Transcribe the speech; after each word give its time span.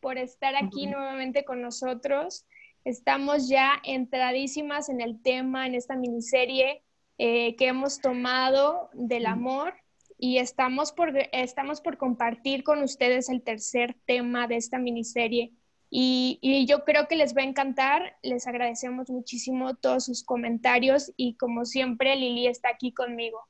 por 0.00 0.18
estar 0.18 0.54
aquí 0.56 0.86
nuevamente 0.86 1.44
con 1.44 1.62
nosotros. 1.62 2.46
Estamos 2.84 3.48
ya 3.48 3.74
entradísimas 3.84 4.88
en 4.88 5.00
el 5.00 5.22
tema, 5.22 5.66
en 5.66 5.74
esta 5.74 5.96
miniserie 5.96 6.82
eh, 7.18 7.54
que 7.56 7.66
hemos 7.66 8.00
tomado 8.00 8.88
del 8.94 9.26
amor 9.26 9.74
y 10.16 10.38
estamos 10.38 10.92
por, 10.92 11.12
estamos 11.32 11.80
por 11.80 11.98
compartir 11.98 12.62
con 12.62 12.82
ustedes 12.82 13.28
el 13.28 13.42
tercer 13.42 13.96
tema 14.06 14.46
de 14.46 14.56
esta 14.56 14.78
miniserie. 14.78 15.52
Y, 15.90 16.38
y, 16.40 16.66
yo 16.66 16.84
creo 16.84 17.08
que 17.08 17.16
les 17.16 17.36
va 17.36 17.42
a 17.42 17.46
encantar. 17.46 18.16
Les 18.22 18.46
agradecemos 18.46 19.10
muchísimo 19.10 19.74
todos 19.74 20.04
sus 20.04 20.22
comentarios 20.22 21.12
y 21.16 21.34
como 21.34 21.64
siempre, 21.64 22.14
Lili 22.16 22.46
está 22.46 22.68
aquí 22.68 22.92
conmigo. 22.92 23.49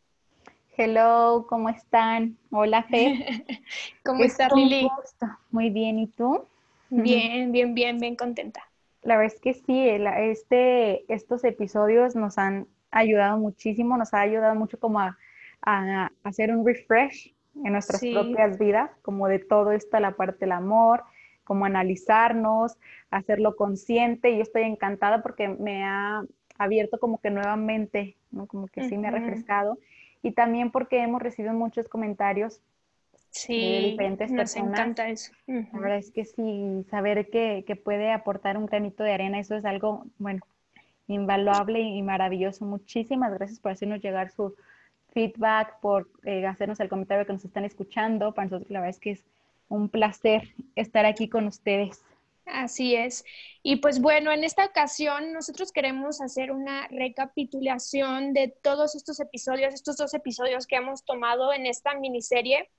Hello, 0.77 1.47
¿cómo 1.49 1.69
están? 1.69 2.39
Hola, 2.51 2.85
Fe. 2.85 3.45
¿Cómo 4.05 4.23
estás, 4.25 4.53
Lili? 4.55 4.89
Muy 5.51 5.69
bien, 5.71 5.99
¿y 5.99 6.07
tú? 6.07 6.47
Bien, 6.89 7.53
bien, 7.53 7.75
bien, 7.75 7.99
bien 7.99 8.17
contenta. 8.17 8.63
La 9.03 9.17
verdad 9.17 9.35
es 9.35 9.41
que 9.41 9.55
sí, 9.55 9.89
este, 9.89 11.13
estos 11.13 11.45
episodios 11.45 12.15
nos 12.15 12.39
han 12.39 12.67
ayudado 12.91 13.39
muchísimo, 13.39 13.97
nos 13.97 14.15
ha 14.15 14.21
ayudado 14.21 14.55
mucho 14.55 14.79
como 14.79 15.01
a, 15.01 15.19
hacer 16.23 16.55
un 16.55 16.65
refresh 16.65 17.35
en 17.65 17.73
nuestras 17.73 18.01
propias 18.01 18.59
vidas, 18.59 18.91
como 19.03 19.29
de 19.29 19.39
todo 19.39 19.73
esto, 19.73 19.99
la 20.01 20.13
parte 20.13 20.39
del 20.41 20.53
amor, 20.53 21.03
como 21.45 21.67
analizarnos, 21.67 22.79
hacerlo 23.11 23.57
consciente. 23.57 24.31
Y 24.31 24.37
yo 24.37 24.43
estoy 24.43 24.63
encantada 24.63 25.21
porque 25.21 25.49
me 25.49 25.85
ha 25.85 26.23
abierto 26.59 26.99
como 26.99 27.21
que 27.21 27.31
nuevamente, 27.31 28.17
¿no? 28.31 28.47
Como 28.47 28.69
que 28.69 28.89
sí 28.89 28.97
me 28.97 29.09
ha 29.09 29.11
refrescado 29.11 29.79
y 30.23 30.33
también 30.33 30.71
porque 30.71 31.03
hemos 31.03 31.23
recibido 31.23 31.55
muchos 31.55 31.89
comentarios 31.89 32.61
sí, 33.31 33.59
de 33.59 33.79
diferentes 33.91 34.31
nos 34.31 34.55
encanta 34.57 35.09
eso. 35.09 35.33
La 35.47 35.79
verdad 35.79 35.99
es 35.99 36.11
que 36.11 36.25
sí, 36.25 36.85
saber 36.91 37.31
que, 37.31 37.65
que, 37.67 37.77
puede 37.77 38.13
aportar 38.13 38.57
un 38.57 38.67
granito 38.67 39.03
de 39.03 39.13
arena, 39.13 39.39
eso 39.39 39.55
es 39.57 39.65
algo, 39.65 40.07
bueno, 40.19 40.43
invaluable 41.07 41.81
y 41.81 42.03
maravilloso. 42.03 42.65
Muchísimas 42.65 43.33
gracias 43.33 43.59
por 43.59 43.73
hacernos 43.73 44.01
llegar 44.01 44.31
su 44.31 44.55
feedback, 45.13 45.81
por 45.81 46.09
eh, 46.25 46.47
hacernos 46.47 46.81
el 46.81 46.89
comentario 46.89 47.27
que 47.27 47.33
nos 47.33 47.45
están 47.45 47.65
escuchando. 47.65 48.33
Para 48.33 48.47
nosotros 48.47 48.71
la 48.71 48.81
verdad 48.81 48.97
es 48.97 49.01
que 49.01 49.11
es 49.13 49.25
un 49.69 49.89
placer 49.89 50.55
estar 50.77 51.07
aquí 51.07 51.29
con 51.29 51.47
ustedes. 51.47 52.03
Así 52.53 52.95
es. 52.95 53.25
Y 53.63 53.77
pues 53.77 54.01
bueno, 54.01 54.33
en 54.33 54.45
esta 54.45 54.65
ocasión 54.65 55.33
nosotros 55.33 55.73
queremos 55.73 56.21
hacer 56.21 56.51
una 56.51 56.89
recapitulación 56.89 58.33
de 58.33 58.49
todos 58.49 58.95
estos 58.95 59.21
episodios, 59.21 59.75
estos 59.75 59.97
dos 59.97 60.15
episodios 60.15 60.67
que 60.67 60.77
hemos 60.77 61.05
tomado 61.05 61.53
en 61.53 61.67
esta 61.67 61.95
miniserie. 61.95 62.71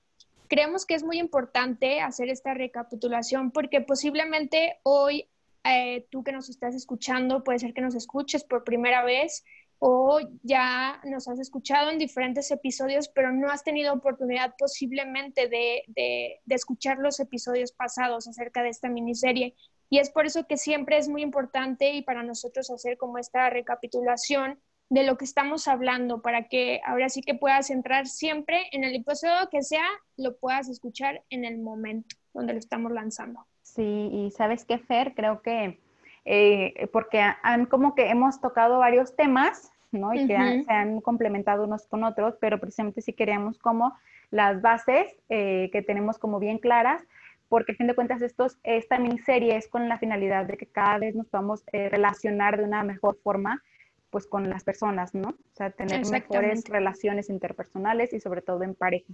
Creemos 0.48 0.84
que 0.84 0.94
es 0.94 1.04
muy 1.04 1.18
importante 1.18 2.00
hacer 2.00 2.28
esta 2.28 2.52
recapitulación 2.52 3.50
porque 3.50 3.80
posiblemente 3.80 4.78
hoy 4.82 5.28
eh, 5.64 6.06
tú 6.10 6.24
que 6.24 6.32
nos 6.32 6.48
estás 6.48 6.74
escuchando, 6.74 7.44
puede 7.44 7.60
ser 7.60 7.72
que 7.72 7.80
nos 7.80 7.94
escuches 7.94 8.42
por 8.42 8.64
primera 8.64 9.04
vez 9.04 9.44
o 9.84 10.20
ya 10.44 11.00
nos 11.02 11.26
has 11.26 11.40
escuchado 11.40 11.90
en 11.90 11.98
diferentes 11.98 12.52
episodios, 12.52 13.08
pero 13.08 13.32
no 13.32 13.50
has 13.50 13.64
tenido 13.64 13.92
oportunidad 13.92 14.54
posiblemente 14.56 15.48
de, 15.48 15.82
de, 15.88 16.40
escuchar 16.46 16.98
los 16.98 17.18
episodios 17.18 17.72
pasados 17.72 18.28
acerca 18.28 18.62
de 18.62 18.68
esta 18.68 18.88
miniserie. 18.88 19.56
Y 19.90 19.98
es 19.98 20.10
por 20.10 20.24
eso 20.24 20.46
que 20.46 20.56
siempre 20.56 20.98
es 20.98 21.08
muy 21.08 21.22
importante 21.22 21.90
y 21.90 22.02
para 22.02 22.22
nosotros 22.22 22.70
hacer 22.70 22.96
como 22.96 23.18
esta 23.18 23.50
recapitulación 23.50 24.60
de 24.88 25.02
lo 25.02 25.16
que 25.16 25.24
estamos 25.24 25.66
hablando, 25.66 26.22
para 26.22 26.46
que 26.46 26.80
ahora 26.86 27.08
sí 27.08 27.20
que 27.20 27.34
puedas 27.34 27.68
entrar 27.68 28.06
siempre 28.06 28.68
en 28.70 28.84
el 28.84 28.94
episodio 28.94 29.48
que 29.50 29.62
sea, 29.62 29.88
lo 30.16 30.36
puedas 30.36 30.68
escuchar 30.68 31.24
en 31.28 31.44
el 31.44 31.58
momento 31.58 32.14
donde 32.32 32.52
lo 32.52 32.60
estamos 32.60 32.92
lanzando. 32.92 33.48
Sí, 33.62 34.10
y 34.12 34.30
sabes 34.30 34.64
qué, 34.64 34.78
Fer, 34.78 35.12
creo 35.16 35.42
que 35.42 35.80
eh, 36.24 36.88
porque 36.92 37.20
han 37.42 37.66
como 37.66 37.94
que 37.94 38.10
hemos 38.10 38.40
tocado 38.40 38.78
varios 38.78 39.16
temas 39.16 39.72
¿no? 39.92 40.14
Y 40.14 40.26
que 40.26 40.64
se 40.64 40.72
han 40.72 41.00
complementado 41.00 41.64
unos 41.64 41.86
con 41.86 42.04
otros, 42.04 42.36
pero 42.40 42.58
precisamente 42.58 43.02
si 43.02 43.12
queríamos 43.12 43.58
como 43.58 43.96
las 44.30 44.62
bases 44.62 45.14
eh, 45.28 45.68
que 45.72 45.82
tenemos 45.82 46.18
como 46.18 46.38
bien 46.38 46.58
claras, 46.58 47.02
porque 47.48 47.72
a 47.72 47.74
fin 47.74 47.86
de 47.86 47.94
cuentas 47.94 48.22
estos, 48.22 48.58
esta 48.62 48.98
miniserie 48.98 49.56
es 49.56 49.68
con 49.68 49.88
la 49.88 49.98
finalidad 49.98 50.46
de 50.46 50.56
que 50.56 50.66
cada 50.66 50.98
vez 50.98 51.14
nos 51.14 51.28
podamos 51.28 51.62
eh, 51.72 51.90
relacionar 51.90 52.56
de 52.56 52.64
una 52.64 52.82
mejor 52.82 53.18
forma 53.22 53.62
pues 54.10 54.26
con 54.26 54.48
las 54.50 54.62
personas, 54.62 55.14
¿no? 55.14 55.30
O 55.30 55.54
sea, 55.54 55.70
tener 55.70 56.06
mejores 56.06 56.64
relaciones 56.68 57.30
interpersonales 57.30 58.12
y 58.12 58.20
sobre 58.20 58.42
todo 58.42 58.62
en 58.62 58.74
pareja. 58.74 59.12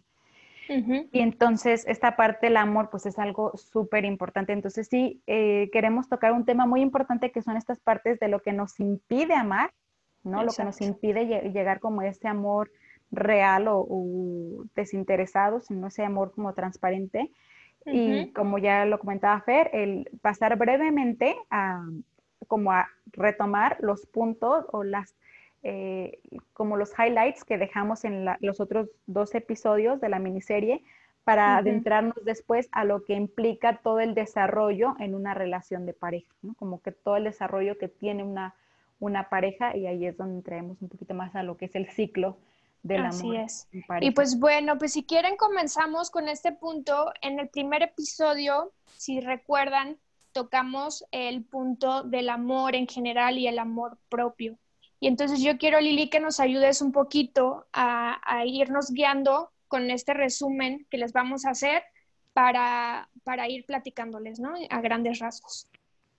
Y 0.69 1.21
entonces 1.21 1.85
esta 1.89 2.15
parte 2.17 2.47
del 2.47 2.59
amor 2.59 2.91
pues 2.91 3.07
es 3.07 3.19
algo 3.19 3.57
súper 3.57 4.05
importante. 4.05 4.53
Entonces 4.53 4.89
sí, 4.91 5.23
eh, 5.27 5.71
queremos 5.73 6.09
tocar 6.09 6.33
un 6.33 6.45
tema 6.45 6.67
muy 6.67 6.83
importante 6.83 7.33
que 7.33 7.43
son 7.43 7.57
estas 7.57 7.81
partes 7.81 8.21
de 8.21 8.29
lo 8.29 8.41
que 8.41 8.53
nos 8.53 8.79
impide 8.79 9.35
amar 9.35 9.71
¿no? 10.25 10.45
Lo 10.45 10.53
que 10.53 10.65
nos 10.65 10.81
impide 10.81 11.51
llegar 11.51 11.81
como 11.81 12.03
ese 12.03 12.29
amor 12.29 12.71
real 13.11 13.67
o, 13.69 14.65
desinteresado, 14.75 15.61
sino 15.61 15.89
ese 15.89 16.05
amor 16.05 16.33
como 16.33 16.55
transparente. 16.55 17.31
Y 17.87 18.33
como 18.33 18.59
ya 18.59 18.85
lo 18.85 18.99
comentaba 18.99 19.41
Fer, 19.41 19.71
el 19.73 20.11
pasar 20.21 20.57
brevemente 20.59 21.37
a 21.51 21.87
como 22.47 22.73
a 22.73 22.89
retomar 23.13 23.79
los 23.81 24.07
puntos 24.07 24.67
o 24.73 24.85
las 24.85 25.15
eh, 25.63 26.21
como 26.53 26.77
los 26.77 26.93
highlights 26.99 27.45
que 27.45 27.59
dejamos 27.59 28.05
en 28.05 28.27
los 28.41 28.61
otros 28.61 28.89
dos 29.07 29.35
episodios 29.35 30.01
de 30.01 30.09
la 30.09 30.19
miniserie 30.19 30.83
para 31.25 31.57
adentrarnos 31.59 32.25
después 32.25 32.69
a 32.73 32.85
lo 32.85 33.05
que 33.05 33.15
implica 33.15 33.79
todo 33.79 34.01
el 34.01 34.15
desarrollo 34.15 34.95
en 34.99 35.15
una 35.15 35.35
relación 35.35 35.85
de 35.85 35.93
pareja, 35.93 36.33
¿no? 36.43 36.55
como 36.55 36.81
que 36.81 36.93
todo 36.93 37.17
el 37.17 37.25
desarrollo 37.25 37.77
que 37.77 37.89
tiene 37.89 38.23
una 38.23 38.55
una 39.01 39.29
pareja 39.29 39.77
y 39.77 39.87
ahí 39.87 40.07
es 40.07 40.17
donde 40.17 40.43
traemos 40.43 40.81
un 40.81 40.89
poquito 40.89 41.15
más 41.15 41.35
a 41.35 41.43
lo 41.43 41.57
que 41.57 41.67
es 41.67 41.75
el 41.75 41.89
ciclo 41.91 42.37
del 42.83 43.05
Así 43.05 43.27
amor. 43.27 43.37
es. 43.37 43.69
Y 44.01 44.11
pues 44.13 44.39
bueno, 44.39 44.79
pues 44.79 44.93
si 44.93 45.05
quieren 45.05 45.37
comenzamos 45.37 46.11
con 46.11 46.29
este 46.29 46.53
punto. 46.53 47.13
En 47.23 47.39
el 47.39 47.49
primer 47.49 47.83
episodio, 47.83 48.73
si 48.97 49.21
recuerdan, 49.21 49.97
tocamos 50.33 51.05
el 51.11 51.45
punto 51.45 52.03
del 52.05 52.29
amor 52.29 52.75
en 52.75 52.87
general 52.87 53.39
y 53.39 53.47
el 53.47 53.59
amor 53.59 53.99
propio. 54.09 54.57
Y 55.01 55.09
entonces 55.09 55.43
yo 55.43 55.59
quiero, 55.59 55.81
Lili, 55.81 56.11
que 56.11 56.21
nos 56.21 56.41
ayudes 56.41 56.83
un 56.83 56.93
poquito 56.93 57.67
a, 57.73 58.21
a 58.25 58.45
irnos 58.45 58.91
guiando 58.91 59.51
con 59.69 59.91
este 59.91 60.15
resumen 60.15 60.87
que 60.91 60.99
les 60.99 61.13
vamos 61.13 61.45
a 61.45 61.51
hacer 61.51 61.83
para, 62.33 63.09
para 63.25 63.49
ir 63.49 63.65
platicándoles, 63.67 64.41
¿no? 64.41 64.55
A 64.71 64.81
grandes 64.81 65.19
rasgos. 65.19 65.69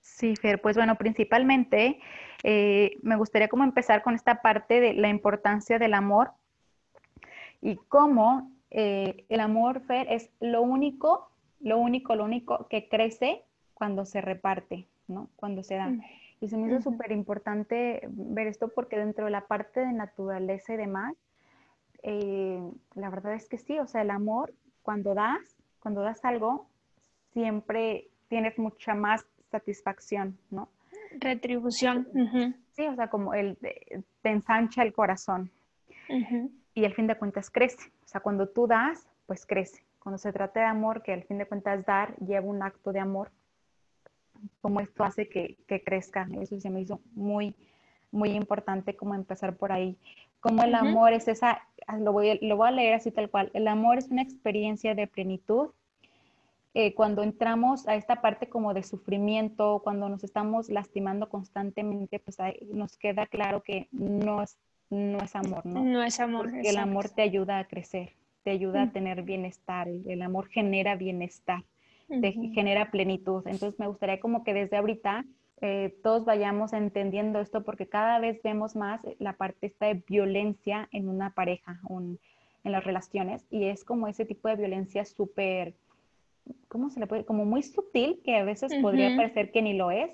Sí, 0.01 0.35
Fer, 0.35 0.59
pues 0.61 0.75
bueno, 0.75 0.95
principalmente 0.95 1.99
eh, 2.43 2.97
me 3.01 3.15
gustaría 3.15 3.47
como 3.47 3.63
empezar 3.63 4.01
con 4.01 4.15
esta 4.15 4.41
parte 4.41 4.81
de 4.81 4.93
la 4.93 5.09
importancia 5.09 5.79
del 5.79 5.93
amor 5.93 6.31
y 7.61 7.77
cómo 7.87 8.51
eh, 8.71 9.25
el 9.29 9.39
amor, 9.39 9.81
Fer, 9.85 10.07
es 10.09 10.29
lo 10.39 10.61
único, 10.61 11.31
lo 11.61 11.77
único, 11.77 12.15
lo 12.15 12.25
único 12.25 12.67
que 12.67 12.89
crece 12.89 13.43
cuando 13.73 14.05
se 14.05 14.19
reparte, 14.19 14.87
¿no? 15.07 15.29
Cuando 15.35 15.63
se 15.63 15.75
da. 15.75 15.93
Y 16.41 16.47
se 16.47 16.57
me 16.57 16.67
hizo 16.67 16.81
súper 16.81 17.11
importante 17.11 18.01
ver 18.07 18.47
esto 18.47 18.69
porque 18.69 18.97
dentro 18.97 19.25
de 19.25 19.31
la 19.31 19.47
parte 19.47 19.81
de 19.81 19.91
naturaleza 19.91 20.73
y 20.73 20.77
demás, 20.77 21.15
eh, 22.01 22.61
la 22.95 23.09
verdad 23.09 23.33
es 23.33 23.49
que 23.49 23.57
sí, 23.57 23.77
o 23.79 23.87
sea, 23.87 24.01
el 24.01 24.09
amor, 24.09 24.53
cuando 24.81 25.13
das, 25.13 25.57
cuando 25.81 26.01
das 26.01 26.23
algo, 26.23 26.67
siempre 27.33 28.07
tienes 28.29 28.57
mucha 28.57 28.93
más 28.93 29.25
satisfacción, 29.51 30.37
¿no? 30.49 30.69
Retribución. 31.19 32.07
Sí, 32.71 32.87
o 32.87 32.95
sea, 32.95 33.09
como 33.09 33.33
el, 33.33 33.57
te 33.57 34.29
ensancha 34.29 34.83
el 34.83 34.93
corazón. 34.93 35.51
Y 36.73 36.85
al 36.85 36.93
fin 36.93 37.07
de 37.07 37.17
cuentas 37.17 37.49
crece. 37.49 37.91
O 38.05 38.07
sea, 38.07 38.21
cuando 38.21 38.47
tú 38.47 38.67
das, 38.67 39.07
pues 39.25 39.45
crece. 39.45 39.83
Cuando 39.99 40.17
se 40.17 40.31
trata 40.31 40.61
de 40.61 40.65
amor, 40.67 41.03
que 41.03 41.13
al 41.13 41.23
fin 41.23 41.37
de 41.37 41.45
cuentas 41.45 41.85
dar 41.85 42.15
lleva 42.17 42.45
un 42.45 42.63
acto 42.63 42.93
de 42.93 42.99
amor, 42.99 43.31
como 44.61 44.79
esto 44.79 45.03
hace 45.03 45.27
que, 45.29 45.57
que 45.67 45.83
crezca. 45.83 46.27
Eso 46.41 46.59
se 46.59 46.69
me 46.69 46.81
hizo 46.81 46.99
muy, 47.13 47.55
muy 48.11 48.31
importante 48.31 48.95
como 48.95 49.15
empezar 49.15 49.55
por 49.55 49.71
ahí. 49.71 49.97
Como 50.39 50.63
el 50.63 50.73
amor 50.73 51.13
es 51.13 51.27
esa, 51.27 51.61
lo 51.99 52.13
voy, 52.13 52.39
lo 52.41 52.55
voy 52.55 52.69
a 52.69 52.71
leer 52.71 52.93
así 52.93 53.11
tal 53.11 53.29
cual, 53.29 53.51
el 53.53 53.67
amor 53.67 53.97
es 53.97 54.09
una 54.09 54.21
experiencia 54.21 54.95
de 54.95 55.05
plenitud 55.05 55.71
eh, 56.75 56.93
cuando 56.93 57.23
entramos 57.23 57.87
a 57.87 57.95
esta 57.95 58.21
parte 58.21 58.47
como 58.47 58.75
de 58.75 58.83
sufrimiento, 58.83 59.81
cuando 59.83 60.07
nos 60.07 60.23
estamos 60.23 60.69
lastimando 60.69 61.27
constantemente, 61.27 62.19
pues 62.19 62.37
nos 62.71 62.95
queda 62.97 63.25
claro 63.25 63.63
que 63.63 63.87
no 63.91 64.43
es, 64.43 64.57
no 64.91 65.17
es 65.17 65.35
amor, 65.35 65.65
¿no? 65.65 65.83
No 65.83 66.03
es 66.03 66.19
amor. 66.19 66.51
Porque 66.51 66.69
el 66.69 66.77
amor 66.77 67.09
te 67.09 67.23
ayuda 67.23 67.57
a 67.57 67.67
crecer, 67.67 68.13
te 68.43 68.51
ayuda 68.51 68.83
a 68.83 68.85
mm. 68.85 68.91
tener 68.91 69.23
bienestar, 69.23 69.87
el, 69.87 70.21
amor 70.21 70.47
genera 70.49 70.95
bienestar, 70.95 71.63
te 72.09 72.31
genera 72.31 72.91
plenitud. 72.91 73.43
Entonces 73.45 73.79
me 73.79 73.87
gustaría 73.87 74.19
como 74.19 74.43
que 74.43 74.53
desde 74.53 74.77
ahorita 74.77 75.25
eh, 75.61 75.97
todos 76.03 76.25
vayamos 76.25 76.73
entendiendo 76.73 77.39
esto 77.39 77.63
porque 77.63 77.87
cada 77.87 78.19
vez 78.19 78.41
vemos 78.43 78.75
más 78.75 79.01
la 79.19 79.33
parte 79.33 79.67
esta 79.67 79.87
de 79.87 80.03
violencia 80.07 80.87
en 80.91 81.09
una 81.09 81.33
pareja, 81.33 81.79
en 81.89 82.71
las 82.71 82.83
relaciones, 82.83 83.45
y 83.49 83.65
es 83.65 83.83
como 83.83 84.07
ese 84.07 84.25
tipo 84.25 84.47
de 84.49 84.55
violencia 84.55 85.05
súper 85.05 85.73
¿cómo 86.67 86.89
se 86.89 86.99
le 86.99 87.07
puede? 87.07 87.25
Como 87.25 87.45
muy 87.45 87.63
sutil, 87.63 88.19
que 88.23 88.37
a 88.37 88.43
veces 88.43 88.73
podría 88.81 89.15
parecer 89.15 89.51
que 89.51 89.61
ni 89.61 89.73
lo 89.73 89.91
es, 89.91 90.11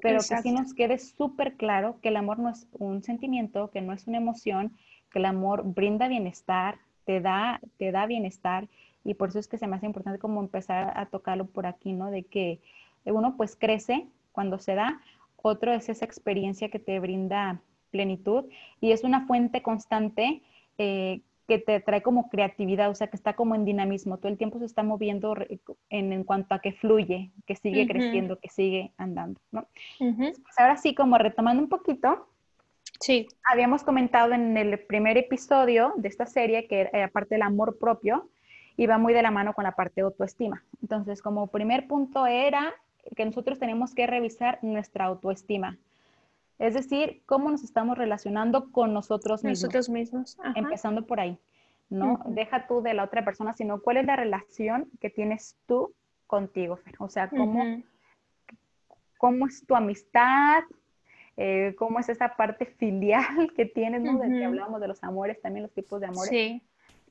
pero 0.00 0.18
que 0.18 0.36
sí 0.42 0.52
nos 0.52 0.74
quede 0.74 0.98
súper 0.98 1.54
claro 1.54 1.98
que 2.00 2.08
el 2.08 2.16
amor 2.16 2.38
no 2.38 2.50
es 2.50 2.66
un 2.72 3.02
sentimiento, 3.02 3.70
que 3.70 3.80
no 3.80 3.92
es 3.92 4.06
una 4.06 4.18
emoción, 4.18 4.76
que 5.10 5.18
el 5.18 5.24
amor 5.24 5.62
brinda 5.64 6.08
bienestar, 6.08 6.78
te 7.04 7.20
da, 7.20 7.60
te 7.78 7.90
da 7.90 8.06
bienestar, 8.06 8.68
y 9.08 9.14
por 9.14 9.30
eso 9.30 9.38
es 9.38 9.48
que 9.48 9.56
se 9.56 9.66
me 9.66 9.76
hace 9.76 9.86
importante 9.86 10.18
como 10.18 10.42
empezar 10.42 10.92
a 10.94 11.06
tocarlo 11.06 11.46
por 11.46 11.64
aquí, 11.64 11.94
¿no? 11.94 12.10
De 12.10 12.24
que 12.24 12.60
uno 13.06 13.38
pues 13.38 13.56
crece 13.56 14.06
cuando 14.32 14.58
se 14.58 14.74
da, 14.74 15.00
otro 15.36 15.72
es 15.72 15.88
esa 15.88 16.04
experiencia 16.04 16.68
que 16.68 16.78
te 16.78 17.00
brinda 17.00 17.62
plenitud 17.90 18.44
y 18.82 18.92
es 18.92 19.04
una 19.04 19.26
fuente 19.26 19.62
constante 19.62 20.42
eh, 20.76 21.22
que 21.46 21.58
te 21.58 21.80
trae 21.80 22.02
como 22.02 22.28
creatividad, 22.28 22.90
o 22.90 22.94
sea, 22.94 23.06
que 23.06 23.16
está 23.16 23.32
como 23.32 23.54
en 23.54 23.64
dinamismo, 23.64 24.18
todo 24.18 24.30
el 24.30 24.36
tiempo 24.36 24.58
se 24.58 24.66
está 24.66 24.82
moviendo 24.82 25.34
en, 25.88 26.24
cuanto 26.24 26.54
a 26.54 26.58
que 26.58 26.72
fluye, 26.72 27.30
que 27.46 27.56
sigue 27.56 27.86
creciendo, 27.86 28.38
que 28.38 28.50
sigue 28.50 28.92
andando, 28.98 29.40
¿no? 29.50 29.66
pues 29.98 30.58
ahora 30.58 30.76
sí, 30.76 30.94
como 30.94 31.16
retomando 31.16 31.62
un 31.62 31.70
poquito, 31.70 32.28
sí. 33.00 33.26
habíamos 33.42 33.84
comentado 33.84 34.34
en 34.34 34.54
el 34.58 34.78
primer 34.80 35.16
episodio 35.16 35.94
de 35.96 36.08
esta 36.08 36.26
serie 36.26 36.68
que 36.68 36.90
eh, 36.92 37.04
aparte 37.04 37.36
del 37.36 37.42
amor 37.42 37.78
propio, 37.78 38.28
iba 38.78 38.96
muy 38.96 39.12
de 39.12 39.22
la 39.22 39.30
mano 39.30 39.52
con 39.54 39.64
la 39.64 39.72
parte 39.72 39.96
de 39.96 40.02
autoestima. 40.02 40.62
Entonces, 40.80 41.20
como 41.20 41.48
primer 41.48 41.88
punto 41.88 42.26
era 42.26 42.72
que 43.16 43.24
nosotros 43.24 43.58
tenemos 43.58 43.92
que 43.92 44.06
revisar 44.06 44.60
nuestra 44.62 45.06
autoestima. 45.06 45.76
Es 46.60 46.74
decir, 46.74 47.20
cómo 47.26 47.50
nos 47.50 47.64
estamos 47.64 47.98
relacionando 47.98 48.70
con 48.70 48.94
nosotros 48.94 49.42
mismos. 49.42 49.62
Nosotros 49.62 49.88
mismos. 49.88 50.38
Empezando 50.54 51.06
por 51.06 51.18
ahí, 51.18 51.38
¿no? 51.90 52.20
Deja 52.26 52.68
tú 52.68 52.80
de 52.80 52.94
la 52.94 53.04
otra 53.04 53.24
persona, 53.24 53.52
sino 53.52 53.80
cuál 53.80 53.96
es 53.96 54.06
la 54.06 54.16
relación 54.16 54.88
que 55.00 55.10
tienes 55.10 55.56
tú 55.66 55.92
contigo, 56.28 56.76
Fer. 56.76 56.94
O 57.00 57.08
sea, 57.08 57.28
cómo, 57.30 57.82
cómo 59.18 59.46
es 59.46 59.66
tu 59.66 59.74
amistad, 59.74 60.62
eh, 61.36 61.74
cómo 61.76 61.98
es 61.98 62.08
esa 62.08 62.36
parte 62.36 62.66
filial 62.66 63.52
que 63.56 63.66
tienes, 63.66 64.02
¿no? 64.02 64.18
De 64.18 64.28
que 64.28 64.44
hablamos 64.44 64.80
de 64.80 64.86
los 64.86 65.02
amores, 65.02 65.40
también 65.40 65.64
los 65.64 65.72
tipos 65.72 66.00
de 66.00 66.06
amores. 66.06 66.30
Sí. 66.30 66.62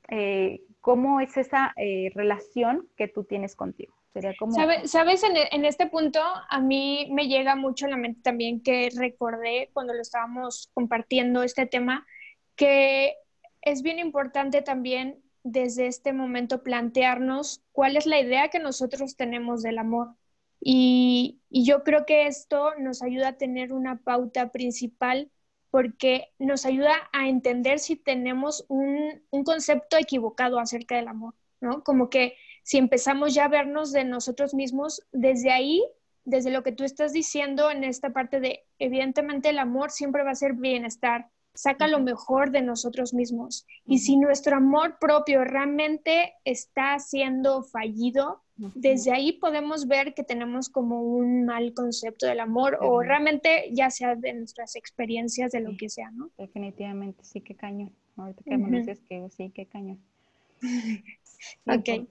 Eh, 0.09 0.61
¿Cómo 0.87 1.19
es 1.19 1.35
esa 1.35 1.73
eh, 1.75 2.11
relación 2.15 2.87
que 2.95 3.09
tú 3.09 3.25
tienes 3.25 3.57
contigo? 3.57 3.93
¿Sabes? 4.85 5.21
E, 5.21 5.49
en, 5.51 5.65
este 5.65 5.87
punto 5.87 6.21
a 6.49 6.61
mí 6.61 7.09
me 7.11 7.27
llega 7.27 7.57
mucho 7.57 7.87
a 7.87 7.89
la 7.89 7.97
mente 7.97 8.21
también 8.21 8.63
que 8.63 8.89
recordé 8.95 9.69
cuando 9.73 9.93
lo 9.93 10.01
estábamos 10.01 10.69
compartiendo 10.73 11.43
este 11.43 11.65
tema, 11.65 12.07
que 12.55 13.15
es 13.63 13.81
bien 13.81 13.99
importante 13.99 14.61
también 14.61 15.21
desde 15.43 15.87
este 15.87 16.13
momento 16.13 16.63
plantearnos 16.63 17.65
cuál 17.73 17.97
es 17.97 18.05
la 18.05 18.21
idea 18.21 18.47
que 18.47 18.59
nosotros 18.59 19.17
tenemos 19.17 19.63
del 19.63 19.79
amor. 19.79 20.15
Y, 20.61 21.41
yo 21.49 21.83
creo 21.83 22.05
que 22.05 22.27
esto 22.27 22.75
nos 22.79 23.03
ayuda 23.03 23.27
a 23.27 23.37
tener 23.37 23.73
una 23.73 23.97
pauta 23.97 24.53
principal 24.53 25.29
porque 25.77 26.33
nos 26.39 26.65
ayuda 26.65 27.07
a 27.13 27.27
entender 27.27 27.77
si 27.77 27.95
tenemos 27.95 28.65
un, 28.67 29.21
un 29.29 29.43
concepto 29.43 29.95
equivocado 29.95 30.57
acerca 30.57 30.95
del 30.95 31.07
amor, 31.07 31.35
¿no? 31.61 31.83
Como 31.83 32.09
que 32.09 32.33
si 32.63 32.79
empezamos 32.79 33.35
ya 33.35 33.45
a 33.45 33.47
vernos 33.47 33.91
de 33.91 34.03
nosotros 34.03 34.55
mismos, 34.55 35.03
desde 35.11 35.51
ahí, 35.51 35.85
desde 36.25 36.49
lo 36.49 36.63
que 36.63 36.71
tú 36.71 36.83
estás 36.83 37.13
diciendo 37.13 37.69
en 37.69 37.83
esta 37.83 38.09
parte 38.09 38.39
de, 38.39 38.65
evidentemente 38.79 39.49
el 39.49 39.59
amor 39.59 39.91
siempre 39.91 40.23
va 40.23 40.31
a 40.31 40.35
ser 40.35 40.53
bienestar, 40.53 41.29
saca 41.53 41.87
lo 41.87 41.99
mejor 41.99 42.49
de 42.49 42.63
nosotros 42.63 43.13
mismos. 43.13 43.67
Y 43.85 43.99
si 43.99 44.17
nuestro 44.17 44.55
amor 44.55 44.97
propio 44.99 45.43
realmente 45.43 46.33
está 46.43 46.97
siendo 46.97 47.61
fallido, 47.61 48.41
desde 48.57 49.11
ahí 49.11 49.33
podemos 49.33 49.87
ver 49.87 50.13
que 50.13 50.23
tenemos 50.23 50.69
como 50.69 51.01
un 51.01 51.45
mal 51.45 51.73
concepto 51.73 52.25
del 52.25 52.39
amor 52.39 52.77
o 52.81 53.01
realmente 53.01 53.69
ya 53.71 53.89
sea 53.89 54.15
de 54.15 54.33
nuestras 54.33 54.75
experiencias, 54.75 55.51
de 55.51 55.61
lo 55.61 55.77
que 55.77 55.89
sea, 55.89 56.11
¿no? 56.11 56.29
Definitivamente, 56.37 57.23
sí, 57.23 57.41
qué 57.41 57.55
cañón. 57.55 57.91
Ahorita 58.15 58.43
que 58.43 58.57
me 58.57 58.79
dices 58.79 58.99
que 59.07 59.29
sí, 59.29 59.51
qué 59.53 59.65
cañón. 59.65 59.99
ok. 61.67 62.07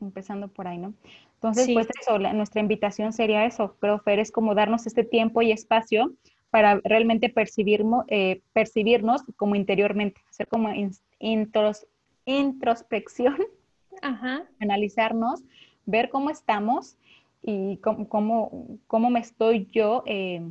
Empezando 0.00 0.48
por 0.48 0.66
ahí, 0.66 0.78
¿no? 0.78 0.94
Entonces, 1.34 1.68
pues 1.72 1.86
eso, 2.00 2.18
nuestra 2.18 2.60
invitación 2.60 3.12
sería 3.12 3.44
eso, 3.44 3.76
creo, 3.78 3.98
Fer, 4.00 4.18
es 4.18 4.32
como 4.32 4.54
darnos 4.54 4.86
este 4.86 5.04
tiempo 5.04 5.42
y 5.42 5.52
espacio 5.52 6.14
para 6.50 6.80
realmente 6.82 7.28
percibir, 7.28 7.84
eh, 8.08 8.40
percibirnos 8.54 9.22
como 9.36 9.54
interiormente, 9.54 10.20
hacer 10.30 10.48
como 10.48 10.70
introspección, 12.24 13.36
analizarnos, 14.60 15.42
ver 15.84 16.10
cómo 16.10 16.30
estamos 16.30 16.96
y 17.42 17.76
cómo, 17.78 18.08
cómo, 18.08 18.78
cómo 18.86 19.10
me 19.10 19.20
estoy 19.20 19.68
yo 19.72 20.02
eh, 20.06 20.42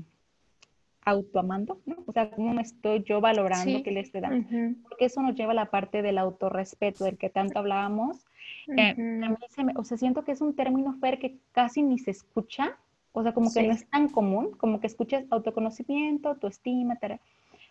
autoamando, 1.06 1.80
¿no? 1.86 1.98
O 2.06 2.12
sea, 2.12 2.32
cómo 2.32 2.54
me 2.54 2.64
estoy 2.64 3.04
yo 3.04 3.22
valorando 3.22 3.84
que 3.84 3.92
le 3.92 4.00
estoy 4.00 4.22
dando. 4.22 4.48
Porque 4.84 5.06
eso 5.06 5.22
nos 5.22 5.36
lleva 5.36 5.52
a 5.52 5.56
la 5.56 5.70
parte 5.70 6.02
del 6.02 6.18
autorrespeto, 6.18 7.04
del 7.06 7.18
que 7.18 7.30
tanto 7.30 7.60
hablábamos. 7.60 8.26
Eh, 8.76 8.96
a 9.24 9.30
mí 9.30 9.36
se 9.50 9.64
me, 9.64 9.74
o 9.76 9.84
sea, 9.84 9.98
siento 9.98 10.24
que 10.24 10.32
es 10.32 10.42
un 10.42 10.56
término, 10.56 10.98
Fer, 11.00 11.20
que 11.20 11.38
casi 11.52 11.84
ni 11.84 12.00
se 12.00 12.12
escucha, 12.12 12.78
o 13.12 13.24
sea, 13.24 13.34
como 13.34 13.54
que 13.54 13.64
no 13.64 13.74
es 13.74 13.88
tan 13.90 14.10
común, 14.10 14.52
como 14.58 14.80
que 14.80 14.88
escuchas 14.88 15.26
autoconocimiento, 15.30 16.30
autoestima, 16.30 16.98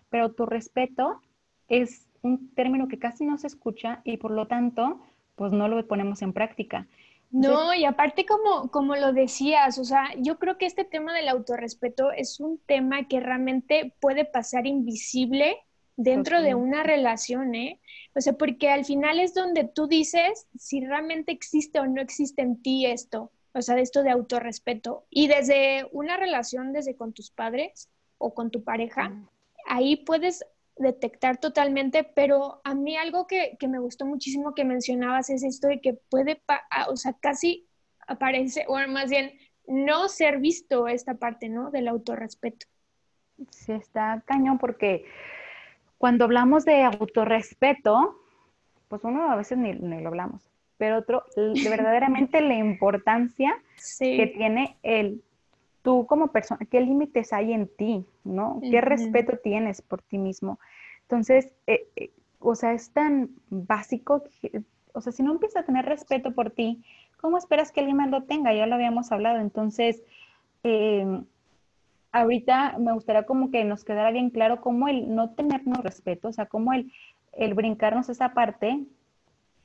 pero 0.09 0.25
autorrespeto 0.25 1.21
es 1.69 2.07
un 2.23 2.49
término 2.55 2.89
que 2.89 2.99
casi 2.99 3.27
no 3.27 3.37
se 3.37 3.49
escucha 3.49 4.01
y 4.05 4.17
por 4.17 4.31
lo 4.31 4.47
tanto, 4.47 5.01
pues 5.37 5.53
no 5.53 5.69
lo 5.69 5.87
ponemos 5.87 6.23
en 6.23 6.33
práctica. 6.33 6.87
No, 7.31 7.75
y 7.75 7.85
aparte 7.85 8.25
como, 8.27 8.71
como 8.71 8.95
lo 8.95 9.13
decías, 9.13 9.79
o 9.79 9.85
sea, 9.85 10.11
yo 10.19 10.39
creo 10.39 10.57
que 10.57 10.67
este 10.67 10.85
tema 10.85 11.13
del 11.13 11.29
autorrespeto 11.29 12.13
es 12.13 12.39
un 12.39 12.59
tema 12.59 13.09
que 13.09 13.19
realmente 13.19 13.93
puede 14.01 14.25
pasar 14.25 14.69
invisible 14.69 15.59
dentro 15.97 16.43
de 16.43 16.55
una 16.55 16.85
relación, 16.85 17.57
¿eh? 17.57 17.81
O 18.15 18.21
sea, 18.21 18.35
porque 18.35 18.71
al 18.71 18.85
final 18.85 19.19
es 19.19 19.35
donde 19.35 19.65
tú 19.65 19.89
dices 19.89 20.47
si 20.57 20.85
realmente 20.85 21.33
existe 21.33 21.81
o 21.81 21.87
no 21.87 22.01
existe 22.01 22.43
en 22.43 22.63
ti 22.63 22.87
esto, 22.87 23.33
o 23.53 23.63
sea, 23.63 23.79
esto 23.79 24.05
de 24.05 24.11
autorrespeto. 24.11 25.05
Y 25.11 25.27
desde 25.27 25.89
una 25.91 26.17
relación, 26.17 26.73
desde 26.73 26.95
con 26.95 27.13
tus 27.13 27.31
padres 27.31 27.91
o 28.19 28.33
con 28.33 28.51
tu 28.53 28.63
pareja, 28.63 29.13
ahí 29.67 29.97
puedes 29.97 30.45
detectar 30.77 31.39
totalmente, 31.39 32.05
pero 32.05 32.61
a 32.65 32.75
mí 32.75 32.97
algo 32.97 33.27
que, 33.27 33.57
me 33.69 33.79
gustó 33.79 34.07
muchísimo 34.07 34.55
que 34.55 34.65
mencionabas 34.65 35.31
es 35.31 35.43
esto 35.45 35.69
de 35.69 35.81
que 35.81 35.95
puede, 36.11 36.43
o 36.89 36.97
sea, 36.97 37.15
casi 37.21 37.67
aparece, 38.07 38.65
o 38.69 38.77
más 38.89 39.09
bien, 39.09 39.33
no 39.67 40.09
ser 40.09 40.39
visto 40.39 40.89
esta 40.89 41.15
parte, 41.15 41.49
¿no? 41.49 41.71
Del 41.71 41.89
autorrespeto. 41.89 42.67
Sí, 43.51 43.73
está 43.73 44.23
cañón 44.27 44.59
porque 44.59 45.05
cuando 45.99 46.25
hablamos 46.25 46.65
de 46.65 46.83
autorrespeto, 46.83 48.21
pues 48.89 49.03
uno 49.05 49.31
a 49.31 49.37
veces 49.37 49.59
ni, 49.59 49.73
lo 49.73 50.09
hablamos, 50.09 50.43
pero 50.77 50.99
otro, 50.99 51.25
de 51.37 51.69
verdaderamente 51.69 52.41
la 52.41 52.55
importancia 52.55 53.57
que 53.99 54.33
tiene 54.37 54.77
el 54.83 55.24
tú 55.85 56.07
como 56.07 56.29
persona, 56.29 56.67
qué 56.71 56.81
límites 56.81 57.35
hay 57.35 57.53
en 57.53 57.69
ti, 57.69 58.07
¿no? 58.25 58.59
¿Qué 58.63 58.81
respeto 58.81 59.37
tienes 59.37 59.83
por 59.83 60.01
ti 60.01 60.17
mismo? 60.17 60.59
Entonces, 61.03 61.53
eh, 61.67 61.87
eh, 61.95 62.11
o 62.41 62.55
sea, 62.55 62.73
es 62.73 62.91
tan 62.91 63.29
básico, 63.51 64.25
o 64.95 65.01
sea, 65.03 65.13
si 65.13 65.23
no 65.23 65.33
empiezas 65.33 65.63
a 65.63 65.67
tener 65.67 65.85
respeto 65.85 66.33
por 66.33 66.51
ti, 66.51 66.83
¿cómo 67.21 67.37
esperas 67.37 67.71
que 67.71 67.81
alguien 67.81 67.99
más 67.99 68.11
lo 68.11 68.23
tenga? 68.23 68.55
Ya 68.55 68.67
lo 68.67 68.77
habíamos 68.77 69.13
hablado. 69.13 69.41
Entonces, 69.41 70.03
em, 70.63 71.27
ahorita 72.13 72.79
me 72.79 72.95
gustaría 72.95 73.25
como 73.25 73.51
que 73.51 73.63
nos 73.65 73.85
quedara 73.85 74.11
bien 74.11 74.31
claro 74.31 74.63
cómo 74.63 74.89
el 74.89 75.15
no 75.15 75.35
tenernos 75.35 75.85
respeto, 75.85 76.29
o 76.29 76.33
sea, 76.33 76.47
cómo 76.47 76.73
el, 76.73 76.93
el 77.35 77.53
brincarnos 77.53 78.09
esa 78.09 78.33
parte 78.33 78.83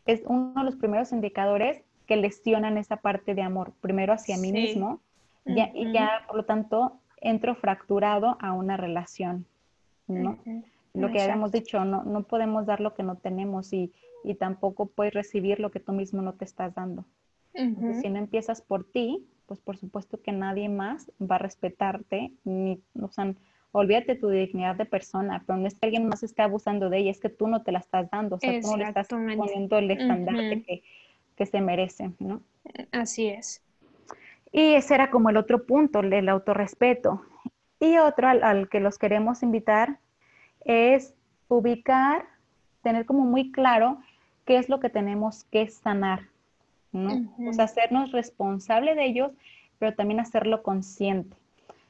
es 0.06 0.22
uno 0.26 0.54
de 0.54 0.66
los 0.66 0.76
primeros 0.76 1.14
indicadores 1.14 1.82
que 2.08 2.18
lesionan 2.18 2.78
esa 2.78 2.98
parte 2.98 3.36
de 3.36 3.42
amor, 3.42 3.72
primero 3.80 4.12
hacia 4.12 4.36
mí 4.36 4.52
mismo 4.52 5.00
y 5.46 5.92
ya 5.92 6.24
por 6.28 6.38
lo 6.38 6.46
tanto 6.46 7.00
entro 7.18 7.56
fracturado 7.56 8.38
a 8.40 8.54
una 8.54 8.78
relación, 8.78 9.46
¿no? 10.08 10.38
Lo 10.94 11.12
que 11.12 11.22
habíamos 11.22 11.52
dicho, 11.52 11.84
no, 11.86 12.04
no 12.04 12.24
podemos 12.24 12.66
dar 12.66 12.82
lo 12.82 12.94
que 12.94 13.04
no 13.04 13.16
tenemos 13.18 13.74
y, 13.74 13.94
y, 14.24 14.36
tampoco 14.36 14.88
puedes 14.88 15.14
recibir 15.14 15.60
lo 15.60 15.72
que 15.72 15.80
tú 15.80 15.94
mismo 15.94 16.22
no 16.22 16.34
te 16.34 16.46
estás 16.46 16.74
dando. 16.74 17.06
si 17.54 18.10
no 18.10 18.18
empiezas 18.18 18.62
por 18.62 18.84
ti, 18.84 19.28
pues 19.46 19.60
por 19.60 19.78
supuesto 19.78 20.22
que 20.22 20.32
nadie 20.32 20.70
más 20.70 21.12
va 21.20 21.36
a 21.36 21.40
respetarte, 21.40 22.32
ni, 22.44 22.82
o 23.02 23.10
sea, 23.10 23.34
olvídate 23.72 24.16
tu 24.16 24.30
dignidad 24.30 24.76
de 24.76 24.86
persona, 24.86 25.44
pero 25.46 25.58
no 25.58 25.68
es 25.68 25.76
que 25.76 25.86
alguien 25.86 26.08
más 26.08 26.24
esté 26.24 26.42
abusando 26.42 26.90
de 26.90 27.00
ella, 27.00 27.12
es 27.12 27.20
que 27.20 27.30
tú 27.30 27.48
no 27.48 27.64
te 27.64 27.72
la 27.72 27.80
estás 27.80 28.10
dando, 28.10 28.36
o 28.36 28.40
sea, 28.40 28.60
tú 28.62 28.68
no 28.72 28.78
le 28.78 28.86
estás 28.86 29.08
poniendo 29.08 29.78
el 29.78 29.92
estandarte 29.92 30.64
que, 30.64 30.84
que, 31.36 31.46
se 31.46 31.62
merece, 31.62 32.12
¿no? 32.20 32.42
Así 32.92 33.28
es. 33.28 33.64
Y 34.52 34.74
ese 34.74 34.96
era 34.96 35.10
como 35.10 35.30
el 35.30 35.38
otro 35.38 35.66
punto, 35.66 36.00
el 36.00 36.30
autorrespeto. 36.30 37.22
Y 37.80 37.98
otro 37.98 38.28
al, 38.28 38.68
que 38.70 38.80
los 38.80 38.98
queremos 38.98 39.44
invitar 39.44 40.00
es 40.66 41.14
ubicar, 41.48 42.26
tener 42.84 43.06
como 43.06 43.24
muy 43.24 43.52
claro 43.52 44.00
qué 44.46 44.58
es 44.58 44.70
lo 44.70 44.80
que 44.80 44.90
tenemos 44.90 45.44
que 45.46 45.68
sanar, 45.70 46.24
¿no? 46.92 47.32
O 47.48 47.54
sea, 47.54 47.66
hacernos 47.66 48.12
responsable 48.12 48.96
de 48.96 49.06
ellos, 49.06 49.32
pero 49.78 49.94
también 49.94 50.20
hacerlo 50.20 50.64
consciente. 50.64 51.36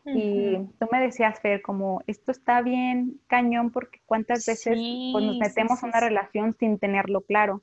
Y 0.06 0.58
tú 0.80 0.88
me 0.92 1.01
decías, 1.01 1.39
Fer, 1.39 1.62
como 1.62 2.01
esto 2.08 2.32
está 2.32 2.62
bien 2.62 3.20
cañón 3.28 3.70
porque 3.70 4.00
cuántas 4.06 4.46
veces 4.46 4.78
pues, 5.12 5.24
nos 5.24 5.38
metemos 5.38 5.84
en 5.84 5.89
una 5.89 6.00
relación 6.00 6.56
sin 6.58 6.80
tenerlo 6.80 7.22
claro. 7.22 7.62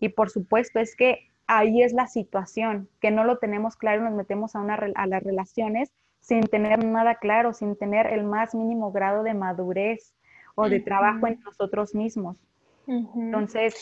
Y 0.00 0.08
por 0.08 0.30
supuesto 0.30 0.80
es 0.80 0.96
que 0.96 1.28
ahí 1.46 1.82
es 1.82 1.92
la 1.92 2.06
situación, 2.06 2.88
que 3.00 3.10
no 3.10 3.24
lo 3.24 3.38
tenemos 3.38 3.76
claro, 3.76 4.02
nos 4.02 4.14
metemos 4.14 4.54
a, 4.56 4.60
una, 4.60 4.74
a 4.74 5.06
las 5.06 5.22
relaciones 5.22 5.90
sin 6.20 6.42
tener 6.42 6.82
nada 6.84 7.16
claro, 7.16 7.52
sin 7.52 7.76
tener 7.76 8.06
el 8.06 8.24
más 8.24 8.54
mínimo 8.54 8.92
grado 8.92 9.22
de 9.22 9.34
madurez 9.34 10.14
o 10.54 10.68
de 10.68 10.80
trabajo 10.80 11.26
en 11.26 11.40
nosotros 11.40 11.94
mismos. 11.94 12.36
Entonces... 12.86 13.74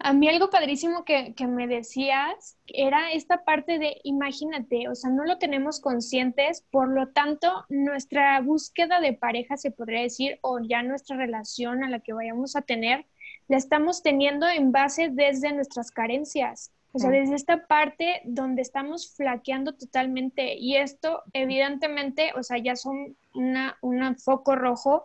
A 0.00 0.12
mí 0.12 0.28
algo 0.28 0.48
padrísimo 0.48 1.04
que, 1.04 1.34
que, 1.34 1.48
me 1.48 1.66
decías 1.66 2.56
era 2.68 3.10
esta 3.10 3.42
parte 3.42 3.80
de, 3.80 3.96
imagínate, 4.04 4.88
o 4.88 4.94
sea, 4.94 5.10
no 5.10 5.24
lo 5.24 5.38
tenemos 5.38 5.80
conscientes, 5.80 6.64
por 6.70 6.88
lo 6.88 7.08
tanto, 7.08 7.64
nuestra 7.68 8.40
búsqueda 8.40 9.00
de 9.00 9.14
pareja, 9.14 9.56
se 9.56 9.72
podría 9.72 10.02
decir, 10.02 10.38
o 10.42 10.60
ya 10.60 10.84
nuestra 10.84 11.16
relación 11.16 11.82
a 11.82 11.90
la 11.90 11.98
que 11.98 12.12
vayamos 12.12 12.54
a 12.54 12.62
tener, 12.62 13.06
la 13.48 13.56
estamos 13.56 14.04
teniendo 14.04 14.46
en 14.46 14.70
base 14.70 15.08
desde 15.10 15.52
nuestras 15.52 15.90
carencias. 15.90 16.72
O 16.92 16.98
sea, 16.98 17.10
desde 17.10 17.34
esta 17.34 17.66
parte 17.66 18.22
donde 18.24 18.62
estamos 18.62 19.14
flaqueando 19.14 19.74
totalmente 19.74 20.54
y 20.54 20.76
esto 20.76 21.22
evidentemente, 21.32 22.32
o 22.34 22.42
sea, 22.42 22.58
ya 22.58 22.76
son 22.76 23.16
una, 23.34 23.76
un 23.82 24.16
foco 24.16 24.56
rojo 24.56 25.04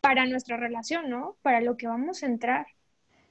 para 0.00 0.26
nuestra 0.26 0.56
relación, 0.56 1.10
¿no? 1.10 1.36
Para 1.42 1.60
lo 1.60 1.76
que 1.76 1.88
vamos 1.88 2.22
a 2.22 2.26
entrar. 2.26 2.66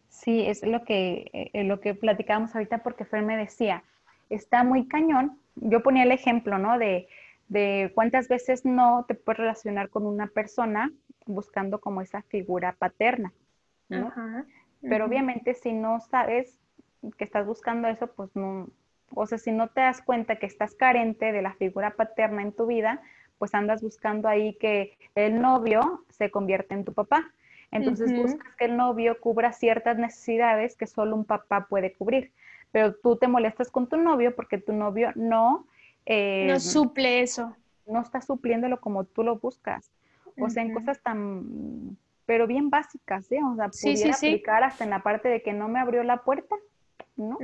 Sí, 0.09 0.41
es 0.45 0.65
lo 0.65 0.83
que, 0.83 1.29
eh, 1.33 1.63
lo 1.63 1.79
que 1.79 1.95
platicábamos 1.95 2.53
ahorita 2.53 2.79
porque 2.79 3.05
Fer 3.05 3.23
me 3.23 3.37
decía, 3.37 3.83
está 4.29 4.63
muy 4.63 4.87
cañón. 4.87 5.39
Yo 5.55 5.81
ponía 5.81 6.03
el 6.03 6.11
ejemplo, 6.11 6.57
¿no? 6.57 6.77
De, 6.77 7.07
de 7.47 7.91
cuántas 7.95 8.27
veces 8.27 8.65
no 8.65 9.05
te 9.07 9.15
puedes 9.15 9.39
relacionar 9.39 9.89
con 9.89 10.05
una 10.05 10.27
persona 10.27 10.91
buscando 11.25 11.79
como 11.79 12.01
esa 12.01 12.21
figura 12.23 12.75
paterna, 12.79 13.33
¿no? 13.89 14.11
Pero 14.81 15.05
obviamente 15.05 15.53
si 15.53 15.73
no 15.73 15.99
sabes 15.99 16.57
que 17.17 17.23
estás 17.23 17.45
buscando 17.45 17.87
eso, 17.87 18.07
pues 18.07 18.35
no, 18.35 18.69
o 19.13 19.25
sea, 19.25 19.37
si 19.37 19.51
no 19.51 19.67
te 19.67 19.81
das 19.81 20.01
cuenta 20.01 20.37
que 20.37 20.45
estás 20.45 20.75
carente 20.75 21.31
de 21.31 21.41
la 21.41 21.53
figura 21.53 21.95
paterna 21.95 22.41
en 22.41 22.53
tu 22.53 22.67
vida, 22.67 23.01
pues 23.37 23.53
andas 23.53 23.81
buscando 23.81 24.27
ahí 24.27 24.53
que 24.55 24.97
el 25.15 25.41
novio 25.41 26.05
se 26.09 26.29
convierta 26.29 26.75
en 26.75 26.85
tu 26.85 26.93
papá. 26.93 27.31
Entonces 27.71 28.13
buscas 28.15 28.53
que 28.55 28.65
el 28.65 28.77
novio 28.77 29.19
cubra 29.19 29.53
ciertas 29.53 29.97
necesidades 29.97 30.75
que 30.75 30.87
solo 30.87 31.15
un 31.15 31.25
papá 31.25 31.67
puede 31.67 31.93
cubrir. 31.93 32.31
Pero 32.71 32.93
tú 32.95 33.15
te 33.15 33.27
molestas 33.27 33.71
con 33.71 33.87
tu 33.87 33.97
novio 33.97 34.35
porque 34.35 34.57
tu 34.57 34.73
novio 34.73 35.11
no... 35.15 35.65
Eh, 36.05 36.47
no 36.47 36.59
suple 36.59 37.21
eso. 37.21 37.55
No 37.85 38.01
está 38.01 38.21
supliéndolo 38.21 38.79
como 38.79 39.05
tú 39.05 39.23
lo 39.23 39.37
buscas. 39.37 39.91
O 40.37 40.49
sea, 40.49 40.63
en 40.63 40.73
cosas 40.73 41.01
tan... 41.01 41.97
Pero 42.25 42.47
bien 42.47 42.69
básicas, 42.69 43.31
¿eh? 43.31 43.39
O 43.43 43.55
sea, 43.55 43.69
pudiera 43.69 44.15
aplicar 44.15 44.63
hasta 44.63 44.83
en 44.83 44.91
la 44.91 45.01
parte 45.01 45.29
de 45.29 45.41
que 45.41 45.53
no 45.53 45.67
me 45.67 45.79
abrió 45.79 46.03
la 46.03 46.23
puerta 46.23 46.55
¿no? 47.21 47.37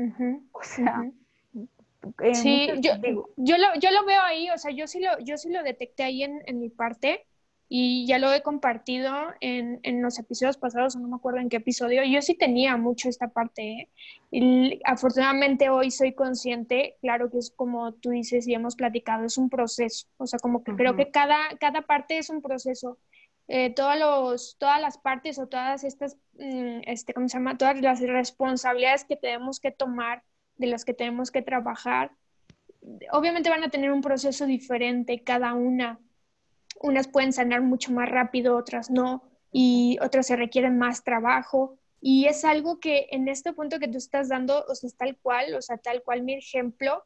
O 0.52 0.64
sea, 0.64 1.10
sí, 2.34 2.70
yo, 2.80 2.92
yo, 3.38 3.58
lo, 3.58 3.68
yo 3.80 3.92
lo 3.92 4.06
veo 4.06 4.22
ahí, 4.22 4.50
o 4.50 4.58
sea, 4.58 4.72
yo 4.72 4.88
sí 4.88 5.00
lo, 5.00 5.20
yo 5.20 5.38
sí 5.38 5.50
lo 5.50 5.64
detecté 5.64 6.04
ahí 6.04 6.24
en, 6.24 6.42
en 6.46 6.60
mi 6.60 6.70
parte 6.70 7.26
y 7.70 8.08
ya 8.08 8.18
lo 8.18 8.32
he 8.32 8.42
compartido 8.42 9.14
en, 9.42 9.82
en, 9.84 10.02
los 10.02 10.18
episodios 10.20 10.58
pasados, 10.58 10.96
no 10.96 11.08
me 11.08 11.18
acuerdo 11.18 11.40
en 11.40 11.50
qué 11.50 11.58
episodio, 11.58 12.02
yo 12.04 12.22
sí 12.22 12.34
tenía 12.34 12.78
mucho 12.78 13.10
esta 13.10 13.28
parte. 13.28 13.62
¿eh? 13.62 13.90
Y 14.32 14.80
afortunadamente 14.86 15.70
hoy 15.70 15.92
soy 15.92 16.14
consciente, 16.14 16.96
claro 17.02 17.30
que 17.30 17.40
es 17.40 17.52
como 17.52 17.94
tú 17.94 18.12
dices 18.12 18.48
y 18.48 18.54
hemos 18.54 18.78
platicado, 18.78 19.26
es 19.26 19.38
un 19.38 19.50
proceso, 19.50 20.08
o 20.18 20.28
sea, 20.28 20.40
como 20.40 20.64
que 20.64 20.76
creo 20.76 20.96
que 20.96 21.12
cada, 21.12 21.38
cada 21.60 21.82
parte 21.82 22.18
es 22.18 22.30
un 22.30 22.42
proceso. 22.42 22.98
Eh, 23.48 23.74
los, 24.00 24.58
todas 24.58 24.82
las 24.82 24.98
partes 24.98 25.40
o 25.40 25.48
todas 25.48 25.84
estas, 25.84 26.18
mm, 26.34 26.82
este, 26.86 27.14
¿cómo 27.14 27.30
se 27.30 27.38
llama? 27.38 27.58
Todas 27.58 27.80
las 27.82 28.02
responsabilidades 28.02 29.06
que 29.06 29.16
tenemos 29.16 29.60
que 29.60 29.72
tomar, 29.72 30.24
de 30.58 30.68
las 30.68 30.86
que 30.86 30.94
tenemos 30.94 31.32
que 31.32 31.42
trabajar, 31.42 32.12
obviamente 33.12 33.50
van 33.50 33.64
a 33.64 33.70
tener 33.70 33.92
un 33.92 34.02
proceso 34.02 34.46
diferente 34.46 35.24
cada 35.24 35.54
una. 35.54 36.00
Unas 36.82 37.08
pueden 37.08 37.34
sanar 37.34 37.62
mucho 37.62 37.92
más 37.92 38.10
rápido, 38.10 38.56
otras 38.56 38.90
no, 38.90 39.24
y 39.52 39.98
otras 40.02 40.28
se 40.28 40.36
requieren 40.36 40.78
más 40.78 41.04
trabajo. 41.04 41.78
Y 42.02 42.26
es 42.26 42.46
algo 42.46 42.80
que 42.80 43.08
en 43.12 43.28
este 43.28 43.54
punto 43.54 43.80
que 43.80 43.88
tú 43.88 43.98
estás 43.98 44.30
dando, 44.30 44.66
o 44.68 44.76
sea, 44.76 44.90
tal 44.98 45.18
cual, 45.18 45.56
o 45.56 45.62
sea, 45.62 45.78
tal 45.78 46.04
cual 46.04 46.22
mi 46.22 46.36
ejemplo, 46.36 47.04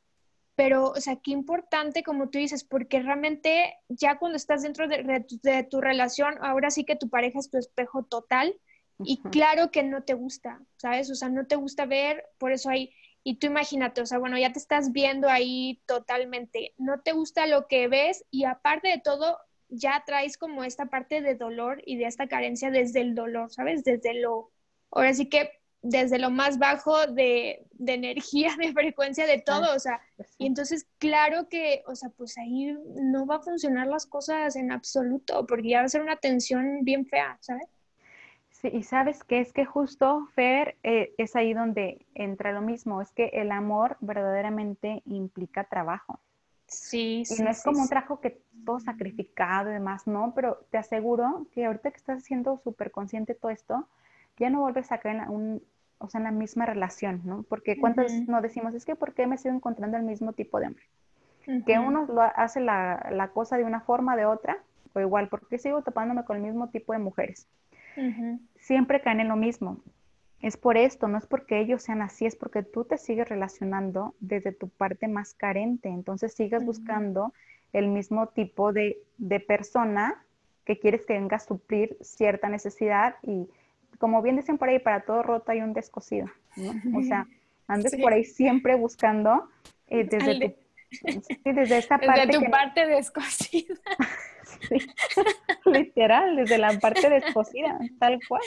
pero, 0.61 0.91
o 0.91 1.01
sea, 1.01 1.15
qué 1.15 1.31
importante, 1.31 2.03
como 2.03 2.29
tú 2.29 2.37
dices, 2.37 2.63
porque 2.63 3.01
realmente 3.01 3.79
ya 3.89 4.19
cuando 4.19 4.35
estás 4.35 4.61
dentro 4.61 4.87
de, 4.87 5.67
tu 5.67 5.81
relación, 5.81 6.35
ahora 6.39 6.69
sí 6.69 6.83
que 6.85 6.95
tu 6.95 7.09
pareja 7.09 7.39
es 7.39 7.49
tu 7.49 7.57
espejo 7.57 8.03
total 8.03 8.55
y 8.99 9.23
claro 9.31 9.71
que 9.71 9.81
no 9.81 10.03
te 10.03 10.13
gusta, 10.13 10.61
¿sabes? 10.77 11.09
O 11.09 11.15
sea, 11.15 11.29
no 11.29 11.47
te 11.47 11.55
gusta 11.55 11.87
ver, 11.87 12.23
por 12.37 12.51
eso 12.51 12.69
hay, 12.69 12.93
y 13.23 13.37
tú 13.37 13.47
imagínate, 13.47 14.01
o 14.01 14.05
sea, 14.05 14.19
bueno, 14.19 14.37
ya 14.37 14.53
te 14.53 14.59
estás 14.59 14.91
viendo 14.91 15.29
ahí 15.29 15.81
totalmente, 15.87 16.75
no 16.77 17.01
te 17.01 17.13
gusta 17.13 17.47
lo 17.47 17.67
que 17.67 17.87
ves 17.87 18.23
y 18.29 18.43
aparte 18.43 18.89
de 18.89 19.01
todo, 19.03 19.39
ya 19.67 20.03
traes 20.05 20.37
como 20.37 20.63
esta 20.63 20.91
parte 20.91 21.21
de 21.21 21.33
dolor 21.33 21.81
y 21.87 21.97
de 21.97 22.05
esta 22.05 22.27
carencia 22.27 22.69
desde 22.69 23.01
el 23.01 23.15
dolor, 23.15 23.51
¿sabes? 23.51 23.83
Desde 23.83 24.13
lo, 24.13 24.51
ahora 24.91 25.15
sí 25.15 25.27
que 25.27 25.49
desde 25.81 26.19
lo 26.19 26.29
más 26.29 26.59
bajo 26.59 27.07
de, 27.07 27.65
de, 27.73 27.93
energía, 27.93 28.55
de 28.59 28.71
frecuencia, 28.73 29.25
de 29.25 29.41
todo, 29.41 29.75
o 29.75 29.79
sea, 29.79 30.01
y 30.37 30.45
entonces 30.45 30.87
claro 30.97 31.47
que, 31.49 31.83
o 31.87 31.95
sea, 31.95 32.09
pues 32.09 32.37
ahí 32.37 32.77
no 32.95 33.25
va 33.25 33.37
a 33.37 33.41
funcionar 33.41 33.87
las 33.87 34.05
cosas 34.05 34.55
en 34.55 34.71
absoluto, 34.71 35.45
porque 35.47 35.69
ya 35.69 35.79
va 35.79 35.85
a 35.85 35.89
ser 35.89 36.01
una 36.01 36.17
tensión 36.17 36.83
bien 36.83 37.05
fea, 37.05 37.37
¿sabes? 37.41 37.67
Sí, 38.51 38.69
y 38.71 38.83
sabes 38.83 39.23
que 39.23 39.39
es 39.39 39.53
que 39.53 39.65
justo, 39.65 40.27
Fer, 40.35 40.77
eh, 40.83 41.15
es 41.17 41.35
ahí 41.35 41.53
donde 41.53 42.05
entra 42.13 42.51
lo 42.51 42.61
mismo, 42.61 43.01
es 43.01 43.11
que 43.11 43.31
el 43.33 43.51
amor 43.51 43.97
verdaderamente 44.01 45.01
implica 45.05 45.63
trabajo. 45.63 46.19
Sí, 46.67 47.23
y 47.27 47.41
no 47.41 47.49
es 47.49 47.63
como 47.63 47.81
un 47.81 47.89
trabajo 47.89 48.21
que 48.21 48.39
todo 48.63 48.79
sacrificado 48.79 49.71
y 49.71 49.73
demás, 49.73 50.05
no, 50.05 50.33
pero 50.35 50.65
te 50.69 50.77
aseguro 50.77 51.47
que 51.53 51.65
ahorita 51.65 51.89
que 51.89 51.97
estás 51.97 52.23
siendo 52.23 52.61
súper 52.63 52.91
consciente 52.91 53.33
de 53.33 53.39
todo 53.39 53.51
esto, 53.51 53.87
ya 54.41 54.49
no 54.49 54.59
vuelves 54.59 54.91
a 54.91 54.97
caer 54.97 55.17
en 55.17 55.29
un, 55.29 55.63
o 55.99 56.09
sea, 56.09 56.17
en 56.17 56.23
la 56.25 56.31
misma 56.31 56.65
relación, 56.65 57.21
¿no? 57.23 57.43
Porque 57.43 57.79
cuántas 57.79 58.11
no 58.27 58.41
decimos, 58.41 58.73
es 58.73 58.85
que 58.85 58.95
¿por 58.95 59.13
qué 59.13 59.27
me 59.27 59.37
sigo 59.37 59.53
encontrando 59.53 59.97
el 59.97 60.03
mismo 60.03 60.33
tipo 60.33 60.59
de 60.59 60.67
hombre? 60.67 60.83
Que 61.65 61.77
uno 61.79 62.05
lo 62.07 62.21
hace 62.21 62.59
la, 62.59 63.07
la, 63.11 63.29
cosa 63.29 63.57
de 63.57 63.63
una 63.63 63.81
forma, 63.81 64.15
de 64.15 64.25
otra, 64.25 64.57
o 64.93 64.99
igual, 64.99 65.27
¿por 65.27 65.47
qué 65.47 65.59
sigo 65.59 65.83
topándome 65.83 66.23
con 66.23 66.37
el 66.37 66.43
mismo 66.43 66.69
tipo 66.69 66.93
de 66.93 66.99
mujeres? 66.99 67.47
Siempre 68.57 69.01
caen 69.01 69.19
en 69.19 69.27
lo 69.27 69.35
mismo. 69.35 69.77
Es 70.39 70.57
por 70.57 70.75
esto, 70.75 71.07
no 71.07 71.19
es 71.19 71.27
porque 71.27 71.59
ellos 71.59 71.83
sean 71.83 72.01
así, 72.01 72.25
es 72.25 72.35
porque 72.35 72.63
tú 72.63 72.83
te 72.83 72.97
sigues 72.97 73.29
relacionando 73.29 74.15
desde 74.19 74.51
tu 74.51 74.69
parte 74.69 75.07
más 75.07 75.35
carente. 75.35 75.89
Entonces 75.89 76.33
sigues 76.33 76.65
buscando 76.65 77.31
el 77.73 77.89
mismo 77.89 78.27
tipo 78.27 78.73
de, 78.73 78.97
de 79.17 79.39
persona 79.39 80.23
que 80.65 80.79
quieres 80.79 81.05
que 81.05 81.13
venga 81.13 81.37
a 81.37 81.39
suplir 81.39 81.97
cierta 82.01 82.49
necesidad 82.49 83.15
y 83.23 83.47
como 84.01 84.21
bien 84.23 84.35
dicen 84.35 84.57
por 84.57 84.67
ahí, 84.67 84.79
para 84.79 85.01
todo 85.01 85.21
roto 85.21 85.51
hay 85.51 85.61
un 85.61 85.73
descosido, 85.73 86.27
¿no? 86.57 86.97
O 86.97 87.03
sea, 87.03 87.27
andes 87.67 87.95
por 87.95 88.11
ahí 88.11 88.25
siempre 88.25 88.75
buscando 88.75 89.47
eh, 89.87 90.03
desde, 90.03 90.49
tu, 90.49 91.21
desde 91.45 91.77
esta 91.77 91.99
parte. 91.99 92.25
Desde 92.25 92.43
tu 92.43 92.51
parte 92.51 92.87
descosida. 92.87 93.75
literal, 95.65 96.35
desde 96.35 96.57
la 96.57 96.79
parte 96.79 97.09
descosida, 97.09 97.79
tal 97.99 98.19
cual. 98.27 98.41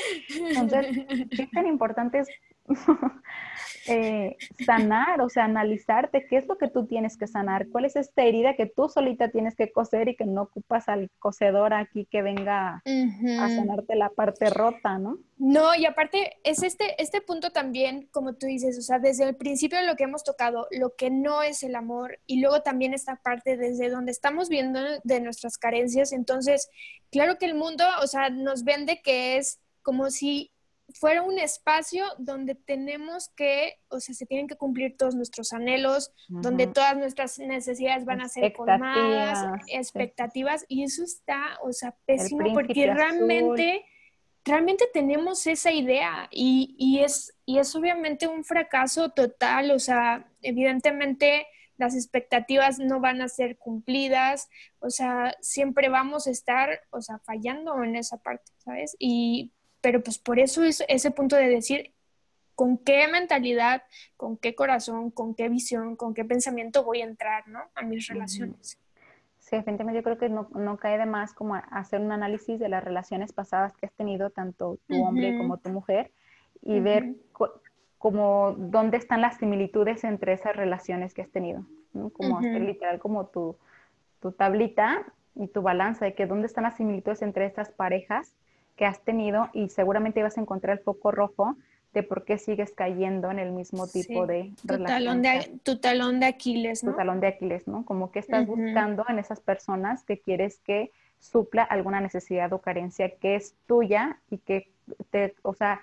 Entonces, 0.56 1.06
qué 1.30 1.46
tan 1.52 1.66
importante 1.66 2.20
es 2.20 2.28
eh, 3.87 4.37
sanar, 4.64 5.20
o 5.20 5.28
sea, 5.28 5.44
analizarte 5.44 6.26
qué 6.28 6.38
es 6.38 6.46
lo 6.46 6.56
que 6.56 6.68
tú 6.68 6.87
tienes 6.87 7.16
que 7.16 7.26
sanar, 7.26 7.68
cuál 7.68 7.84
es 7.84 7.96
esta 7.96 8.23
herida 8.23 8.54
que 8.54 8.66
tú 8.66 8.88
solita 8.88 9.28
tienes 9.28 9.54
que 9.54 9.70
coser 9.70 10.08
y 10.08 10.16
que 10.16 10.25
no 10.25 10.42
ocupas 10.42 10.88
al 10.88 11.11
cosedor 11.18 11.75
aquí 11.75 12.06
que 12.11 12.23
venga 12.23 12.82
a 12.84 13.49
sanarte 13.49 13.94
la 13.96 14.08
parte 14.08 14.50
rota, 14.50 14.99
¿no? 14.99 15.18
No, 15.37 15.75
y 15.75 15.84
aparte 15.84 16.38
es 16.44 16.62
este, 16.62 17.00
este 17.02 17.20
punto 17.20 17.50
también, 17.50 18.08
como 18.12 18.34
tú 18.34 18.46
dices, 18.46 18.78
o 18.78 18.82
sea, 18.82 18.99
desde 18.99 19.25
el 19.25 19.37
principio 19.37 19.78
de 19.78 19.87
lo 19.87 19.96
que 19.96 20.04
hemos 20.04 20.23
tocado, 20.23 20.68
lo 20.70 20.94
que 20.94 21.11
no 21.11 21.42
es 21.42 21.62
el 21.62 21.75
amor, 21.75 22.18
y 22.26 22.40
luego 22.40 22.62
también 22.62 22.94
esta 22.94 23.16
parte 23.16 23.56
desde 23.56 23.90
donde 23.90 24.12
estamos 24.12 24.49
viendo 24.49 24.80
de 25.02 25.20
nuestras 25.20 25.58
carencias, 25.58 25.84
entonces, 26.12 26.68
claro 27.10 27.38
que 27.38 27.46
el 27.46 27.54
mundo, 27.54 27.84
o 28.02 28.06
sea, 28.06 28.30
nos 28.30 28.64
vende 28.64 29.00
que 29.02 29.36
es 29.36 29.60
como 29.82 30.10
si 30.10 30.50
fuera 30.92 31.22
un 31.22 31.38
espacio 31.38 32.04
donde 32.18 32.54
tenemos 32.54 33.30
que, 33.36 33.74
o 33.88 34.00
sea, 34.00 34.14
se 34.14 34.26
tienen 34.26 34.46
que 34.46 34.56
cumplir 34.56 34.96
todos 34.96 35.14
nuestros 35.14 35.52
anhelos, 35.52 36.12
donde 36.28 36.66
todas 36.66 36.96
nuestras 36.96 37.38
necesidades 37.38 38.04
van 38.04 38.20
a 38.20 38.28
ser 38.28 38.52
colmadas, 38.52 39.62
expectativas, 39.68 40.64
y 40.68 40.84
eso 40.84 41.02
está, 41.02 41.58
o 41.62 41.72
sea, 41.72 41.96
pésimo 42.04 42.52
porque 42.52 42.92
realmente, 42.92 43.84
realmente 44.44 44.84
tenemos 44.92 45.46
esa 45.46 45.72
idea. 45.72 46.28
Y, 46.30 46.74
y, 46.78 47.00
es, 47.00 47.34
y 47.46 47.58
es 47.58 47.74
obviamente 47.74 48.28
un 48.28 48.44
fracaso 48.44 49.10
total, 49.10 49.70
o 49.70 49.78
sea, 49.78 50.28
evidentemente 50.42 51.46
las 51.76 51.95
expectativas 51.95 52.78
no 52.78 53.00
van 53.00 53.21
a 53.23 53.28
ser 53.28 53.57
cumplidas, 53.57 54.49
o 54.78 54.90
sea, 54.90 55.35
siempre 55.40 55.88
vamos 55.88 56.26
a 56.26 56.31
estar, 56.31 56.81
o 56.90 57.00
sea, 57.00 57.19
fallando 57.19 57.83
en 57.83 57.97
esa 57.97 58.19
parte, 58.19 58.52
¿sabes? 58.59 58.97
Y 58.99 59.52
pero 59.81 60.02
pues 60.02 60.19
por 60.19 60.38
eso 60.38 60.64
es 60.64 60.83
ese 60.88 61.11
punto 61.11 61.37
de 61.37 61.47
decir 61.47 61.93
con 62.54 62.78
qué 62.78 63.07
mentalidad, 63.09 63.83
con 64.16 64.38
qué 64.38 64.54
corazón, 64.54 65.11
con 65.11 65.35
qué 65.35 65.50
visión, 65.50 65.97
con 65.97 66.14
qué 66.14 66.25
pensamiento 66.25 66.85
voy 66.85 67.02
a 67.02 67.04
entrar, 67.04 67.47
¿no? 67.49 67.61
A 67.75 67.83
mis 67.83 68.07
relaciones. 68.07 68.78
Sí, 69.40 69.57
definitivamente 69.57 69.99
yo 69.99 70.02
creo 70.02 70.16
que 70.16 70.31
no, 70.31 70.49
no, 70.54 70.78
cae 70.78 70.97
de 70.97 71.04
más 71.04 71.35
como 71.35 71.57
hacer 71.71 72.00
un 72.00 72.12
análisis 72.12 72.59
de 72.59 72.71
las 72.71 72.83
relaciones 72.83 73.35
pasadas 73.35 73.76
que 73.76 73.85
has 73.85 73.93
tenido, 73.93 74.31
tanto 74.31 74.78
tu 74.88 75.02
hombre 75.04 75.37
como 75.37 75.59
tu 75.59 75.69
mujer, 75.69 76.12
y 76.62 76.81
ver 76.81 77.14
como 78.04 78.54
dónde 78.58 78.99
están 78.99 79.23
las 79.23 79.38
similitudes 79.38 80.04
entre 80.04 80.34
esas 80.34 80.54
relaciones 80.54 81.14
que 81.14 81.23
has 81.23 81.30
tenido, 81.30 81.64
¿no? 81.94 82.11
Como 82.11 82.38
hacer 82.38 82.61
literal 82.61 82.99
como 82.99 83.28
tu, 83.28 83.56
tu 84.20 84.30
tablita 84.30 85.06
y 85.34 85.46
tu 85.46 85.62
balanza 85.62 86.04
de 86.04 86.12
que 86.12 86.26
dónde 86.26 86.46
están 86.46 86.64
las 86.64 86.76
similitudes 86.76 87.23
entre 87.23 87.46
estas 87.46 87.70
parejas 87.70 88.34
que 88.76 88.84
has 88.84 89.00
tenido 89.00 89.49
y 89.54 89.70
seguramente 89.70 90.23
vas 90.23 90.37
a 90.37 90.42
encontrar 90.42 90.76
el 90.76 90.84
foco 90.84 91.12
rojo 91.12 91.56
de 91.94 92.02
por 92.02 92.26
qué 92.26 92.37
sigues 92.37 92.75
cayendo 92.75 93.30
en 93.30 93.38
el 93.38 93.52
mismo 93.52 93.87
tipo 93.88 94.26
de 94.26 94.52
tu 94.66 94.84
Talón 94.84 95.23
de, 95.23 95.58
tu 95.62 95.78
talón 95.78 96.20
de 96.20 96.26
Aquiles, 96.26 96.84
¿no? 96.84 96.90
Tu 96.90 96.96
talón 96.99 97.20
de 97.20 97.28
Aquiles, 97.28 97.66
¿no? 97.66 97.87
Como 97.87 98.12
que 98.12 98.18
estás 98.18 98.46
buscando 98.46 99.06
en 99.08 99.18
esas 99.18 99.40
personas 99.40 100.04
que 100.04 100.18
quieres 100.18 100.58
que 100.58 100.90
supla 101.20 101.62
alguna 101.62 102.02
necesidad 102.02 102.52
o 102.52 102.61
carencia 102.61 103.08
que 103.16 103.37
es 103.37 103.54
tuya 103.66 104.18
y 104.30 104.37
que 104.37 104.68
te, 105.11 105.34
o 105.40 105.54
sea, 105.54 105.80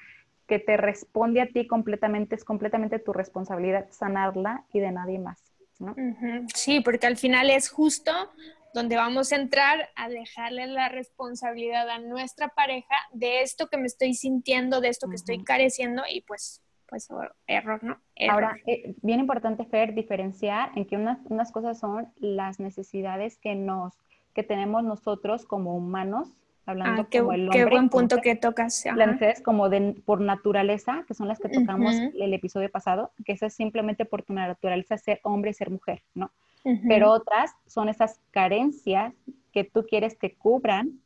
que 0.51 0.59
te 0.59 0.75
responde 0.75 1.39
a 1.39 1.47
ti 1.47 1.65
completamente, 1.65 2.35
es 2.35 2.43
completamente 2.43 2.99
tu 2.99 3.13
responsabilidad 3.13 3.87
sanarla 3.89 4.65
y 4.73 4.81
de 4.81 4.91
nadie 4.91 5.17
más, 5.17 5.41
¿no? 5.79 5.95
Sí, 6.53 6.81
porque 6.81 7.07
al 7.07 7.15
final 7.15 7.49
es 7.49 7.69
justo 7.69 8.11
donde 8.73 8.97
vamos 8.97 9.31
a 9.31 9.37
entrar 9.37 9.87
a 9.95 10.09
dejarle 10.09 10.67
la 10.67 10.89
responsabilidad 10.89 11.89
a 11.89 11.99
nuestra 11.99 12.49
pareja 12.49 12.95
de 13.13 13.43
esto 13.43 13.67
que 13.67 13.77
me 13.77 13.85
estoy 13.85 14.13
sintiendo, 14.13 14.81
de 14.81 14.89
esto 14.89 15.07
que 15.07 15.15
estoy 15.15 15.41
careciendo 15.41 16.03
y 16.11 16.19
pues, 16.19 16.61
pues 16.85 17.07
error, 17.47 17.81
¿no? 17.81 18.01
Ahora, 18.29 18.57
eh, 18.67 18.93
bien 19.01 19.21
importante, 19.21 19.63
Fer, 19.63 19.93
diferenciar 19.93 20.73
en 20.75 20.83
que 20.83 20.97
unas, 20.97 21.19
unas 21.29 21.53
cosas 21.53 21.79
son 21.79 22.11
las 22.19 22.59
necesidades 22.59 23.37
que 23.37 23.55
nos, 23.55 23.93
que 24.33 24.43
tenemos 24.43 24.83
nosotros 24.83 25.45
como 25.45 25.77
humanos, 25.77 26.27
hablando 26.65 27.03
ah, 27.03 27.07
qué, 27.09 27.19
como 27.19 27.33
el 27.33 27.41
hombre. 27.43 27.59
Qué 27.59 27.65
buen 27.65 27.89
punto 27.89 28.17
que 28.21 28.35
tocas. 28.35 28.85
Las 28.85 29.07
necesidades 29.07 29.41
como 29.41 29.69
de, 29.69 29.95
por 30.05 30.21
naturaleza, 30.21 31.03
que 31.07 31.13
son 31.13 31.27
las 31.27 31.39
que 31.39 31.49
tocamos 31.49 31.95
el 31.95 32.33
episodio 32.33 32.69
pasado, 32.69 33.11
que 33.25 33.37
es 33.39 33.53
simplemente 33.53 34.05
por 34.05 34.23
tu 34.23 34.33
naturaleza 34.33 34.97
ser 34.97 35.19
hombre 35.23 35.51
y 35.51 35.53
ser 35.53 35.69
mujer, 35.69 36.01
¿no? 36.13 36.31
pero 36.87 37.11
otras 37.11 37.51
son 37.65 37.89
esas 37.89 38.19
carencias 38.31 39.13
que 39.51 39.63
tú 39.63 39.85
quieres 39.89 40.15
que 40.15 40.35
cubran 40.35 40.99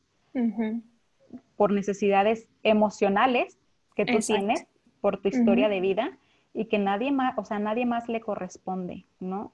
por 1.55 1.71
necesidades 1.71 2.47
emocionales 2.63 3.57
que 3.95 4.05
tú 4.05 4.19
tienes 4.19 4.65
por 4.99 5.21
tu 5.21 5.29
historia 5.29 5.69
de 5.69 5.79
vida 5.79 6.17
y 6.53 6.65
que 6.65 6.77
nadie 6.77 7.11
más, 7.11 7.37
o 7.37 7.45
sea, 7.45 7.59
nadie 7.59 7.85
más 7.85 8.09
le 8.09 8.19
corresponde, 8.21 9.05
¿no? 9.19 9.53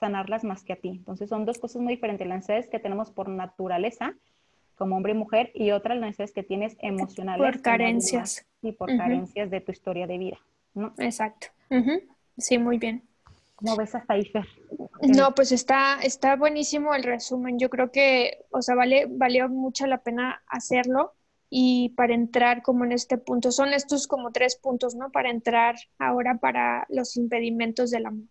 Sanarlas 0.00 0.44
más 0.44 0.62
que 0.62 0.72
a 0.72 0.76
ti. 0.76 0.90
Entonces 0.90 1.28
son 1.28 1.44
dos 1.44 1.58
cosas 1.58 1.82
muy 1.82 1.94
diferentes, 1.94 2.26
las 2.26 2.36
necesidades 2.36 2.68
que 2.68 2.78
tenemos 2.78 3.10
por 3.10 3.28
naturaleza 3.28 4.14
como 4.78 4.96
hombre 4.96 5.12
y 5.12 5.16
mujer 5.16 5.50
y 5.54 5.72
otras 5.72 5.98
necesidades 5.98 6.32
que 6.32 6.42
tienes 6.42 6.76
emocionales. 6.80 7.44
Por 7.44 7.60
carencias. 7.60 8.46
Y 8.62 8.72
por 8.72 8.96
carencias 8.96 9.50
de 9.50 9.60
tu 9.60 9.72
historia 9.72 10.06
de 10.06 10.18
vida, 10.18 10.38
¿no? 10.74 10.94
Exacto. 10.98 11.48
Sí, 12.38 12.58
muy 12.58 12.78
bien. 12.78 13.02
¿Cómo 13.56 13.76
ves 13.76 13.94
hasta 13.94 14.14
ahí, 14.14 14.30
No, 15.02 15.34
pues 15.34 15.50
está, 15.50 15.98
está 16.00 16.36
buenísimo 16.36 16.94
el 16.94 17.02
resumen. 17.02 17.58
Yo 17.58 17.68
creo 17.70 17.90
que, 17.90 18.44
o 18.50 18.62
sea, 18.62 18.76
vale, 18.76 19.06
valió 19.10 19.48
mucho 19.48 19.86
la 19.88 19.98
pena 19.98 20.42
hacerlo 20.46 21.12
y 21.50 21.90
para 21.96 22.14
entrar 22.14 22.62
como 22.62 22.84
en 22.84 22.92
este 22.92 23.18
punto, 23.18 23.50
son 23.50 23.72
estos 23.72 24.06
como 24.06 24.30
tres 24.30 24.56
puntos, 24.56 24.94
¿no? 24.94 25.10
Para 25.10 25.30
entrar 25.30 25.76
ahora 25.98 26.38
para 26.38 26.86
los 26.88 27.16
impedimentos 27.16 27.90
del 27.90 28.06
amor. 28.06 28.28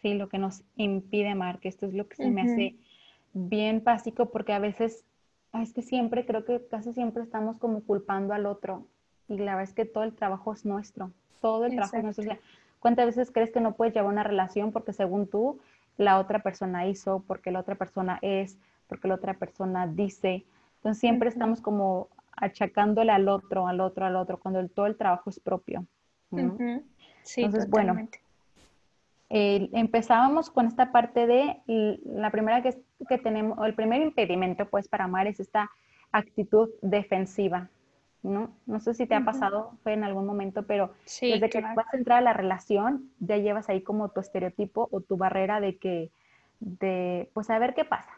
Sí, 0.00 0.14
lo 0.14 0.28
que 0.28 0.38
nos 0.38 0.62
impide 0.76 1.28
amar, 1.28 1.58
que 1.58 1.68
esto 1.68 1.86
es 1.86 1.94
lo 1.94 2.08
que 2.08 2.16
se 2.16 2.30
me 2.30 2.42
hace 2.42 2.76
bien 3.32 3.82
básico 3.84 4.30
porque 4.30 4.52
a 4.52 4.58
veces, 4.58 5.04
es 5.62 5.72
que 5.72 5.82
siempre, 5.82 6.26
creo 6.26 6.44
que 6.44 6.66
casi 6.66 6.92
siempre 6.92 7.22
estamos 7.22 7.58
como 7.58 7.82
culpando 7.82 8.34
al 8.34 8.46
otro 8.46 8.86
y 9.28 9.38
la 9.38 9.56
verdad 9.56 9.70
es 9.70 9.74
que 9.74 9.84
todo 9.84 10.04
el 10.04 10.14
trabajo 10.14 10.52
es 10.52 10.64
nuestro, 10.64 11.12
todo 11.40 11.64
el 11.66 11.74
trabajo 11.74 11.96
es 11.96 12.02
nuestro. 12.04 12.36
¿Cuántas 12.80 13.06
veces 13.06 13.30
crees 13.32 13.50
que 13.50 13.60
no 13.60 13.74
puedes 13.74 13.94
llevar 13.94 14.12
una 14.12 14.22
relación 14.22 14.72
porque 14.72 14.92
según 14.92 15.26
tú 15.26 15.58
la 15.96 16.18
otra 16.18 16.40
persona 16.42 16.86
hizo, 16.86 17.24
porque 17.26 17.50
la 17.50 17.60
otra 17.60 17.74
persona 17.74 18.18
es, 18.22 18.58
porque 18.86 19.08
la 19.08 19.14
otra 19.14 19.34
persona 19.34 19.86
dice? 19.86 20.44
Entonces 20.76 21.00
siempre 21.00 21.28
estamos 21.28 21.60
como 21.60 22.08
achacándole 22.36 23.10
al 23.12 23.28
otro, 23.28 23.66
al 23.66 23.80
otro, 23.80 24.04
al 24.04 24.16
otro, 24.16 24.38
cuando 24.38 24.66
todo 24.68 24.86
el 24.86 24.96
trabajo 24.96 25.30
es 25.30 25.40
propio. 25.40 25.86
Sí, 27.22 27.42
Entonces, 27.42 27.68
bueno, 27.70 27.96
empezábamos 29.28 30.50
con 30.50 30.66
esta 30.66 30.92
parte 30.92 31.26
de 31.26 31.60
la 32.04 32.30
primera 32.30 32.62
que, 32.62 32.76
que 33.08 33.18
tenemos, 33.18 33.58
el 33.66 33.74
primer 33.74 34.02
impedimento 34.02 34.66
pues 34.68 34.88
para 34.88 35.04
amar 35.04 35.26
es 35.26 35.40
esta 35.40 35.70
actitud 36.12 36.70
defensiva. 36.82 37.68
¿no? 38.22 38.50
No 38.66 38.80
sé 38.80 38.94
si 38.94 39.06
te 39.06 39.14
ha 39.14 39.24
pasado, 39.24 39.72
fue 39.82 39.92
en 39.92 40.04
algún 40.04 40.26
momento, 40.26 40.64
pero 40.64 40.92
desde 41.20 41.48
que 41.48 41.60
vas 41.60 41.86
a 41.92 41.96
entrar 41.96 42.18
a 42.18 42.22
la 42.22 42.32
relación, 42.32 43.10
ya 43.20 43.36
llevas 43.36 43.68
ahí 43.68 43.82
como 43.82 44.08
tu 44.10 44.20
estereotipo 44.20 44.88
o 44.90 45.00
tu 45.00 45.16
barrera 45.16 45.60
de 45.60 45.76
que, 45.78 46.10
de, 46.58 47.30
pues 47.32 47.50
a 47.50 47.58
ver 47.58 47.74
qué 47.74 47.84
pasa. 47.84 48.10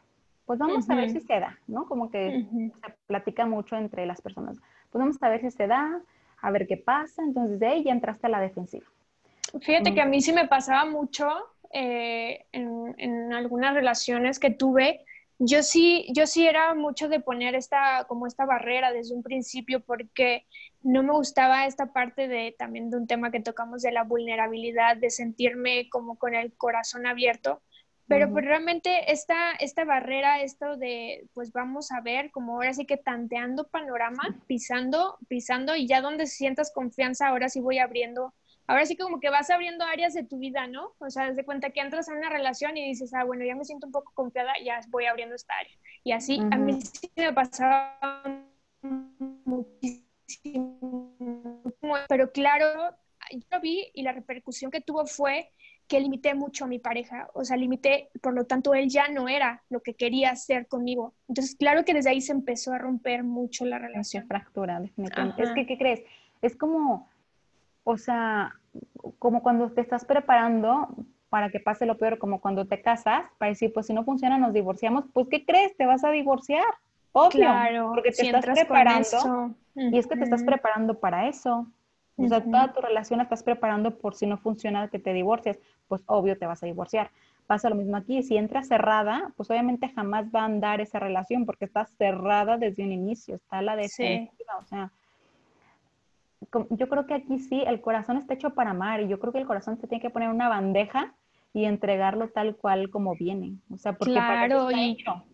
Pues 0.46 0.58
vamos 0.58 0.88
a 0.88 0.94
ver 0.94 1.10
si 1.10 1.20
se 1.20 1.40
da, 1.40 1.58
¿no? 1.66 1.84
Como 1.84 2.10
que 2.10 2.46
se 2.50 2.94
platica 3.06 3.44
mucho 3.44 3.76
entre 3.76 4.06
las 4.06 4.22
personas. 4.22 4.56
Pues 4.90 5.00
vamos 5.00 5.22
a 5.22 5.28
ver 5.28 5.42
si 5.42 5.50
se 5.50 5.66
da, 5.66 6.00
a 6.40 6.50
ver 6.50 6.66
qué 6.66 6.78
pasa. 6.78 7.22
Entonces 7.22 7.60
de 7.60 7.66
ahí 7.66 7.84
ya 7.84 7.92
entraste 7.92 8.28
a 8.28 8.30
la 8.30 8.40
defensiva. 8.40 8.86
Fíjate 9.60 9.94
que 9.94 10.00
a 10.00 10.06
mí 10.06 10.20
sí 10.20 10.32
me 10.32 10.48
pasaba 10.48 10.84
mucho 10.84 11.28
eh, 11.72 12.46
en, 12.52 12.94
en 12.98 13.32
algunas 13.32 13.74
relaciones 13.74 14.38
que 14.38 14.50
tuve, 14.50 15.04
yo 15.38 15.62
sí, 15.62 16.06
yo 16.12 16.26
sí 16.26 16.46
era 16.46 16.74
mucho 16.74 17.08
de 17.08 17.20
poner 17.20 17.54
esta, 17.54 18.04
como 18.08 18.26
esta 18.26 18.44
barrera 18.44 18.92
desde 18.92 19.14
un 19.14 19.22
principio 19.22 19.80
porque 19.80 20.46
no 20.82 21.04
me 21.04 21.12
gustaba 21.12 21.66
esta 21.66 21.92
parte 21.92 22.26
de 22.26 22.56
también 22.58 22.90
de 22.90 22.96
un 22.96 23.06
tema 23.06 23.30
que 23.30 23.40
tocamos 23.40 23.82
de 23.82 23.92
la 23.92 24.02
vulnerabilidad, 24.02 24.96
de 24.96 25.10
sentirme 25.10 25.88
como 25.90 26.18
con 26.18 26.34
el 26.34 26.52
corazón 26.56 27.06
abierto. 27.06 27.62
Pero 28.08 28.32
pues 28.32 28.46
realmente 28.46 29.12
esta, 29.12 29.52
esta 29.52 29.84
barrera, 29.84 30.40
esto 30.40 30.78
de, 30.78 31.28
pues 31.34 31.52
vamos 31.52 31.92
a 31.92 32.00
ver, 32.00 32.30
como 32.30 32.54
ahora 32.54 32.72
sí 32.72 32.86
que 32.86 32.96
tanteando 32.96 33.68
panorama, 33.68 34.22
pisando, 34.46 35.18
pisando 35.28 35.76
y 35.76 35.86
ya 35.86 36.00
donde 36.00 36.26
sientas 36.26 36.72
confianza, 36.72 37.28
ahora 37.28 37.50
sí 37.50 37.60
voy 37.60 37.78
abriendo 37.78 38.32
ahora 38.68 38.86
sí 38.86 38.96
como 38.96 39.18
que 39.18 39.30
vas 39.30 39.50
abriendo 39.50 39.84
áreas 39.84 40.14
de 40.14 40.22
tu 40.22 40.38
vida, 40.38 40.66
¿no? 40.68 40.92
O 40.98 41.10
sea, 41.10 41.28
desde 41.28 41.44
cuenta 41.44 41.70
que 41.70 41.80
entras 41.80 42.08
en 42.08 42.18
una 42.18 42.28
relación 42.28 42.76
y 42.76 42.86
dices, 42.86 43.12
ah, 43.14 43.24
bueno, 43.24 43.44
ya 43.44 43.56
me 43.56 43.64
siento 43.64 43.86
un 43.86 43.92
poco 43.92 44.12
confiada, 44.14 44.52
ya 44.64 44.80
voy 44.88 45.06
abriendo 45.06 45.34
esta 45.34 45.54
área. 45.58 45.74
Y 46.04 46.12
así, 46.12 46.38
a 46.38 46.56
mí 46.56 46.80
sí 46.82 47.10
me 47.16 47.32
pasaba 47.32 47.98
muchísimo, 49.44 51.14
pero 52.08 52.30
claro, 52.30 52.94
yo 53.32 53.40
lo 53.50 53.60
vi 53.60 53.90
y 53.94 54.02
la 54.02 54.12
repercusión 54.12 54.70
que 54.70 54.82
tuvo 54.82 55.06
fue 55.06 55.50
que 55.88 56.00
limité 56.00 56.34
mucho 56.34 56.66
a 56.66 56.68
mi 56.68 56.78
pareja, 56.78 57.30
o 57.32 57.44
sea, 57.44 57.56
limité, 57.56 58.10
por 58.20 58.34
lo 58.34 58.44
tanto, 58.44 58.74
él 58.74 58.90
ya 58.90 59.08
no 59.08 59.26
era 59.26 59.64
lo 59.70 59.80
que 59.80 59.94
quería 59.94 60.30
hacer 60.30 60.66
conmigo. 60.66 61.14
Entonces, 61.28 61.56
claro 61.56 61.86
que 61.86 61.94
desde 61.94 62.10
ahí 62.10 62.20
se 62.20 62.32
empezó 62.32 62.74
a 62.74 62.78
romper 62.78 63.24
mucho 63.24 63.64
la 63.64 63.78
relación. 63.78 64.26
fractura, 64.26 64.78
definitivamente. 64.80 65.42
Es 65.42 65.52
que, 65.52 65.64
¿qué 65.66 65.78
crees? 65.78 66.02
Es 66.42 66.54
como, 66.56 67.08
o 67.90 67.96
sea, 67.96 68.54
como 69.18 69.42
cuando 69.42 69.70
te 69.70 69.80
estás 69.80 70.04
preparando 70.04 70.88
para 71.30 71.48
que 71.48 71.58
pase 71.58 71.86
lo 71.86 71.96
peor, 71.96 72.18
como 72.18 72.38
cuando 72.38 72.66
te 72.66 72.82
casas, 72.82 73.24
para 73.38 73.48
decir, 73.48 73.72
pues 73.72 73.86
si 73.86 73.94
no 73.94 74.04
funciona, 74.04 74.36
nos 74.36 74.52
divorciamos, 74.52 75.06
pues 75.14 75.26
¿qué 75.30 75.46
crees? 75.46 75.74
Te 75.74 75.86
vas 75.86 76.04
a 76.04 76.10
divorciar. 76.10 76.66
Obvio, 77.12 77.30
claro, 77.30 77.88
porque 77.94 78.10
te 78.12 78.26
estás 78.26 78.44
preparando. 78.44 79.54
Y 79.74 79.96
es 79.96 80.06
que 80.06 80.16
te 80.16 80.24
estás 80.24 80.42
preparando 80.42 80.98
para 81.00 81.28
eso. 81.28 81.66
O 82.18 82.28
sea, 82.28 82.44
toda 82.44 82.74
tu 82.74 82.82
relación 82.82 83.18
la 83.18 83.22
estás 83.22 83.42
preparando 83.42 83.96
por 83.96 84.14
si 84.14 84.26
no 84.26 84.36
funciona 84.36 84.88
que 84.88 84.98
te 84.98 85.14
divorcies, 85.14 85.58
pues 85.86 86.02
obvio 86.04 86.36
te 86.36 86.44
vas 86.44 86.62
a 86.62 86.66
divorciar. 86.66 87.10
Pasa 87.46 87.70
lo 87.70 87.74
mismo 87.74 87.96
aquí, 87.96 88.22
si 88.22 88.36
entras 88.36 88.68
cerrada, 88.68 89.32
pues 89.36 89.50
obviamente 89.50 89.88
jamás 89.88 90.26
va 90.26 90.42
a 90.42 90.44
andar 90.44 90.82
esa 90.82 90.98
relación 90.98 91.46
porque 91.46 91.64
está 91.64 91.86
cerrada 91.86 92.58
desde 92.58 92.84
un 92.84 92.92
inicio, 92.92 93.36
está 93.36 93.62
la 93.62 93.76
defensiva, 93.76 94.58
o 94.58 94.66
sea, 94.66 94.92
yo 96.70 96.88
creo 96.88 97.06
que 97.06 97.14
aquí 97.14 97.38
sí, 97.38 97.62
el 97.66 97.80
corazón 97.80 98.16
está 98.16 98.34
hecho 98.34 98.50
para 98.50 98.70
amar 98.70 99.00
y 99.00 99.08
yo 99.08 99.18
creo 99.18 99.32
que 99.32 99.40
el 99.40 99.46
corazón 99.46 99.78
se 99.78 99.86
tiene 99.86 100.02
que 100.02 100.10
poner 100.10 100.28
una 100.28 100.48
bandeja 100.48 101.14
y 101.52 101.64
entregarlo 101.64 102.28
tal 102.28 102.56
cual 102.56 102.90
como 102.90 103.14
viene, 103.14 103.56
o 103.72 103.78
sea, 103.78 103.94
porque 103.94 104.12
claro, 104.12 104.66
para 104.66 104.80
y, 104.80 104.92
hecho. 104.92 105.24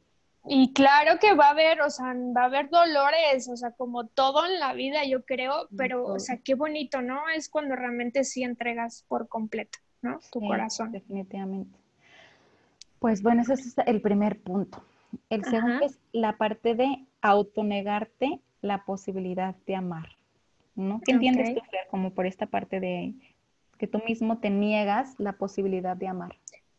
Y 0.47 0.73
claro 0.73 1.19
que 1.19 1.35
va 1.35 1.47
a 1.47 1.51
haber, 1.51 1.81
o 1.81 1.91
sea, 1.91 2.15
va 2.37 2.43
a 2.43 2.47
haber 2.47 2.69
dolores, 2.69 3.49
o 3.49 3.57
sea, 3.57 3.73
como 3.73 4.07
todo 4.07 4.45
en 4.45 4.61
la 4.61 4.75
vida, 4.75 5.05
yo 5.07 5.25
creo, 5.25 5.69
pero, 5.77 6.05
o 6.05 6.19
sea, 6.19 6.39
qué 6.39 6.55
bonito, 6.55 7.01
¿no? 7.01 7.29
Es 7.35 7.49
cuando 7.49 7.77
realmente 7.77 8.25
sí 8.25 8.43
entregas 8.43 9.05
por 9.09 9.29
completo, 9.29 9.79
¿no? 10.03 10.21
Tu 10.31 10.41
corazón. 10.41 10.93
Definitivamente. 10.93 11.79
Pues 12.99 13.23
bueno, 13.23 13.43
ese 13.43 13.55
es 13.55 13.75
el 13.87 14.03
primer 14.03 14.41
punto. 14.41 14.83
El 15.31 15.45
segundo 15.45 15.87
es 15.87 15.99
la 16.13 16.37
parte 16.37 16.75
de 16.75 17.07
autonegarte 17.23 18.41
la 18.61 18.85
posibilidad 18.85 19.55
de 19.67 19.77
amar, 19.77 20.17
¿no? 20.75 21.01
¿Qué 21.05 21.13
entiendes 21.13 21.55
tú, 21.55 21.61
como 21.91 22.15
por 22.15 22.27
esta 22.27 22.47
parte 22.47 22.81
de 22.81 23.15
que 23.79 23.87
tú 23.87 24.01
mismo 24.07 24.39
te 24.39 24.51
niegas 24.51 25.15
la 25.19 25.35
posibilidad 25.35 25.97
de 25.97 26.09
amar? 26.09 26.37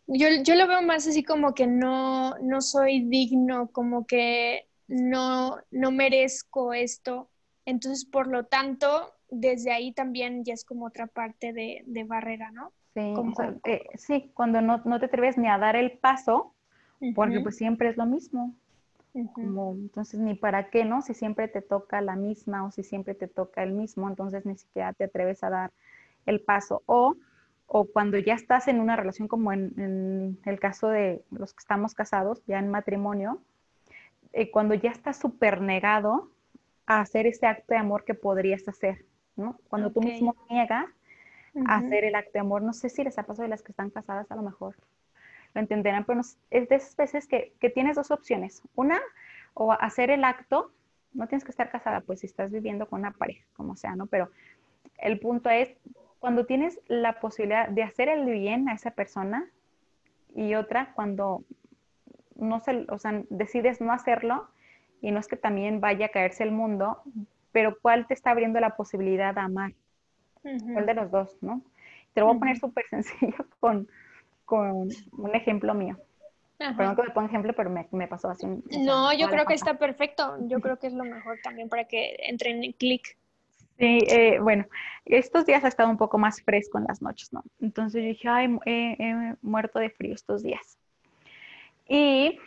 yo, 0.07 0.27
yo 0.43 0.55
lo 0.55 0.67
veo 0.67 0.81
más 0.81 1.07
así 1.07 1.23
como 1.23 1.53
que 1.53 1.67
no, 1.67 2.37
no 2.39 2.61
soy 2.61 3.01
digno, 3.01 3.69
como 3.71 4.05
que 4.05 4.67
no, 4.87 5.57
no 5.71 5.91
merezco 5.91 6.73
esto. 6.73 7.29
Entonces, 7.65 8.05
por 8.05 8.27
lo 8.27 8.45
tanto, 8.45 9.13
desde 9.29 9.71
ahí 9.71 9.91
también 9.91 10.43
ya 10.43 10.53
es 10.53 10.63
como 10.63 10.85
otra 10.85 11.07
parte 11.07 11.53
de, 11.53 11.83
de 11.87 12.03
barrera, 12.03 12.51
¿no? 12.51 12.71
Sí, 12.93 13.13
eh, 13.65 13.87
sí 13.95 14.31
cuando 14.33 14.61
no, 14.61 14.81
no, 14.85 14.99
te 14.99 15.07
atreves 15.07 15.37
ni 15.37 15.49
a 15.49 15.57
dar 15.57 15.75
el 15.75 15.91
paso, 15.97 16.53
porque 17.13 17.41
pues 17.41 17.57
siempre 17.57 17.89
es 17.89 17.97
lo 17.97 18.05
mismo. 18.05 18.55
Como, 19.33 19.73
entonces, 19.73 20.19
ni 20.19 20.35
para 20.35 20.69
qué, 20.69 20.85
¿no? 20.85 21.01
Si 21.01 21.13
siempre 21.13 21.47
te 21.47 21.61
toca 21.61 22.01
la 22.01 22.15
misma 22.15 22.65
o 22.65 22.71
si 22.71 22.83
siempre 22.83 23.15
te 23.15 23.27
toca 23.27 23.63
el 23.63 23.71
mismo, 23.71 24.07
entonces 24.09 24.45
ni 24.45 24.57
siquiera 24.57 24.93
te 24.93 25.05
atreves 25.05 25.43
a 25.43 25.49
dar 25.49 25.71
el 26.25 26.41
paso. 26.41 26.83
O 26.85 27.15
o 27.67 27.85
cuando 27.85 28.17
ya 28.17 28.33
estás 28.33 28.67
en 28.67 28.79
una 28.79 28.95
relación 28.95 29.27
como 29.27 29.51
en, 29.51 30.37
el 30.45 30.59
caso 30.59 30.89
de 30.89 31.23
los 31.31 31.53
que 31.53 31.59
estamos 31.59 31.95
casados, 31.95 32.43
ya 32.45 32.59
en 32.59 32.69
matrimonio, 32.69 33.41
eh, 34.33 34.51
cuando 34.51 34.75
ya 34.75 34.91
estás 34.91 35.17
súper 35.17 35.61
negado 35.61 36.29
a 36.85 37.01
hacer 37.01 37.25
ese 37.25 37.47
acto 37.47 37.73
de 37.73 37.77
amor 37.77 38.03
que 38.03 38.13
podrías 38.13 38.67
hacer, 38.67 39.05
¿no? 39.35 39.59
Cuando 39.67 39.91
tú 39.91 40.01
mismo 40.01 40.35
niegas 40.49 40.85
a 41.65 41.77
hacer 41.77 42.03
el 42.03 42.15
acto 42.15 42.31
de 42.33 42.39
amor, 42.39 42.61
no 42.61 42.73
sé 42.73 42.89
si 42.89 43.03
les 43.03 43.17
ha 43.17 43.23
pasado 43.23 43.43
de 43.43 43.49
las 43.49 43.63
que 43.63 43.71
están 43.71 43.89
casadas, 43.89 44.29
a 44.29 44.35
lo 44.35 44.43
mejor 44.43 44.75
lo 45.55 45.61
entenderán, 45.61 46.03
pero 46.03 46.19
es 46.19 46.69
de 46.69 46.75
esas 46.75 46.95
veces 46.95 47.27
que, 47.27 47.53
que 47.59 47.69
tienes 47.69 47.95
dos 47.95 48.11
opciones. 48.11 48.61
Una, 48.75 49.01
o 49.53 49.71
hacer 49.71 50.11
el 50.11 50.23
acto, 50.23 50.71
no 51.13 51.27
tienes 51.27 51.45
que 51.45 51.51
estar 51.51 51.71
casada, 51.71 52.01
pues 52.01 52.19
si 52.19 52.27
estás 52.27 52.51
viviendo 52.51 52.87
con 52.87 52.99
una 52.99 53.11
pareja, 53.11 53.45
como 53.55 53.75
sea, 53.77 53.95
¿no? 53.95 54.05
Pero 54.05 54.29
el 54.97 55.17
punto 55.19 55.49
es 55.49 55.73
cuando 56.19 56.45
tienes 56.45 56.79
la 56.87 57.19
posibilidad 57.19 57.69
de 57.69 57.83
hacer 57.83 58.09
el 58.09 58.25
bien 58.25 58.67
a 58.67 58.73
esa 58.73 58.91
persona 58.91 59.47
y 60.35 60.55
otra 60.55 60.91
cuando 60.93 61.43
no 62.35 62.59
se, 62.59 62.85
o 62.89 62.97
sea, 62.97 63.23
decides 63.29 63.79
no 63.79 63.93
hacerlo 63.93 64.49
y 65.01 65.11
no 65.11 65.19
es 65.19 65.27
que 65.27 65.37
también 65.37 65.79
vaya 65.79 66.07
a 66.07 66.09
caerse 66.09 66.43
el 66.43 66.51
mundo, 66.51 67.01
pero 67.53 67.77
cuál 67.81 68.07
te 68.07 68.13
está 68.13 68.31
abriendo 68.31 68.59
la 68.59 68.75
posibilidad 68.75 69.33
de 69.33 69.41
amar. 69.41 69.73
¿Cuál 70.41 70.85
de 70.85 70.93
los 70.93 71.09
dos, 71.09 71.37
no? 71.41 71.61
Te 72.13 72.19
lo 72.19 72.27
voy 72.27 72.35
a 72.35 72.39
poner 72.39 72.57
súper 72.57 72.85
sencillo 72.89 73.45
con, 73.59 73.87
con 74.45 74.89
un 75.17 75.35
ejemplo 75.35 75.73
mío. 75.73 75.97
Perdón 76.57 76.95
que 76.95 77.03
me 77.03 77.09
ponga 77.09 77.27
ejemplo, 77.27 77.53
pero 77.53 77.69
me, 77.69 77.87
me 77.91 78.07
pasó 78.07 78.29
así. 78.29 78.47
no, 78.47 79.13
yo 79.13 79.29
creo 79.29 79.45
que 79.45 79.53
está 79.53 79.77
perfecto. 79.77 80.37
Yo 80.47 80.61
creo 80.61 80.77
que 80.77 80.87
es 80.87 80.93
lo 80.93 81.03
mejor 81.15 81.37
también 81.43 81.67
para 81.67 81.83
que 81.85 82.15
entren 82.19 82.63
en 82.63 82.71
clic. 82.73 83.17
Sí, 83.77 83.99
eh, 84.07 84.39
bueno, 84.39 84.65
estos 85.03 85.45
días 85.45 85.65
ha 85.65 85.67
estado 85.67 85.89
un 85.89 85.97
poco 85.97 86.17
más 86.17 86.41
fresco 86.41 86.77
en 86.77 86.85
las 86.85 87.01
noches, 87.01 87.33
¿no? 87.33 87.43
Entonces 87.59 88.01
yo 88.01 88.07
dije, 88.07 88.29
ay, 88.29 88.57
he, 88.65 89.35
muerto 89.41 89.79
de 89.79 89.89
frío 89.89 90.13
estos 90.13 90.43
días. 90.43 90.77
Y 91.87 92.39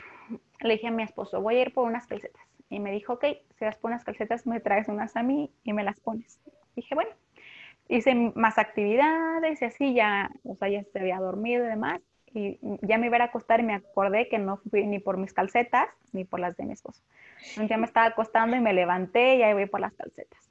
le 0.60 0.72
dije 0.72 0.86
a 0.86 0.90
mi 0.90 1.02
esposo, 1.02 1.42
voy 1.42 1.56
a 1.56 1.62
ir 1.62 1.74
por 1.74 1.86
unas 1.86 2.06
calcetas. 2.06 2.42
Y 2.70 2.80
me 2.80 2.92
dijo, 2.92 3.14
ok, 3.14 3.24
si 3.58 3.64
vas 3.64 3.76
por 3.76 3.90
unas 3.90 4.04
calcetas, 4.04 4.46
me 4.46 4.60
traes 4.60 4.88
unas 4.88 5.16
a 5.16 5.22
mí 5.22 5.52
y 5.64 5.74
me 5.74 5.84
las 5.84 6.00
pones. 6.00 6.40
dije, 6.74 6.94
bueno, 6.94 7.10
hice 7.88 8.14
más 8.14 8.58
actividades 8.58 9.60
y 9.62 9.64
así 9.64 9.94
ya, 9.94 10.30
o 10.44 10.54
sea, 10.56 10.68
ya 10.68 10.84
se 10.84 10.98
había 10.98 11.18
dormido 11.18 11.64
y 11.64 11.68
demás. 11.68 12.00
Y 12.26 12.58
ya 12.82 12.98
me 12.98 13.06
iba 13.06 13.16
a 13.16 13.24
acostar 13.24 13.60
y 13.60 13.62
me 13.62 13.74
acordé 13.74 14.28
que 14.28 14.38
no 14.38 14.58
fui 14.70 14.86
ni 14.86 14.98
por 14.98 15.16
mis 15.16 15.32
calcetas 15.32 15.88
ni 16.12 16.24
por 16.24 16.40
las 16.40 16.56
de 16.56 16.64
mi 16.64 16.74
esposo. 16.74 17.02
Entonces 17.38 17.70
ya 17.70 17.78
me 17.78 17.86
estaba 17.86 18.06
acostando 18.06 18.54
y 18.54 18.60
me 18.60 18.74
levanté 18.74 19.36
y 19.36 19.42
ahí 19.42 19.54
voy 19.54 19.66
por 19.66 19.80
las 19.80 19.94
calcetas. 19.94 20.50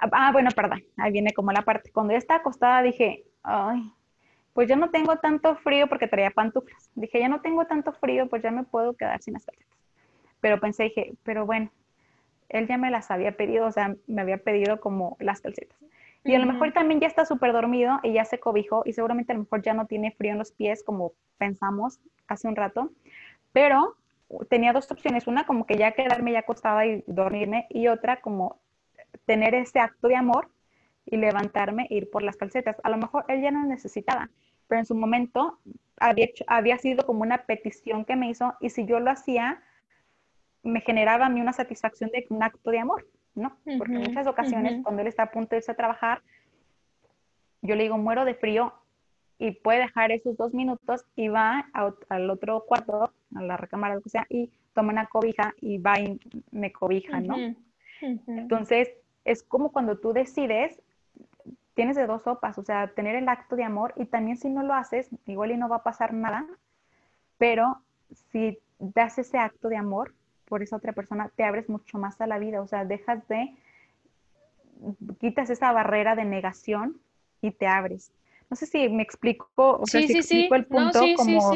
Ah, 0.00 0.32
bueno, 0.32 0.50
perdón, 0.56 0.82
ahí 0.96 1.12
viene 1.12 1.32
como 1.32 1.52
la 1.52 1.62
parte. 1.62 1.92
Cuando 1.92 2.12
ya 2.12 2.18
estaba 2.18 2.40
acostada 2.40 2.82
dije, 2.82 3.24
ay, 3.42 3.92
pues 4.54 4.68
yo 4.68 4.76
no 4.76 4.90
tengo 4.90 5.16
tanto 5.16 5.56
frío 5.56 5.86
porque 5.88 6.08
traía 6.08 6.30
pantuflas. 6.30 6.90
Dije, 6.94 7.20
ya 7.20 7.28
no 7.28 7.40
tengo 7.42 7.66
tanto 7.66 7.92
frío, 7.92 8.28
pues 8.28 8.42
ya 8.42 8.50
me 8.50 8.64
puedo 8.64 8.94
quedar 8.94 9.20
sin 9.20 9.34
las 9.34 9.44
calcetas. 9.44 9.78
Pero 10.40 10.60
pensé, 10.60 10.84
dije, 10.84 11.12
pero 11.24 11.44
bueno, 11.44 11.70
él 12.48 12.66
ya 12.68 12.78
me 12.78 12.90
las 12.90 13.10
había 13.10 13.36
pedido, 13.36 13.66
o 13.66 13.72
sea, 13.72 13.96
me 14.06 14.22
había 14.22 14.38
pedido 14.38 14.80
como 14.80 15.16
las 15.20 15.40
calcetas. 15.40 15.78
Y 16.24 16.34
a 16.34 16.38
lo 16.38 16.46
mejor 16.46 16.72
también 16.72 17.00
ya 17.00 17.06
está 17.06 17.26
súper 17.26 17.52
dormido 17.52 18.00
y 18.02 18.14
ya 18.14 18.24
se 18.24 18.40
cobijó 18.40 18.82
y 18.86 18.94
seguramente 18.94 19.32
a 19.32 19.36
lo 19.36 19.42
mejor 19.42 19.60
ya 19.60 19.74
no 19.74 19.86
tiene 19.86 20.10
frío 20.10 20.32
en 20.32 20.38
los 20.38 20.52
pies 20.52 20.82
como 20.82 21.12
pensamos 21.36 22.00
hace 22.28 22.48
un 22.48 22.56
rato. 22.56 22.90
Pero 23.52 23.96
tenía 24.48 24.72
dos 24.72 24.90
opciones, 24.90 25.26
una 25.26 25.44
como 25.44 25.66
que 25.66 25.76
ya 25.76 25.92
quedarme 25.92 26.32
ya 26.32 26.40
acostada 26.40 26.86
y 26.86 27.04
dormirme 27.06 27.66
y 27.68 27.88
otra 27.88 28.22
como 28.22 28.58
tener 29.26 29.54
ese 29.54 29.80
acto 29.80 30.08
de 30.08 30.16
amor 30.16 30.48
y 31.04 31.18
levantarme 31.18 31.86
e 31.90 31.96
ir 31.96 32.10
por 32.10 32.22
las 32.22 32.36
calcetas. 32.36 32.76
A 32.82 32.90
lo 32.90 32.96
mejor 32.96 33.26
él 33.28 33.42
ya 33.42 33.50
no 33.50 33.64
necesitaba, 33.66 34.30
pero 34.66 34.80
en 34.80 34.86
su 34.86 34.94
momento 34.94 35.58
había, 35.98 36.28
había 36.46 36.78
sido 36.78 37.04
como 37.04 37.22
una 37.22 37.44
petición 37.44 38.06
que 38.06 38.16
me 38.16 38.30
hizo 38.30 38.54
y 38.60 38.70
si 38.70 38.86
yo 38.86 38.98
lo 38.98 39.10
hacía, 39.10 39.62
me 40.62 40.80
generaba 40.80 41.26
a 41.26 41.28
mí 41.28 41.42
una 41.42 41.52
satisfacción 41.52 42.10
de 42.10 42.26
un 42.30 42.42
acto 42.42 42.70
de 42.70 42.78
amor, 42.78 43.06
¿no? 43.34 43.56
Porque 43.78 43.94
en 43.94 44.02
muchas 44.02 44.26
ocasiones 44.26 44.82
cuando 44.82 45.02
él 45.02 45.08
está 45.08 45.24
a 45.24 45.30
punto 45.30 45.50
de 45.50 45.58
irse 45.58 45.72
a 45.72 45.76
trabajar, 45.76 46.22
yo 47.62 47.74
le 47.74 47.84
digo, 47.84 47.98
muero 47.98 48.24
de 48.24 48.34
frío 48.34 48.74
y 49.38 49.52
puede 49.52 49.80
dejar 49.80 50.12
esos 50.12 50.36
dos 50.36 50.54
minutos 50.54 51.04
y 51.16 51.28
va 51.28 51.66
al 52.08 52.30
otro 52.30 52.64
cuarto, 52.66 53.12
a 53.34 53.42
la 53.42 53.56
recámara, 53.56 53.96
lo 53.96 54.00
que 54.00 54.10
sea, 54.10 54.26
y 54.28 54.50
toma 54.74 54.92
una 54.92 55.06
cobija 55.06 55.54
y 55.60 55.78
va 55.78 55.98
y 55.98 56.20
me 56.50 56.72
cobija, 56.72 57.20
¿no? 57.20 57.36
Entonces, 58.00 58.90
es 59.24 59.42
como 59.42 59.72
cuando 59.72 59.98
tú 59.98 60.12
decides, 60.12 60.80
tienes 61.74 61.96
de 61.96 62.06
dos 62.06 62.22
sopas, 62.22 62.58
o 62.58 62.62
sea, 62.62 62.88
tener 62.88 63.16
el 63.16 63.28
acto 63.28 63.56
de 63.56 63.64
amor 63.64 63.94
y 63.96 64.06
también 64.06 64.36
si 64.36 64.48
no 64.48 64.62
lo 64.62 64.74
haces, 64.74 65.08
igual 65.26 65.50
y 65.50 65.56
no 65.56 65.68
va 65.68 65.76
a 65.76 65.82
pasar 65.82 66.12
nada, 66.12 66.46
pero 67.38 67.80
si 68.30 68.58
das 68.78 69.18
ese 69.18 69.38
acto 69.38 69.68
de 69.68 69.76
amor 69.76 70.14
por 70.54 70.62
esa 70.62 70.76
otra 70.76 70.92
persona, 70.92 71.32
te 71.34 71.42
abres 71.42 71.68
mucho 71.68 71.98
más 71.98 72.20
a 72.20 72.28
la 72.28 72.38
vida, 72.38 72.62
o 72.62 72.66
sea, 72.68 72.84
dejas 72.84 73.26
de, 73.26 73.56
quitas 75.18 75.50
esa 75.50 75.72
barrera 75.72 76.14
de 76.14 76.24
negación 76.24 77.00
y 77.40 77.50
te 77.50 77.66
abres. 77.66 78.12
No 78.48 78.54
sé 78.54 78.66
si 78.66 78.88
me 78.88 79.02
explico, 79.02 79.48
o 79.56 79.84
sea, 79.84 80.00
si 80.02 80.16
explico 80.16 80.54
el 80.54 80.66
punto 80.66 81.00
como, 81.16 81.52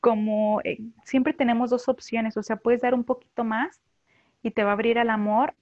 como 0.00 0.60
eh, 0.64 0.80
siempre 1.04 1.32
tenemos 1.32 1.70
dos 1.70 1.88
opciones, 1.88 2.36
o 2.36 2.42
sea, 2.42 2.56
puedes 2.56 2.80
dar 2.80 2.92
un 2.92 3.04
poquito 3.04 3.44
más 3.44 3.80
y 4.42 4.50
te 4.50 4.64
va 4.64 4.70
a 4.70 4.72
abrir 4.72 4.98
al 4.98 5.10
amor 5.10 5.54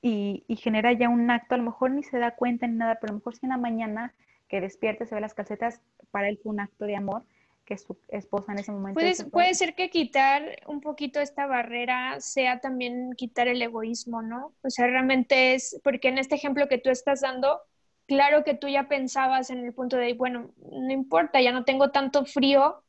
y, 0.00 0.44
genera 0.56 0.92
ya 0.92 1.08
un 1.08 1.28
acto, 1.28 1.56
a 1.56 1.58
lo 1.58 1.64
mejor 1.64 1.90
ni 1.90 2.04
se 2.04 2.18
da 2.18 2.36
cuenta 2.36 2.68
ni 2.68 2.76
nada, 2.76 2.98
pero 3.00 3.10
a 3.10 3.14
lo 3.14 3.18
mejor 3.18 3.34
si 3.34 3.46
en 3.46 3.50
la 3.50 3.56
mañana 3.56 4.14
que 4.46 4.60
despierte 4.60 5.06
se 5.06 5.16
ve 5.16 5.20
las 5.20 5.34
calcetas, 5.34 5.80
para 6.12 6.28
él 6.28 6.38
fue 6.40 6.52
un 6.52 6.60
acto 6.60 6.84
de 6.84 6.94
amor 6.94 7.24
que 7.64 7.78
su 7.78 7.96
esposa 8.08 8.52
en 8.52 8.58
ese 8.58 8.72
momento. 8.72 8.94
Puede, 8.94 9.24
puede 9.30 9.54
ser 9.54 9.74
que 9.74 9.90
quitar 9.90 10.56
un 10.66 10.80
poquito 10.80 11.20
esta 11.20 11.46
barrera 11.46 12.20
sea 12.20 12.60
también 12.60 13.12
quitar 13.16 13.48
el 13.48 13.60
egoísmo, 13.62 14.22
¿no? 14.22 14.54
O 14.62 14.70
sea, 14.70 14.86
realmente 14.86 15.54
es, 15.54 15.80
porque 15.82 16.08
en 16.08 16.18
este 16.18 16.34
ejemplo 16.34 16.68
que 16.68 16.78
tú 16.78 16.90
estás 16.90 17.20
dando, 17.22 17.60
claro 18.06 18.44
que 18.44 18.54
tú 18.54 18.68
ya 18.68 18.88
pensabas 18.88 19.50
en 19.50 19.64
el 19.64 19.72
punto 19.72 19.96
de, 19.96 20.14
bueno, 20.14 20.52
no 20.58 20.92
importa, 20.92 21.40
ya 21.40 21.52
no 21.52 21.64
tengo 21.64 21.90
tanto 21.90 22.24
frío, 22.24 22.82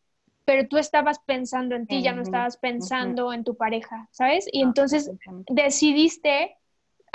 pero 0.46 0.68
tú 0.68 0.78
estabas 0.78 1.20
pensando 1.20 1.76
en 1.76 1.88
ti, 1.88 2.04
ya 2.04 2.14
no 2.14 2.22
estabas 2.22 2.58
pensando 2.58 3.34
en 3.34 3.44
tu 3.44 3.58
pareja, 3.58 4.08
¿sabes? 4.12 4.48
Y 4.52 4.62
entonces 4.62 5.12
decidiste 5.48 6.56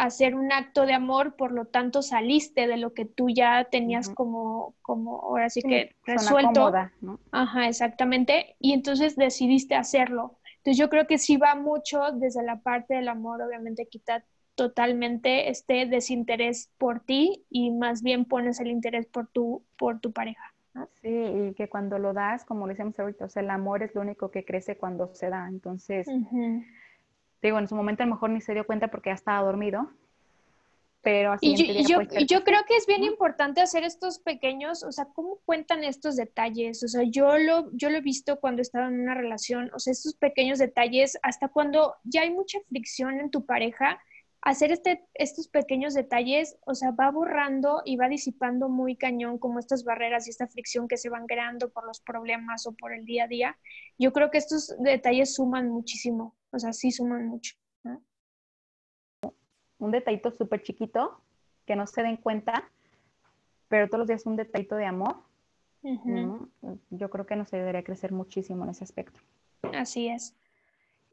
hacer 0.01 0.35
un 0.35 0.51
acto 0.51 0.87
de 0.87 0.95
amor, 0.95 1.37
por 1.37 1.53
lo 1.53 1.67
tanto 1.67 2.01
saliste 2.01 2.67
de 2.67 2.79
lo 2.79 2.95
que 2.95 3.05
tú 3.05 3.29
ya 3.29 3.65
tenías 3.71 4.09
como, 4.09 4.75
como, 4.81 5.21
ahora 5.21 5.51
sí, 5.51 5.61
que 5.61 5.95
resuelto. 6.05 6.73
Ajá, 7.33 7.69
exactamente. 7.69 8.57
Y 8.59 8.73
entonces 8.73 9.17
decidiste 9.17 9.75
hacerlo. 9.75 10.39
Entonces 10.57 10.79
yo 10.79 10.89
creo 10.89 11.07
que 11.07 11.19
sí 11.19 11.37
va 11.37 11.55
mucho 11.55 12.13
desde 12.13 12.43
la 12.43 12.61
parte 12.61 12.95
del 12.95 13.09
amor, 13.09 13.43
obviamente 13.43 13.89
quita 13.89 14.25
totalmente 14.55 15.49
este 15.51 15.87
desinterés 15.87 16.71
por 16.79 17.01
ti 17.01 17.45
y 17.51 17.71
más 17.71 18.03
bien 18.03 18.25
pones 18.25 18.61
el 18.61 18.69
interés 18.69 19.07
por 19.07 19.29
tu, 19.29 19.65
por 19.79 20.01
tu 20.01 20.13
pareja. 20.13 20.55
Sí, 21.03 21.09
y 21.09 21.55
que 21.55 21.69
cuando 21.69 21.99
lo 21.99 22.13
das, 22.13 22.45
como 22.45 22.67
le 22.67 22.73
decíamos 22.73 22.99
ahorita, 22.99 23.27
o 23.27 23.29
sea, 23.29 23.43
el 23.43 23.51
amor 23.51 23.83
es 23.83 23.95
lo 23.95 24.01
único 24.01 24.31
que 24.31 24.45
crece 24.45 24.77
cuando 24.77 25.15
se 25.15 25.29
da. 25.29 25.49
Entonces, 25.49 26.07
digo, 27.43 27.59
en 27.59 27.69
su 27.69 27.75
momento 27.75 28.03
a 28.03 28.07
lo 28.07 28.15
mejor 28.15 28.31
ni 28.31 28.41
se 28.41 28.55
dio 28.55 28.67
cuenta 28.67 28.89
porque 28.89 29.11
ya 29.11 29.15
estaba 29.15 29.43
dormido, 29.43 29.91
pero 31.03 31.33
así 31.33 31.55
y 31.57 31.85
yo, 31.87 32.03
yo, 32.03 32.45
creo 32.45 32.61
que 32.69 32.77
es 32.77 32.87
bien 32.87 33.05
importante 33.05 33.63
hacer 33.63 33.85
estos 33.85 34.19
pequeños, 34.19 34.83
o 34.83 34.93
sea, 34.93 35.07
¿cómo 35.07 35.39
cuentan 35.47 35.83
estos 35.83 36.17
detalles? 36.17 36.83
O 36.85 36.89
sea, 36.89 37.03
yo 37.05 37.39
lo, 37.39 37.71
yo 37.73 37.89
lo 37.89 37.97
he 37.97 38.03
visto 38.03 38.39
cuando 38.39 38.61
estaba 38.61 38.89
en 38.89 39.01
una 39.01 39.15
relación, 39.15 39.71
o 39.75 39.79
sea, 39.79 39.93
estos 39.93 40.15
pequeños 40.15 40.59
detalles, 40.59 41.19
hasta 41.23 41.49
cuando 41.49 41.95
ya 42.05 42.23
hay 42.23 42.31
mucha 42.31 42.59
fricción 42.69 43.19
en 43.19 43.31
tu 43.31 43.47
pareja, 43.47 43.99
hacer 44.43 44.73
este, 44.73 45.07
estos 45.15 45.49
pequeños 45.49 45.95
detalles, 45.95 46.59
o 46.65 46.75
sea, 46.75 46.91
va 46.93 47.11
borrando 47.11 47.83
y 47.85 47.97
va 47.97 48.09
disipando 48.09 48.69
muy 48.69 48.97
cañón 48.97 49.39
como 49.39 49.59
estas 49.59 49.85
barreras 49.85 50.27
y 50.27 50.31
esta 50.31 50.49
fricción 50.49 50.89
que 50.89 50.97
se 50.97 51.11
van 51.11 51.27
creando 51.27 51.71
por 51.71 51.87
los 51.87 52.01
problemas 52.01 52.67
o 52.67 52.73
por 52.73 52.93
el 52.93 53.05
día 53.05 53.25
a 53.25 53.29
día. 53.29 53.59
Yo 53.99 54.13
creo 54.13 54.31
que 54.31 54.39
estos 54.39 54.75
detalles 54.79 55.35
suman 55.35 55.69
muchísimo, 55.69 56.37
o 56.51 56.59
sea, 56.59 56.73
sí 56.73 56.91
suman 56.91 57.27
mucho 57.27 57.55
un 59.81 59.91
detallito 59.91 60.31
súper 60.31 60.63
chiquito, 60.63 61.21
que 61.67 61.75
no 61.75 61.87
se 61.87 62.03
den 62.03 62.17
cuenta, 62.17 62.71
pero 63.69 63.89
todos 63.89 64.01
los 64.01 64.09
días 64.09 64.27
un 64.27 64.37
detallito 64.37 64.77
de 64.77 64.87
amor, 64.87 65.17
yo 66.91 67.11
creo 67.11 67.27
que 67.27 67.37
nos 67.37 67.53
ayudaría 67.53 67.81
a 67.81 67.85
crecer 67.85 68.13
muchísimo 68.13 68.65
en 68.65 68.71
ese 68.71 68.85
aspecto. 68.85 69.19
Así 69.75 70.09
es. 70.09 70.37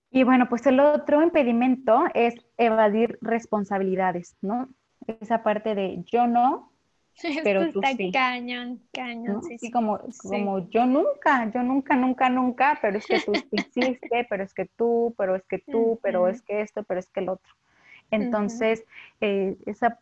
Y 0.09 0.23
bueno, 0.23 0.47
pues 0.49 0.65
el 0.65 0.79
otro 0.79 1.21
impedimento 1.21 2.05
es 2.13 2.35
evadir 2.57 3.17
responsabilidades, 3.21 4.37
¿no? 4.41 4.69
Esa 5.05 5.43
parte 5.43 5.75
de 5.75 6.03
yo 6.05 6.27
no, 6.27 6.71
pero 7.43 7.71
tú 7.71 7.81
sí. 7.95 8.11
Cañón, 8.11 8.81
cañón, 8.93 9.43
sí, 9.43 9.57
sí, 9.57 9.71
como, 9.71 9.99
como 10.21 10.69
yo 10.69 10.85
nunca, 10.85 11.49
yo 11.51 11.63
nunca, 11.63 11.95
nunca, 11.95 12.29
nunca, 12.29 12.79
pero 12.81 12.97
es 12.97 13.05
que 13.05 13.19
tú 13.19 13.33
hiciste, 13.51 14.25
pero 14.29 14.43
es 14.43 14.53
que 14.53 14.65
tú, 14.65 15.13
pero 15.17 15.35
es 15.35 15.43
que 15.45 15.59
tú, 15.59 15.99
pero 16.01 16.27
es 16.27 16.41
que 16.41 16.61
esto, 16.61 16.83
pero 16.83 16.99
es 16.99 17.09
que 17.09 17.21
el 17.21 17.29
otro. 17.29 17.53
Entonces, 18.11 18.85
eh, 19.19 19.57
esa, 19.65 19.99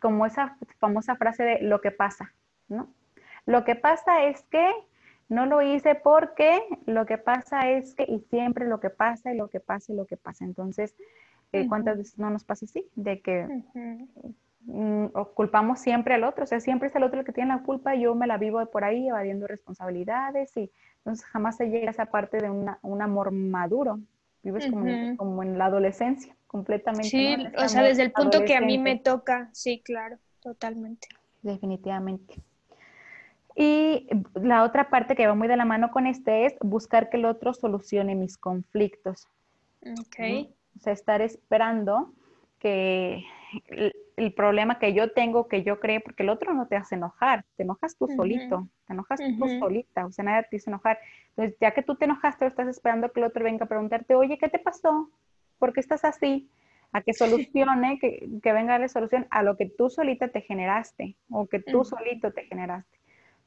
como 0.00 0.26
esa 0.26 0.58
famosa 0.78 1.16
frase 1.16 1.44
de 1.44 1.62
lo 1.62 1.80
que 1.80 1.90
pasa, 1.90 2.34
¿no? 2.68 2.92
Lo 3.46 3.64
que 3.64 3.74
pasa 3.76 4.24
es 4.24 4.42
que 4.50 4.70
no 5.28 5.46
lo 5.46 5.62
hice 5.62 5.94
porque 5.94 6.60
lo 6.86 7.06
que 7.06 7.18
pasa 7.18 7.70
es 7.70 7.94
que, 7.94 8.04
y 8.04 8.20
siempre 8.30 8.66
lo 8.66 8.80
que 8.80 8.90
pasa, 8.90 9.32
y 9.32 9.36
lo 9.36 9.48
que 9.48 9.60
pasa, 9.60 9.92
y 9.92 9.96
lo 9.96 10.06
que 10.06 10.16
pasa. 10.16 10.44
Entonces, 10.44 10.94
eh, 11.52 11.66
¿cuántas 11.68 11.98
veces 11.98 12.18
no 12.18 12.30
nos 12.30 12.44
pasa 12.44 12.66
así? 12.66 12.86
De 12.94 13.20
que 13.20 13.46
mm, 14.62 15.06
culpamos 15.34 15.80
siempre 15.80 16.14
al 16.14 16.24
otro, 16.24 16.44
o 16.44 16.46
sea, 16.46 16.60
siempre 16.60 16.88
es 16.88 16.96
el 16.96 17.02
otro 17.02 17.20
el 17.20 17.26
que 17.26 17.32
tiene 17.32 17.54
la 17.54 17.62
culpa, 17.62 17.94
yo 17.94 18.14
me 18.14 18.26
la 18.26 18.38
vivo 18.38 18.64
por 18.66 18.84
ahí 18.84 19.08
evadiendo 19.08 19.46
responsabilidades 19.46 20.56
y 20.56 20.70
entonces 20.98 21.24
jamás 21.26 21.56
se 21.56 21.68
llega 21.68 21.88
a 21.88 21.92
esa 21.92 22.06
parte 22.06 22.38
de 22.38 22.50
un 22.50 23.02
amor 23.02 23.30
maduro, 23.30 23.98
vives 24.42 24.66
como, 24.70 25.16
como 25.16 25.42
en 25.42 25.58
la 25.58 25.66
adolescencia 25.66 26.34
completamente. 26.46 27.08
Sí, 27.08 27.36
o 27.56 27.68
sea, 27.68 27.82
desde 27.82 28.02
el 28.02 28.12
punto 28.12 28.44
que 28.44 28.56
a 28.56 28.60
mí 28.60 28.78
me 28.78 28.98
toca, 28.98 29.50
sí, 29.52 29.80
claro, 29.84 30.16
totalmente. 30.40 31.08
Definitivamente. 31.42 32.42
Y 33.60 34.06
la 34.34 34.62
otra 34.62 34.88
parte 34.88 35.16
que 35.16 35.26
va 35.26 35.34
muy 35.34 35.48
de 35.48 35.56
la 35.56 35.64
mano 35.64 35.90
con 35.90 36.06
este 36.06 36.46
es 36.46 36.54
buscar 36.60 37.10
que 37.10 37.16
el 37.16 37.24
otro 37.24 37.52
solucione 37.52 38.14
mis 38.14 38.36
conflictos. 38.36 39.26
Ok. 39.82 40.48
O 40.76 40.80
sea, 40.80 40.92
estar 40.92 41.22
esperando 41.22 42.12
que 42.60 43.24
el, 44.16 44.32
problema 44.34 44.78
que 44.78 44.92
yo 44.94 45.10
tengo, 45.12 45.48
que 45.48 45.64
yo 45.64 45.80
creo, 45.80 46.00
porque 46.00 46.22
el 46.22 46.28
otro 46.28 46.54
no 46.54 46.68
te 46.68 46.76
hace 46.76 46.94
enojar, 46.94 47.44
te 47.56 47.64
enojas 47.64 47.96
tú 47.96 48.06
solito, 48.14 48.68
te 48.86 48.92
enojas 48.92 49.20
tú 49.38 49.48
solita, 49.58 50.06
o 50.06 50.12
sea, 50.12 50.24
nadie 50.24 50.46
te 50.48 50.56
hace 50.56 50.70
enojar. 50.70 50.98
Entonces, 51.30 51.56
ya 51.60 51.72
que 51.72 51.82
tú 51.82 51.96
te 51.96 52.04
enojaste, 52.04 52.46
estás 52.46 52.68
esperando 52.68 53.10
que 53.10 53.18
el 53.18 53.26
otro 53.26 53.42
venga 53.42 53.64
a 53.64 53.68
preguntarte, 53.68 54.14
oye, 54.14 54.38
¿qué 54.38 54.48
te 54.48 54.60
pasó? 54.60 55.10
¿por 55.58 55.72
qué 55.72 55.80
estás 55.80 56.04
así? 56.04 56.48
A 56.92 57.02
que 57.02 57.12
solucione, 57.12 57.98
que, 57.98 58.28
que 58.42 58.52
venga 58.52 58.76
a 58.76 58.78
la 58.78 58.88
solución 58.88 59.26
a 59.30 59.42
lo 59.42 59.56
que 59.56 59.66
tú 59.66 59.90
solita 59.90 60.28
te 60.28 60.40
generaste 60.40 61.16
o 61.30 61.46
que 61.46 61.58
tú 61.58 61.84
solito 61.84 62.32
te 62.32 62.44
generaste. 62.44 62.97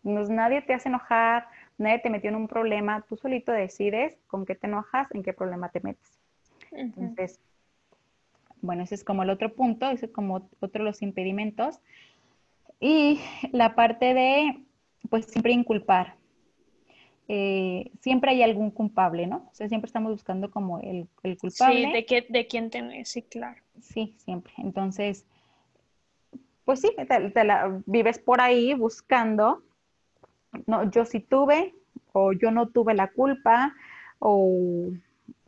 Nadie 0.04 0.62
te 0.62 0.74
hace 0.74 0.90
enojar, 0.90 1.48
nadie 1.78 2.00
te 2.00 2.10
metió 2.10 2.30
en 2.30 2.36
un 2.36 2.48
problema, 2.48 3.06
tú 3.08 3.18
solito 3.18 3.52
decides 3.52 4.18
con 4.28 4.46
qué 4.46 4.56
te 4.56 4.68
enojas, 4.68 5.12
en 5.14 5.24
qué 5.24 5.34
problema 5.34 5.70
te 5.70 5.82
metes. 5.82 6.20
Entonces, 6.72 7.40
bueno, 8.62 8.84
ese 8.84 8.96
es 8.96 9.04
como 9.04 9.24
el 9.24 9.30
otro 9.30 9.54
punto, 9.54 9.90
ese 9.90 10.06
es 10.06 10.12
como 10.12 10.48
otro 10.60 10.84
de 10.84 10.86
los 10.86 11.02
impedimentos. 11.02 11.80
Y 12.80 13.20
la 13.52 13.76
parte 13.76 14.14
de, 14.14 14.64
pues 15.10 15.26
siempre 15.26 15.52
inculpar. 15.52 16.16
Eh, 17.28 17.92
siempre 18.02 18.32
hay 18.32 18.44
algún 18.44 18.72
culpable, 18.72 19.26
¿no? 19.28 19.48
O 19.52 19.54
sea, 19.54 19.70
siempre 19.70 19.88
estamos 19.88 20.12
buscando 20.12 20.52
como 20.52 20.80
el, 20.80 21.08
culpable. 21.40 21.86
Sí, 21.86 21.92
de, 21.94 22.06
qué, 22.06 22.26
de 22.28 22.48
quién 22.48 22.70
tenés, 22.70 23.10
sí, 23.10 23.22
claro. 23.22 23.62
Sí, 23.80 24.16
siempre. 24.18 24.54
Entonces, 24.58 25.26
pues 26.66 26.82
sí, 26.82 26.92
te, 27.34 27.44
la 27.44 27.82
vives 27.86 28.20
por 28.20 28.42
ahí 28.42 28.74
buscando, 28.74 29.64
no, 30.68 30.90
yo 30.90 31.06
sí 31.06 31.20
tuve, 31.20 31.74
o 32.14 32.34
yo 32.34 32.52
no 32.52 32.70
tuve 32.70 32.94
la 32.94 33.08
culpa, 33.12 33.76
o... 34.20 34.90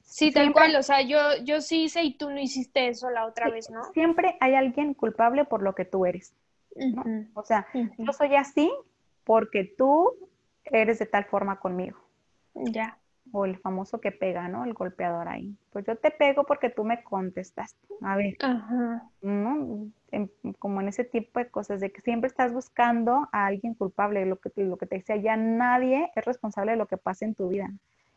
Sí, 0.01 0.31
tal 0.31 0.53
cual, 0.53 0.75
o 0.75 0.83
sea, 0.83 1.01
yo, 1.01 1.17
yo 1.43 1.61
sí 1.61 1.85
hice 1.85 2.03
y 2.03 2.13
tú 2.13 2.29
no 2.29 2.39
hiciste 2.39 2.87
eso 2.87 3.09
la 3.09 3.25
otra 3.25 3.49
vez, 3.49 3.71
¿no? 3.71 3.83
Siempre 3.93 4.37
hay 4.41 4.53
alguien 4.53 4.93
culpable 4.93 5.43
por 5.45 5.63
lo 5.63 5.73
que 5.73 5.85
tú 5.85 6.05
eres, 6.05 6.33
¿no? 6.75 7.03
O 7.33 7.43
sea, 7.43 7.65
yo 7.97 8.13
soy 8.13 8.35
así 8.35 8.71
porque 9.23 9.63
tú 9.63 10.13
eres 10.65 10.99
de 10.99 11.07
tal 11.07 11.25
forma 11.25 11.59
conmigo. 11.59 11.97
Ya. 12.53 12.97
O 13.35 13.45
el 13.45 13.57
famoso 13.57 13.99
que 13.99 14.11
pega, 14.11 14.47
¿no? 14.47 14.63
El 14.63 14.73
golpeador 14.73 15.27
ahí. 15.27 15.57
Pues 15.71 15.85
yo 15.85 15.97
te 15.97 16.11
pego 16.11 16.45
porque 16.45 16.69
tú 16.69 16.85
me 16.85 17.03
contestaste. 17.03 17.87
A 18.01 18.15
ver, 18.15 18.35
Ajá. 18.39 19.03
¿no? 19.21 19.87
como 20.59 20.79
en 20.79 20.87
ese 20.87 21.03
tipo 21.03 21.39
de 21.39 21.49
cosas, 21.49 21.79
de 21.79 21.91
que 21.91 21.99
siempre 22.01 22.27
estás 22.27 22.53
buscando 22.53 23.27
a 23.31 23.47
alguien 23.47 23.73
culpable. 23.73 24.25
Lo 24.27 24.37
que, 24.37 24.51
lo 24.57 24.77
que 24.77 24.85
te 24.85 24.97
decía, 24.97 25.15
ya 25.15 25.35
nadie 25.35 26.11
es 26.15 26.23
responsable 26.23 26.73
de 26.73 26.77
lo 26.77 26.85
que 26.85 26.97
pasa 26.97 27.25
en 27.25 27.33
tu 27.33 27.49
vida. 27.49 27.71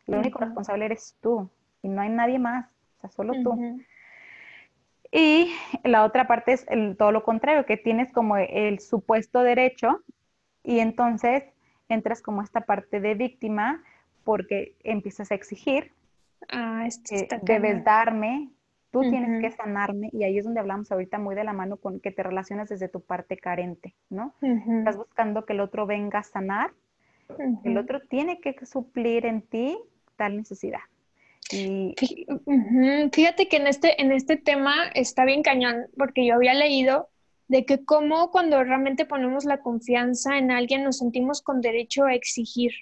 Lo 0.05 0.19
único 0.19 0.39
responsable 0.39 0.85
eres 0.85 1.17
tú 1.19 1.49
y 1.81 1.89
no 1.89 2.01
hay 2.01 2.09
nadie 2.09 2.39
más, 2.39 2.67
o 2.97 3.01
sea, 3.01 3.09
solo 3.09 3.33
tú. 3.43 3.81
Y 5.11 5.51
la 5.83 6.03
otra 6.03 6.27
parte 6.27 6.53
es 6.53 6.65
el, 6.69 6.95
todo 6.97 7.11
lo 7.11 7.23
contrario, 7.23 7.65
que 7.65 7.77
tienes 7.77 8.11
como 8.13 8.37
el 8.37 8.79
supuesto 8.79 9.41
derecho 9.41 10.01
y 10.63 10.79
entonces 10.79 11.43
entras 11.89 12.21
como 12.21 12.41
esta 12.41 12.61
parte 12.61 12.99
de 12.99 13.15
víctima 13.15 13.83
porque 14.27 14.75
empiezas 14.83 15.31
a 15.31 15.35
exigir, 15.35 15.93
ah, 16.51 16.85
que 17.09 17.53
debes 17.53 17.81
darme, 17.85 18.49
tú 18.91 18.99
tienes 18.99 19.41
que 19.41 19.51
sanarme 19.51 20.09
y 20.11 20.25
ahí 20.25 20.37
es 20.37 20.43
donde 20.43 20.59
hablamos 20.59 20.91
ahorita 20.91 21.17
muy 21.17 21.33
de 21.33 21.45
la 21.45 21.53
mano 21.53 21.77
con 21.77 22.01
que 22.01 22.11
te 22.11 22.23
relacionas 22.23 22.67
desde 22.67 22.89
tu 22.89 22.99
parte 22.99 23.37
carente, 23.37 23.95
¿no? 24.09 24.33
Estás 24.41 24.97
buscando 24.97 25.45
que 25.45 25.53
el 25.53 25.61
otro 25.61 25.85
venga 25.85 26.19
a 26.19 26.23
sanar, 26.23 26.71
el 27.63 27.77
otro 27.77 28.01
tiene 28.01 28.41
que 28.41 28.53
suplir 28.65 29.25
en 29.25 29.43
ti 29.43 29.77
tal 30.17 30.35
necesidad. 30.35 30.81
Y... 31.49 31.95
Fíjate 33.13 33.47
que 33.47 33.55
en 33.55 33.67
este, 33.67 34.01
en 34.01 34.11
este 34.11 34.35
tema 34.35 34.73
está 34.93 35.23
bien 35.23 35.41
cañón, 35.41 35.85
porque 35.97 36.25
yo 36.25 36.35
había 36.35 36.53
leído 36.53 37.07
de 37.47 37.63
que 37.63 37.85
cómo 37.85 38.29
cuando 38.29 38.61
realmente 38.61 39.05
ponemos 39.05 39.45
la 39.45 39.61
confianza 39.61 40.37
en 40.37 40.51
alguien 40.51 40.83
nos 40.83 40.97
sentimos 40.97 41.41
con 41.41 41.61
derecho 41.61 42.03
a 42.03 42.13
exigir. 42.13 42.73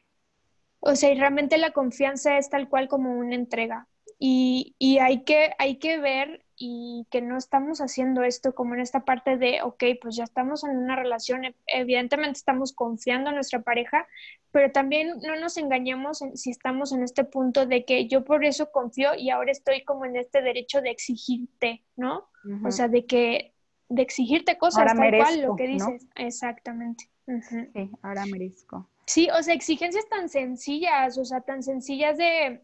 O 0.85 0.95
sea, 0.95 1.11
y 1.11 1.19
realmente 1.19 1.57
la 1.57 1.71
confianza 1.71 2.37
es 2.37 2.49
tal 2.49 2.69
cual 2.69 2.87
como 2.87 3.11
una 3.11 3.33
entrega. 3.35 3.87
Y, 4.19 4.75
y 4.77 4.99
hay, 4.99 5.23
que, 5.23 5.51
hay 5.57 5.77
que 5.77 5.97
ver 5.97 6.45
y 6.55 7.07
que 7.09 7.21
no 7.21 7.37
estamos 7.37 7.79
haciendo 7.79 8.23
esto 8.23 8.53
como 8.53 8.75
en 8.75 8.81
esta 8.81 9.03
parte 9.03 9.35
de, 9.35 9.61
ok, 9.63 9.83
pues 9.99 10.15
ya 10.15 10.23
estamos 10.23 10.63
en 10.63 10.77
una 10.77 10.95
relación, 10.95 11.43
e, 11.43 11.55
evidentemente 11.67 12.37
estamos 12.37 12.71
confiando 12.71 13.29
en 13.29 13.35
nuestra 13.35 13.61
pareja, 13.61 14.07
pero 14.51 14.71
también 14.71 15.19
no 15.21 15.35
nos 15.35 15.57
engañemos 15.57 16.23
si 16.35 16.51
estamos 16.51 16.93
en 16.93 17.03
este 17.03 17.25
punto 17.25 17.65
de 17.65 17.83
que 17.83 18.07
yo 18.07 18.23
por 18.23 18.45
eso 18.45 18.71
confío 18.71 19.15
y 19.15 19.31
ahora 19.31 19.51
estoy 19.51 19.83
como 19.83 20.05
en 20.05 20.15
este 20.15 20.41
derecho 20.41 20.81
de 20.81 20.91
exigirte, 20.91 21.83
¿no? 21.97 22.29
O 22.63 22.71
sea, 22.71 22.87
de 22.87 23.05
que 23.07 23.55
de 23.89 24.03
exigirte 24.03 24.57
cosas, 24.57 24.85
tal 24.85 25.17
cual 25.17 25.41
lo 25.41 25.55
que 25.55 25.67
dices. 25.67 26.07
Exactamente. 26.15 27.09
Sí, 27.25 27.91
ahora 28.01 28.25
merezco. 28.25 28.87
Sí, 29.07 29.29
o 29.29 29.41
sea, 29.41 29.53
exigencias 29.53 30.07
tan 30.09 30.29
sencillas, 30.29 31.17
o 31.17 31.25
sea, 31.25 31.41
tan 31.41 31.63
sencillas 31.63 32.17
de, 32.17 32.61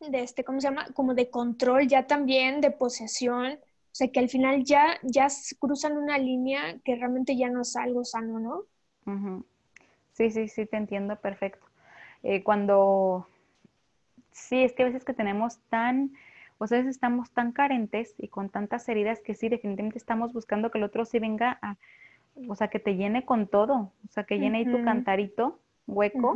de 0.00 0.22
este, 0.22 0.44
¿cómo 0.44 0.60
se 0.60 0.68
llama? 0.68 0.86
Como 0.94 1.14
de 1.14 1.30
control 1.30 1.86
ya 1.86 2.06
también, 2.06 2.60
de 2.60 2.70
posesión. 2.70 3.52
O 3.54 3.94
sea, 3.94 4.08
que 4.08 4.20
al 4.20 4.28
final 4.28 4.64
ya, 4.64 4.98
ya 5.02 5.28
cruzan 5.58 5.98
una 5.98 6.18
línea 6.18 6.78
que 6.84 6.96
realmente 6.96 7.36
ya 7.36 7.50
no 7.50 7.62
es 7.62 7.76
algo 7.76 8.04
sano, 8.04 8.40
¿no? 8.40 8.62
Sí, 10.12 10.30
sí, 10.30 10.48
sí, 10.48 10.66
te 10.66 10.76
entiendo 10.76 11.16
perfecto. 11.16 11.66
Eh, 12.22 12.42
cuando, 12.42 13.28
sí, 14.30 14.62
es 14.62 14.72
que 14.72 14.82
a 14.82 14.86
veces 14.86 15.04
que 15.04 15.12
tenemos 15.12 15.58
tan, 15.68 16.12
o 16.58 16.66
sea, 16.66 16.78
a 16.78 16.80
veces 16.80 16.96
estamos 16.96 17.30
tan 17.32 17.52
carentes 17.52 18.14
y 18.16 18.28
con 18.28 18.48
tantas 18.48 18.88
heridas 18.88 19.20
que 19.20 19.34
sí, 19.34 19.48
definitivamente 19.48 19.98
estamos 19.98 20.32
buscando 20.32 20.70
que 20.70 20.78
el 20.78 20.84
otro 20.84 21.04
sí 21.04 21.18
venga 21.18 21.58
a, 21.60 21.76
o 22.48 22.54
sea, 22.54 22.68
que 22.68 22.78
te 22.78 22.96
llene 22.96 23.24
con 23.24 23.46
todo, 23.46 23.74
o 23.74 24.08
sea, 24.10 24.24
que 24.24 24.38
llene 24.38 24.58
ahí 24.58 24.64
tu 24.64 24.82
cantarito 24.84 25.58
hueco. 25.86 26.34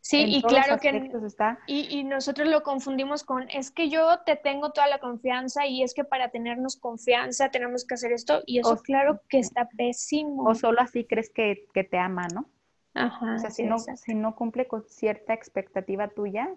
Sí, 0.00 0.24
y 0.26 0.42
claro 0.42 0.78
que 0.78 1.10
está... 1.26 1.58
y, 1.66 1.98
y, 1.98 2.04
nosotros 2.04 2.48
lo 2.48 2.62
confundimos 2.62 3.24
con 3.24 3.46
es 3.50 3.70
que 3.70 3.90
yo 3.90 4.20
te 4.24 4.34
tengo 4.36 4.70
toda 4.70 4.86
la 4.86 5.00
confianza 5.00 5.66
y 5.66 5.82
es 5.82 5.92
que 5.92 6.02
para 6.02 6.30
tenernos 6.30 6.76
confianza 6.76 7.50
tenemos 7.50 7.84
que 7.84 7.94
hacer 7.94 8.12
esto 8.12 8.42
y 8.46 8.58
eso 8.58 8.78
claro 8.78 9.20
que 9.28 9.38
está 9.38 9.68
pésimo. 9.68 10.44
O 10.44 10.54
solo 10.54 10.80
así 10.80 11.04
crees 11.04 11.28
que, 11.28 11.66
que 11.74 11.84
te 11.84 11.98
ama, 11.98 12.26
¿no? 12.32 12.46
Ajá. 12.94 13.34
O 13.34 13.38
sea, 13.38 13.50
si, 13.50 13.64
no, 13.64 13.78
si 13.78 14.14
no 14.14 14.34
cumple 14.34 14.66
con 14.66 14.82
cierta 14.84 15.34
expectativa 15.34 16.08
tuya, 16.08 16.48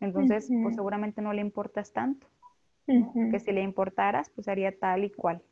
entonces 0.00 0.48
pues 0.62 0.74
seguramente 0.74 1.20
no 1.20 1.34
le 1.34 1.42
importas 1.42 1.92
tanto. 1.92 2.26
Que 2.86 3.38
si 3.38 3.52
le 3.52 3.62
importaras, 3.62 4.30
pues 4.30 4.48
haría 4.48 4.76
tal 4.76 5.04
y 5.04 5.10
cual. 5.10 5.42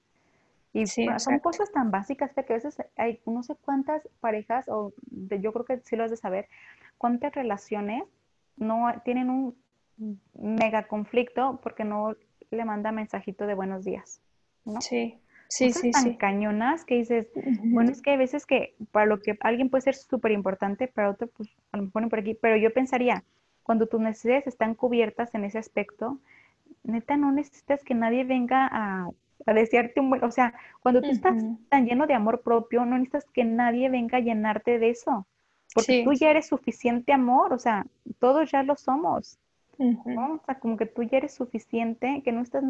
Y 0.73 0.87
son 0.87 1.39
cosas 1.41 1.73
tan 1.73 1.91
básicas 1.91 2.33
que 2.33 2.41
a 2.41 2.57
veces 2.57 2.77
hay 2.97 3.21
no 3.27 3.43
sé 3.43 3.57
cuántas 3.57 4.09
parejas, 4.21 4.69
o 4.69 4.93
yo 5.11 5.53
creo 5.53 5.65
que 5.65 5.81
sí 5.81 5.97
lo 5.97 6.05
has 6.05 6.11
de 6.11 6.17
saber, 6.17 6.49
cuántas 6.97 7.35
relaciones 7.35 8.05
no 8.57 8.93
tienen 9.05 9.31
un 9.31 9.57
mega 10.35 10.87
conflicto 10.87 11.59
porque 11.63 11.85
no 11.85 12.15
le 12.51 12.65
manda 12.65 12.93
mensajito 12.93 13.47
de 13.47 13.55
buenos 13.55 13.85
días. 13.85 14.21
¿no? 14.65 14.81
Sí. 14.81 15.19
Sí, 15.49 15.73
sí, 15.73 15.91
tan 15.91 16.15
cañonas 16.15 16.85
que 16.85 16.95
dices, 16.95 17.27
bueno, 17.65 17.91
es 17.91 18.01
que 18.01 18.11
hay 18.11 18.17
veces 18.17 18.47
que 18.47 18.77
para 18.93 19.07
lo 19.07 19.21
que 19.21 19.37
alguien 19.41 19.69
puede 19.69 19.83
ser 19.83 19.97
súper 19.97 20.31
importante, 20.31 20.87
para 20.87 21.11
otro, 21.11 21.27
pues 21.27 21.49
a 21.73 21.77
lo 21.77 21.83
mejor 21.87 22.09
por 22.09 22.21
aquí, 22.21 22.35
pero 22.41 22.57
yo 22.57 22.73
pensaría, 22.73 23.25
cuando 23.65 23.89
tus 23.89 24.01
necesidades 24.01 24.47
están 24.47 24.77
cubiertas 24.77 25.35
en 25.35 25.43
ese 25.43 25.59
aspecto, 25.59 26.21
neta 26.85 27.17
no 27.17 27.33
necesitas 27.33 27.83
que 27.83 27.95
nadie 27.95 28.23
venga 28.23 28.69
a 28.71 29.11
a 29.47 29.55
desearte 29.55 30.01
un 30.01 30.11
buen, 30.11 30.25
o 30.25 30.31
sea, 30.31 30.55
cuando 30.81 31.01
tú 31.01 31.09
estás 31.09 31.43
tan 31.69 31.87
lleno 31.87 32.07
de 32.07 32.15
amor 32.15 32.43
propio, 32.43 32.85
no 32.85 32.99
necesitas 32.99 33.25
que 33.33 33.45
nadie 33.45 33.89
venga 33.89 34.19
a 34.19 34.21
llenarte 34.21 34.79
de 34.79 34.91
eso, 34.91 35.27
porque 35.75 36.03
tú 36.05 36.13
ya 36.13 36.31
eres 36.31 36.47
suficiente 36.49 37.13
amor, 37.13 37.53
o 37.53 37.59
sea, 37.59 37.87
todos 38.19 38.51
ya 38.51 38.63
lo 38.63 38.77
somos, 38.77 39.39
¿no? 39.79 40.35
O 40.35 40.41
sea, 40.45 40.59
como 40.59 40.77
que 40.77 40.87
tú 40.87 41.03
ya 41.03 41.19
eres 41.19 41.35
suficiente, 41.35 42.23
que 42.25 42.33
no 42.33 42.43
estás, 42.43 42.65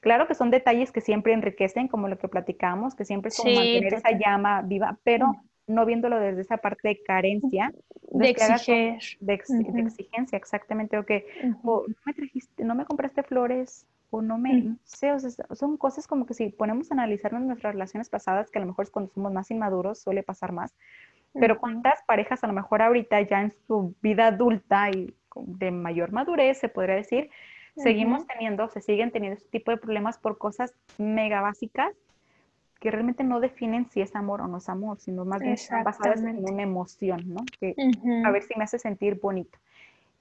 claro 0.00 0.26
que 0.26 0.34
son 0.34 0.50
detalles 0.50 0.90
que 0.90 1.00
siempre 1.00 1.32
enriquecen, 1.32 1.88
como 1.88 2.08
lo 2.08 2.18
que 2.18 2.28
platicamos, 2.28 2.94
que 2.94 3.04
siempre 3.04 3.28
es 3.28 3.36
como 3.36 3.54
mantener 3.54 3.94
esa 3.94 4.10
llama 4.12 4.62
viva, 4.62 4.98
pero 5.04 5.34
no 5.66 5.84
viéndolo 5.84 6.18
desde 6.18 6.40
esa 6.40 6.56
parte 6.56 6.88
de 6.88 7.02
carencia, 7.02 7.72
de, 8.10 8.30
exigir. 8.30 8.98
de, 9.20 9.34
exigencia, 9.34 10.36
exactamente, 10.36 10.96
o 10.98 11.04
que 11.04 11.26
no 11.62 11.84
me 12.06 12.14
trajiste, 12.14 12.64
no 12.64 12.74
me 12.74 12.86
compraste 12.86 13.22
flores, 13.22 13.86
o 14.10 14.22
no 14.22 14.38
me, 14.38 14.76
sé, 14.84 15.12
o 15.12 15.18
sea, 15.18 15.30
son 15.54 15.76
cosas 15.76 16.06
como 16.06 16.26
que 16.26 16.34
si 16.34 16.48
ponemos 16.48 16.90
a 16.90 16.94
analizar 16.94 17.32
nuestras 17.32 17.74
relaciones 17.74 18.08
pasadas, 18.08 18.50
que 18.50 18.58
a 18.58 18.62
lo 18.62 18.68
mejor 18.68 18.84
es 18.84 18.90
cuando 18.90 19.12
somos 19.12 19.32
más 19.32 19.50
inmaduros 19.50 19.98
suele 19.98 20.22
pasar 20.22 20.52
más, 20.52 20.74
pero 21.34 21.58
cuántas 21.58 22.02
parejas 22.04 22.42
a 22.42 22.46
lo 22.46 22.52
mejor 22.52 22.82
ahorita 22.82 23.20
ya 23.22 23.42
en 23.42 23.52
su 23.66 23.94
vida 24.00 24.28
adulta 24.28 24.90
y 24.90 25.14
de 25.36 25.70
mayor 25.70 26.10
madurez, 26.10 26.58
se 26.58 26.68
podría 26.68 26.96
decir, 26.96 27.30
seguimos 27.76 28.26
teniendo, 28.26 28.68
se 28.68 28.80
siguen 28.80 29.10
teniendo 29.10 29.36
este 29.36 29.50
tipo 29.50 29.70
de 29.70 29.76
problemas 29.76 30.18
por 30.18 30.38
cosas 30.38 30.74
mega 30.96 31.40
básicas 31.40 31.94
que 32.80 32.90
realmente 32.90 33.24
no 33.24 33.40
definen 33.40 33.90
si 33.90 34.00
es 34.00 34.14
amor 34.14 34.40
o 34.40 34.46
no 34.46 34.58
es 34.58 34.68
amor, 34.68 35.00
sino 35.00 35.24
más 35.24 35.40
bien 35.40 35.54
están 35.54 35.84
basadas 35.84 36.22
en 36.22 36.44
una 36.48 36.62
emoción, 36.62 37.22
¿no? 37.26 37.44
Que 37.60 37.74
a 38.24 38.30
ver 38.30 38.42
si 38.42 38.56
me 38.56 38.64
hace 38.64 38.78
sentir 38.78 39.18
bonito. 39.20 39.58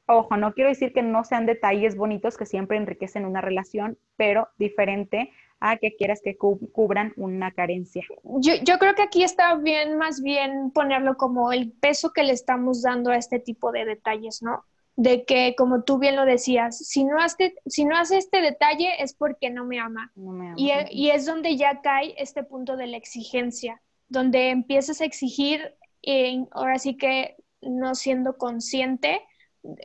Ojo, 0.07 0.37
no 0.37 0.53
quiero 0.53 0.69
decir 0.69 0.93
que 0.93 1.03
no 1.03 1.25
sean 1.25 1.45
detalles 1.45 1.97
bonitos 1.97 2.37
que 2.37 2.45
siempre 2.45 2.77
enriquecen 2.77 3.25
una 3.25 3.41
relación, 3.41 3.97
pero 4.15 4.47
diferente 4.57 5.31
a 5.59 5.77
que 5.77 5.95
quieras 5.95 6.21
que 6.23 6.37
cubran 6.37 7.13
una 7.17 7.51
carencia. 7.51 8.05
Yo, 8.23 8.53
yo, 8.63 8.79
creo 8.79 8.95
que 8.95 9.01
aquí 9.01 9.23
está 9.23 9.55
bien, 9.55 9.97
más 9.97 10.21
bien 10.21 10.71
ponerlo 10.71 11.17
como 11.17 11.51
el 11.51 11.71
peso 11.71 12.13
que 12.13 12.23
le 12.23 12.31
estamos 12.31 12.83
dando 12.83 13.11
a 13.11 13.17
este 13.17 13.39
tipo 13.39 13.71
de 13.71 13.83
detalles, 13.83 14.41
¿no? 14.41 14.63
De 14.95 15.25
que, 15.25 15.55
como 15.57 15.83
tú 15.83 15.99
bien 15.99 16.15
lo 16.15 16.25
decías, 16.25 16.77
si 16.77 17.03
no 17.03 17.19
hace, 17.19 17.55
si 17.65 17.83
no 17.83 17.97
hace 17.97 18.17
este 18.17 18.41
detalle 18.41 19.03
es 19.03 19.13
porque 19.13 19.49
no 19.49 19.65
me 19.65 19.79
ama. 19.79 20.11
Y, 20.55 20.71
y, 20.89 21.09
es 21.09 21.25
donde 21.25 21.57
ya 21.57 21.81
cae 21.81 22.15
este 22.17 22.43
punto 22.43 22.77
de 22.77 22.87
la 22.87 22.97
exigencia, 22.97 23.81
donde 24.07 24.51
empiezas 24.51 25.01
a 25.01 25.05
exigir, 25.05 25.75
eh, 26.01 26.45
ahora 26.51 26.79
sí 26.79 26.95
que 26.95 27.35
no 27.61 27.93
siendo 27.93 28.37
consciente, 28.37 29.21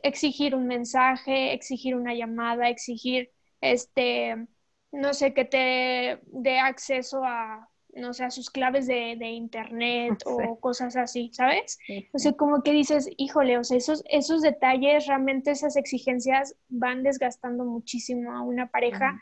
exigir 0.01 0.55
un 0.55 0.67
mensaje, 0.67 1.53
exigir 1.53 1.95
una 1.95 2.13
llamada, 2.13 2.69
exigir, 2.69 3.31
este, 3.61 4.47
no 4.91 5.13
sé, 5.13 5.33
que 5.33 5.45
te 5.45 6.19
dé 6.25 6.59
acceso 6.59 7.23
a, 7.23 7.69
no 7.95 8.13
sé, 8.13 8.25
a 8.25 8.31
sus 8.31 8.49
claves 8.49 8.87
de, 8.87 9.15
internet 9.29 10.23
o 10.25 10.59
cosas 10.59 10.95
así, 10.95 11.31
¿sabes? 11.33 11.77
O 12.13 12.19
sea, 12.19 12.33
como 12.33 12.63
que 12.63 12.71
dices, 12.71 13.09
híjole, 13.17 13.57
o 13.57 13.63
sea, 13.63 13.77
esos, 13.77 14.03
esos 14.09 14.41
detalles, 14.41 15.07
realmente 15.07 15.51
esas 15.51 15.75
exigencias 15.75 16.55
van 16.69 17.03
desgastando 17.03 17.65
muchísimo 17.65 18.31
a 18.31 18.41
una 18.41 18.69
pareja, 18.69 19.19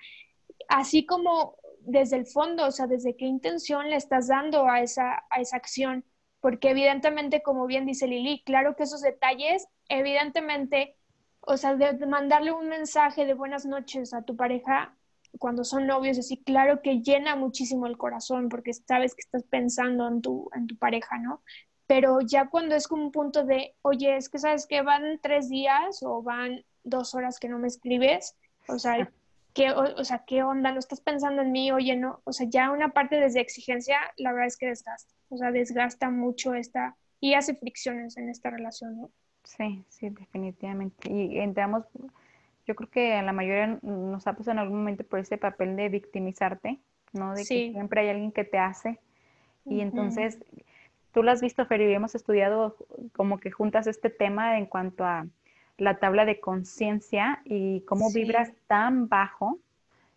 así 0.67 1.05
como 1.05 1.55
desde 1.79 2.17
el 2.17 2.25
fondo, 2.27 2.67
o 2.67 2.71
sea, 2.71 2.87
desde 2.87 3.15
qué 3.15 3.25
intención 3.25 3.89
le 3.89 3.95
estás 3.95 4.27
dando 4.27 4.67
a 4.67 4.81
esa, 4.81 5.23
a 5.29 5.41
esa 5.41 5.57
acción 5.57 6.05
porque 6.41 6.71
evidentemente, 6.71 7.41
como 7.41 7.67
bien 7.67 7.85
dice 7.85 8.07
Lili, 8.07 8.43
claro 8.43 8.75
que 8.75 8.83
esos 8.83 9.01
detalles, 9.01 9.67
evidentemente, 9.87 10.97
o 11.39 11.55
sea, 11.55 11.75
de 11.75 12.05
mandarle 12.05 12.51
un 12.51 12.67
mensaje 12.67 13.25
de 13.25 13.33
buenas 13.33 13.65
noches 13.65 14.13
a 14.13 14.23
tu 14.23 14.35
pareja 14.35 14.95
cuando 15.39 15.63
son 15.63 15.87
novios, 15.87 16.19
así, 16.19 16.37
claro 16.37 16.81
que 16.81 17.01
llena 17.01 17.35
muchísimo 17.35 17.87
el 17.87 17.97
corazón 17.97 18.49
porque 18.49 18.73
sabes 18.73 19.15
que 19.15 19.21
estás 19.21 19.43
pensando 19.43 20.07
en 20.07 20.21
tu, 20.21 20.49
en 20.53 20.67
tu 20.67 20.75
pareja, 20.77 21.17
¿no? 21.19 21.41
Pero 21.87 22.21
ya 22.21 22.49
cuando 22.49 22.75
es 22.75 22.87
como 22.87 23.03
un 23.03 23.11
punto 23.11 23.43
de, 23.43 23.75
oye, 23.81 24.17
es 24.17 24.29
que 24.29 24.39
sabes 24.39 24.65
que 24.65 24.81
van 24.81 25.19
tres 25.21 25.49
días 25.49 26.03
o 26.03 26.21
van 26.21 26.63
dos 26.83 27.15
horas 27.15 27.39
que 27.39 27.49
no 27.49 27.59
me 27.59 27.67
escribes, 27.67 28.35
o 28.67 28.79
sea, 28.79 29.11
¿qué, 29.53 29.71
o, 29.71 30.03
sea, 30.03 30.23
¿qué 30.25 30.43
onda? 30.43 30.71
¿No 30.71 30.79
estás 30.79 31.01
pensando 31.01 31.41
en 31.41 31.51
mí? 31.51 31.71
Oye, 31.71 31.95
no, 31.95 32.21
o 32.23 32.33
sea, 32.33 32.47
ya 32.49 32.71
una 32.71 32.89
parte 32.89 33.17
desde 33.17 33.41
exigencia, 33.41 33.97
la 34.17 34.31
verdad 34.31 34.47
es 34.47 34.57
que 34.57 34.67
desgasta, 34.67 35.13
o 35.29 35.37
sea, 35.37 35.51
desgasta 35.51 36.09
mucho 36.09 36.53
esta 36.53 36.95
y 37.19 37.33
hace 37.33 37.55
fricciones 37.55 38.17
en 38.17 38.29
esta 38.29 38.49
relación, 38.49 38.97
¿no? 38.97 39.11
Sí, 39.43 39.83
sí, 39.89 40.09
definitivamente. 40.09 41.11
Y 41.11 41.39
entramos, 41.39 41.85
yo 42.65 42.75
creo 42.75 42.89
que 42.89 43.13
a 43.13 43.23
la 43.23 43.33
mayoría 43.33 43.79
nos 43.81 44.27
ha 44.27 44.33
pasado 44.33 44.51
en 44.51 44.59
algún 44.59 44.79
momento 44.79 45.03
por 45.03 45.19
ese 45.19 45.37
papel 45.37 45.75
de 45.75 45.89
victimizarte, 45.89 46.79
¿no? 47.13 47.33
De 47.33 47.41
que 47.41 47.71
siempre 47.71 48.01
hay 48.01 48.09
alguien 48.09 48.31
que 48.31 48.43
te 48.43 48.57
hace. 48.57 48.99
Y 49.65 49.81
entonces, 49.81 50.39
tú 51.11 51.21
lo 51.21 51.31
has 51.31 51.41
visto, 51.41 51.65
Fer, 51.65 51.81
y 51.81 51.93
hemos 51.93 52.15
estudiado 52.15 52.75
como 53.13 53.39
que 53.39 53.51
juntas 53.51 53.87
este 53.87 54.09
tema 54.09 54.57
en 54.57 54.65
cuanto 54.65 55.05
a 55.05 55.27
la 55.77 55.99
tabla 55.99 56.25
de 56.25 56.39
conciencia 56.39 57.41
y 57.45 57.81
cómo 57.81 58.11
vibras 58.11 58.51
tan 58.67 59.07
bajo, 59.07 59.59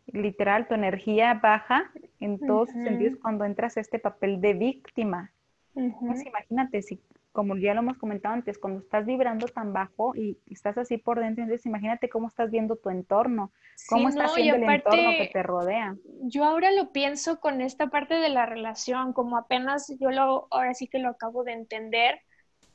literal, 0.06 0.68
tu 0.68 0.74
energía 0.74 1.34
baja 1.34 1.90
en 2.20 2.38
todos 2.38 2.74
los 2.74 2.84
sentidos 2.84 3.18
cuando 3.20 3.44
entras 3.44 3.76
a 3.76 3.80
este 3.80 3.98
papel 3.98 4.40
de 4.40 4.54
víctima. 4.54 5.30
Pues 5.74 6.24
imagínate, 6.24 6.82
si, 6.82 7.00
como 7.32 7.56
ya 7.56 7.74
lo 7.74 7.80
hemos 7.80 7.98
comentado 7.98 8.34
antes, 8.34 8.58
cuando 8.58 8.80
estás 8.80 9.04
vibrando 9.06 9.46
tan 9.48 9.72
bajo 9.72 10.14
y 10.14 10.38
estás 10.48 10.78
así 10.78 10.98
por 10.98 11.18
dentro, 11.18 11.42
entonces 11.42 11.66
imagínate 11.66 12.08
cómo 12.08 12.28
estás 12.28 12.50
viendo 12.50 12.76
tu 12.76 12.90
entorno, 12.90 13.50
cómo 13.88 14.08
estás 14.08 14.36
viendo 14.36 14.64
el 14.64 14.72
entorno 14.72 15.10
que 15.18 15.30
te 15.32 15.42
rodea. 15.42 15.96
Yo 16.22 16.44
ahora 16.44 16.70
lo 16.70 16.92
pienso 16.92 17.40
con 17.40 17.60
esta 17.60 17.88
parte 17.88 18.14
de 18.14 18.28
la 18.28 18.46
relación, 18.46 19.12
como 19.12 19.36
apenas 19.36 19.92
yo 19.98 20.10
lo, 20.10 20.46
ahora 20.50 20.74
sí 20.74 20.86
que 20.86 21.00
lo 21.00 21.08
acabo 21.08 21.42
de 21.42 21.54
entender 21.54 22.20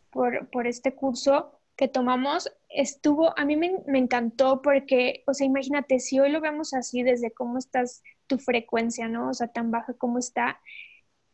por, 0.10 0.50
por 0.50 0.68
este 0.68 0.94
curso, 0.94 1.59
que 1.80 1.88
tomamos 1.88 2.52
estuvo, 2.68 3.34
a 3.40 3.46
mí 3.46 3.56
me, 3.56 3.72
encantó 3.98 4.62
porque, 4.62 5.24
o 5.26 5.34
sea, 5.34 5.48
imagínate, 5.48 6.02
si 6.02 6.20
hoy 6.20 6.30
lo 6.30 6.42
vemos 6.42 6.74
así 6.74 7.04
desde 7.04 7.32
cómo 7.32 7.58
estás 7.58 8.04
tu 8.28 8.38
frecuencia, 8.38 9.08
¿no? 9.08 9.30
O 9.30 9.34
sea, 9.34 9.48
tan 9.48 9.72
baja 9.72 9.94
como 9.94 10.20
está, 10.20 10.60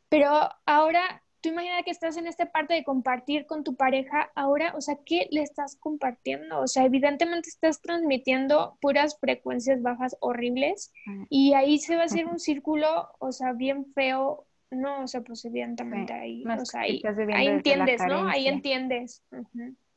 pero 0.07 0.29
ahora 0.67 1.23
tú 1.41 1.49
imaginas 1.49 1.81
que 1.83 1.89
estás 1.89 2.15
en 2.17 2.27
esta 2.27 2.51
parte 2.51 2.75
de 2.75 2.83
compartir 2.83 3.47
con 3.47 3.63
tu 3.63 3.75
pareja, 3.75 4.31
ahora, 4.35 4.75
o 4.75 4.81
sea, 4.81 4.99
¿qué 5.03 5.27
le 5.31 5.41
estás 5.41 5.77
compartiendo? 5.77 6.59
O 6.59 6.67
sea, 6.67 6.85
evidentemente 6.85 7.49
estás 7.49 7.81
transmitiendo 7.81 8.77
puras 8.81 9.17
frecuencias 9.19 9.81
bajas 9.81 10.15
horribles 10.19 10.93
y 11.27 11.55
ahí 11.55 11.79
se 11.79 11.95
va 11.95 12.03
a 12.03 12.05
hacer 12.05 12.27
un 12.27 12.37
círculo, 12.37 13.09
o 13.17 13.31
sea, 13.31 13.53
bien 13.53 13.87
feo. 13.95 14.45
No, 14.69 15.01
o 15.03 15.07
sea, 15.07 15.21
pues 15.21 15.43
evidentemente 15.45 16.13
ahí, 16.13 16.43
o 16.45 16.65
sea, 16.65 16.81
ahí, 16.81 17.01
entiendes, 17.47 18.01
¿no? 18.07 18.27
Ahí 18.27 18.47
entiendes. 18.47 19.23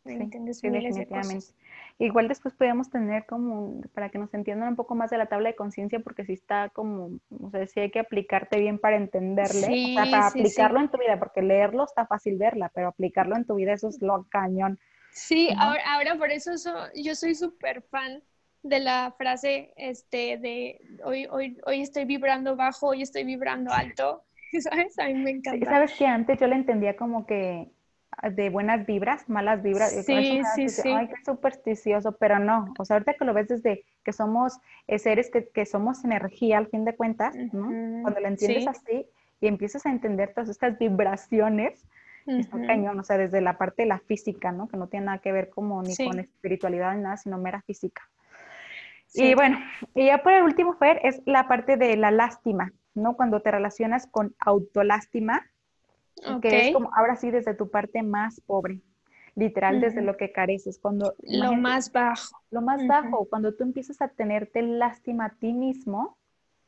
Ahí 0.08 0.16
entiendes 0.16 0.62
miles 0.62 0.96
de 0.96 1.06
cosas. 1.06 1.54
Igual 1.98 2.28
después 2.28 2.54
podemos 2.54 2.90
tener 2.90 3.26
como, 3.26 3.80
para 3.92 4.08
que 4.08 4.18
nos 4.18 4.32
entiendan 4.32 4.68
un 4.68 4.76
poco 4.76 4.94
más 4.94 5.10
de 5.10 5.18
la 5.18 5.26
tabla 5.26 5.48
de 5.48 5.56
conciencia, 5.56 5.98
porque 6.00 6.24
si 6.24 6.34
está 6.34 6.68
como, 6.68 7.18
o 7.40 7.50
sea, 7.50 7.66
si 7.66 7.80
hay 7.80 7.90
que 7.90 7.98
aplicarte 7.98 8.58
bien 8.58 8.78
para 8.78 8.96
entenderle, 8.96 9.66
o 9.66 9.94
sea, 9.94 10.04
para 10.10 10.26
aplicarlo 10.28 10.80
en 10.80 10.90
tu 10.90 10.98
vida, 10.98 11.18
porque 11.18 11.42
leerlo 11.42 11.84
está 11.84 12.06
fácil 12.06 12.38
verla, 12.38 12.70
pero 12.72 12.88
aplicarlo 12.88 13.36
en 13.36 13.44
tu 13.44 13.56
vida 13.56 13.72
eso 13.72 13.88
es 13.88 14.00
lo 14.00 14.26
cañón. 14.30 14.78
Sí, 15.10 15.50
ahora, 15.58 15.82
ahora 15.86 16.16
por 16.16 16.30
eso 16.30 16.52
yo 16.94 17.14
soy 17.14 17.34
súper 17.34 17.82
fan 17.82 18.22
de 18.62 18.80
la 18.80 19.14
frase 19.16 19.72
este 19.76 20.38
de 20.38 20.80
hoy, 21.04 21.26
hoy, 21.30 21.58
hoy 21.66 21.80
estoy 21.80 22.04
vibrando 22.04 22.56
bajo, 22.56 22.88
hoy 22.88 23.02
estoy 23.02 23.24
vibrando 23.24 23.72
alto, 23.72 24.24
¿sabes? 24.60 24.98
A 24.98 25.06
mí 25.06 25.14
me 25.14 25.30
encanta. 25.30 25.66
Sabes 25.66 25.94
que 25.94 26.06
antes 26.06 26.38
yo 26.38 26.46
le 26.46 26.56
entendía 26.56 26.96
como 26.96 27.26
que 27.26 27.70
de 28.22 28.50
buenas 28.50 28.86
vibras, 28.86 29.28
malas 29.28 29.62
vibras. 29.62 29.92
Sí, 30.04 30.42
sí, 30.54 30.68
sí. 30.68 30.88
Ay, 30.90 31.08
qué 31.08 31.24
supersticioso, 31.24 32.12
pero 32.12 32.38
no. 32.38 32.72
O 32.78 32.84
sea, 32.84 32.96
ahorita 32.96 33.14
que 33.14 33.24
lo 33.24 33.34
ves 33.34 33.48
desde 33.48 33.84
que 34.04 34.12
somos 34.12 34.58
eh, 34.86 34.98
seres 34.98 35.30
que, 35.30 35.48
que, 35.48 35.66
somos 35.66 36.04
energía 36.04 36.58
al 36.58 36.66
fin 36.68 36.84
de 36.84 36.96
cuentas, 36.96 37.34
¿no? 37.52 37.66
Cuando 38.02 38.20
lo 38.20 38.28
entiendes 38.28 38.66
así 38.66 39.06
y 39.40 39.46
empiezas 39.46 39.86
a 39.86 39.90
entender 39.90 40.32
todas 40.34 40.48
estas 40.48 40.78
vibraciones, 40.78 41.86
está 42.26 42.60
cañón, 42.66 42.98
o 42.98 43.04
sea, 43.04 43.16
desde 43.16 43.40
la 43.40 43.56
parte 43.56 43.82
de 43.82 43.88
la 43.88 44.00
física, 44.00 44.52
¿no? 44.52 44.68
Que 44.68 44.76
no 44.76 44.88
tiene 44.88 45.06
nada 45.06 45.18
que 45.18 45.32
ver 45.32 45.48
como 45.48 45.82
ni 45.82 45.96
con 45.96 46.18
espiritualidad 46.18 46.94
ni 46.94 47.02
nada, 47.02 47.16
sino 47.16 47.38
mera 47.38 47.62
física. 47.62 48.08
Y 49.14 49.34
bueno, 49.34 49.58
y 49.94 50.06
ya 50.06 50.22
por 50.22 50.32
el 50.32 50.42
último, 50.42 50.74
Fer, 50.74 51.00
es 51.02 51.22
la 51.24 51.48
parte 51.48 51.76
de 51.76 51.96
la 51.96 52.10
lástima, 52.10 52.72
¿no? 52.94 53.16
Cuando 53.16 53.40
te 53.40 53.50
relacionas 53.50 54.06
con 54.06 54.34
autolástima, 54.38 55.46
que 56.40 56.68
es 56.68 56.74
como 56.74 56.90
ahora 56.94 57.16
sí 57.16 57.30
desde 57.30 57.54
tu 57.54 57.70
parte 57.70 58.02
más 58.02 58.40
pobre, 58.40 58.80
literal 59.34 59.80
desde 59.80 60.02
lo 60.02 60.16
que 60.16 60.32
careces, 60.32 60.78
cuando 60.78 61.14
lo 61.22 61.54
más 61.54 61.92
bajo, 61.92 62.40
lo 62.50 62.60
más 62.60 62.86
bajo, 62.86 63.26
cuando 63.26 63.54
tú 63.54 63.64
empiezas 63.64 64.00
a 64.00 64.08
tenerte 64.08 64.62
lástima 64.62 65.26
a 65.26 65.30
ti 65.30 65.52
mismo, 65.52 66.16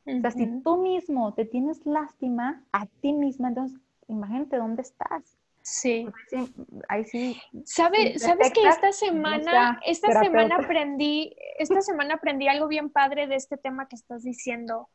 o 0.07 0.21
sea, 0.21 0.31
si 0.31 0.47
tú 0.63 0.79
mismo 0.79 1.35
te 1.35 1.45
tienes 1.45 1.85
lástima 1.85 2.65
a 2.73 2.87
ti 2.87 3.13
misma, 3.13 3.49
entonces 3.49 3.79
imagínate 4.09 4.57
dónde 4.57 4.83
estás. 4.83 5.37
Sí. 5.63 6.09
Ahí 6.89 7.05
sí. 7.05 7.41
¿Sabes 7.65 8.23
que 8.55 8.69
esta 8.69 8.93
semana, 8.93 9.81
esta 9.85 10.21
semana 10.23 10.57
aprendí, 10.57 11.35
esta 11.59 11.81
semana 11.83 12.15
aprendí 12.15 12.49
algo 12.49 12.67
bien 12.67 12.91
padre 12.91 13.27
de 13.27 13.37
este 13.37 13.57
tema 13.57 13.87
que 13.87 13.97
estás 13.97 14.23
diciendo, 14.23 14.89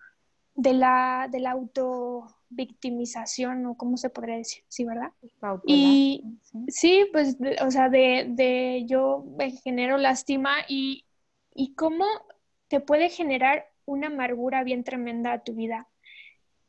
de 0.56 0.74
la, 0.74 1.28
de 1.30 1.40
la 1.40 1.52
auto 1.52 2.28
victimización 2.50 3.66
o 3.66 3.76
cómo 3.76 3.98
se 3.98 4.10
podría 4.10 4.38
decir, 4.38 4.64
¿sí, 4.68 4.86
verdad? 4.86 5.12
Y 5.66 6.24
sí. 6.68 7.06
pues, 7.12 7.38
o 7.62 7.72
sea, 7.72 7.90
de, 7.90 8.28
de 8.30 8.86
yo 8.88 9.26
me 9.38 9.52
genero 9.52 9.98
lástima 9.98 10.56
y, 10.68 11.06
y 11.54 11.76
cómo 11.76 12.06
te 12.68 12.80
puede 12.80 13.10
generar 13.10 13.66
una 13.86 14.08
amargura 14.08 14.64
bien 14.64 14.84
tremenda 14.84 15.34
a 15.34 15.44
tu 15.44 15.54
vida. 15.54 15.88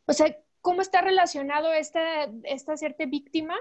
O 0.06 0.12
sea, 0.12 0.36
¿cómo 0.60 0.82
está 0.82 1.00
relacionado 1.00 1.72
esta, 1.72 2.24
esta 2.42 2.76
serte 2.76 3.06
víctima 3.06 3.56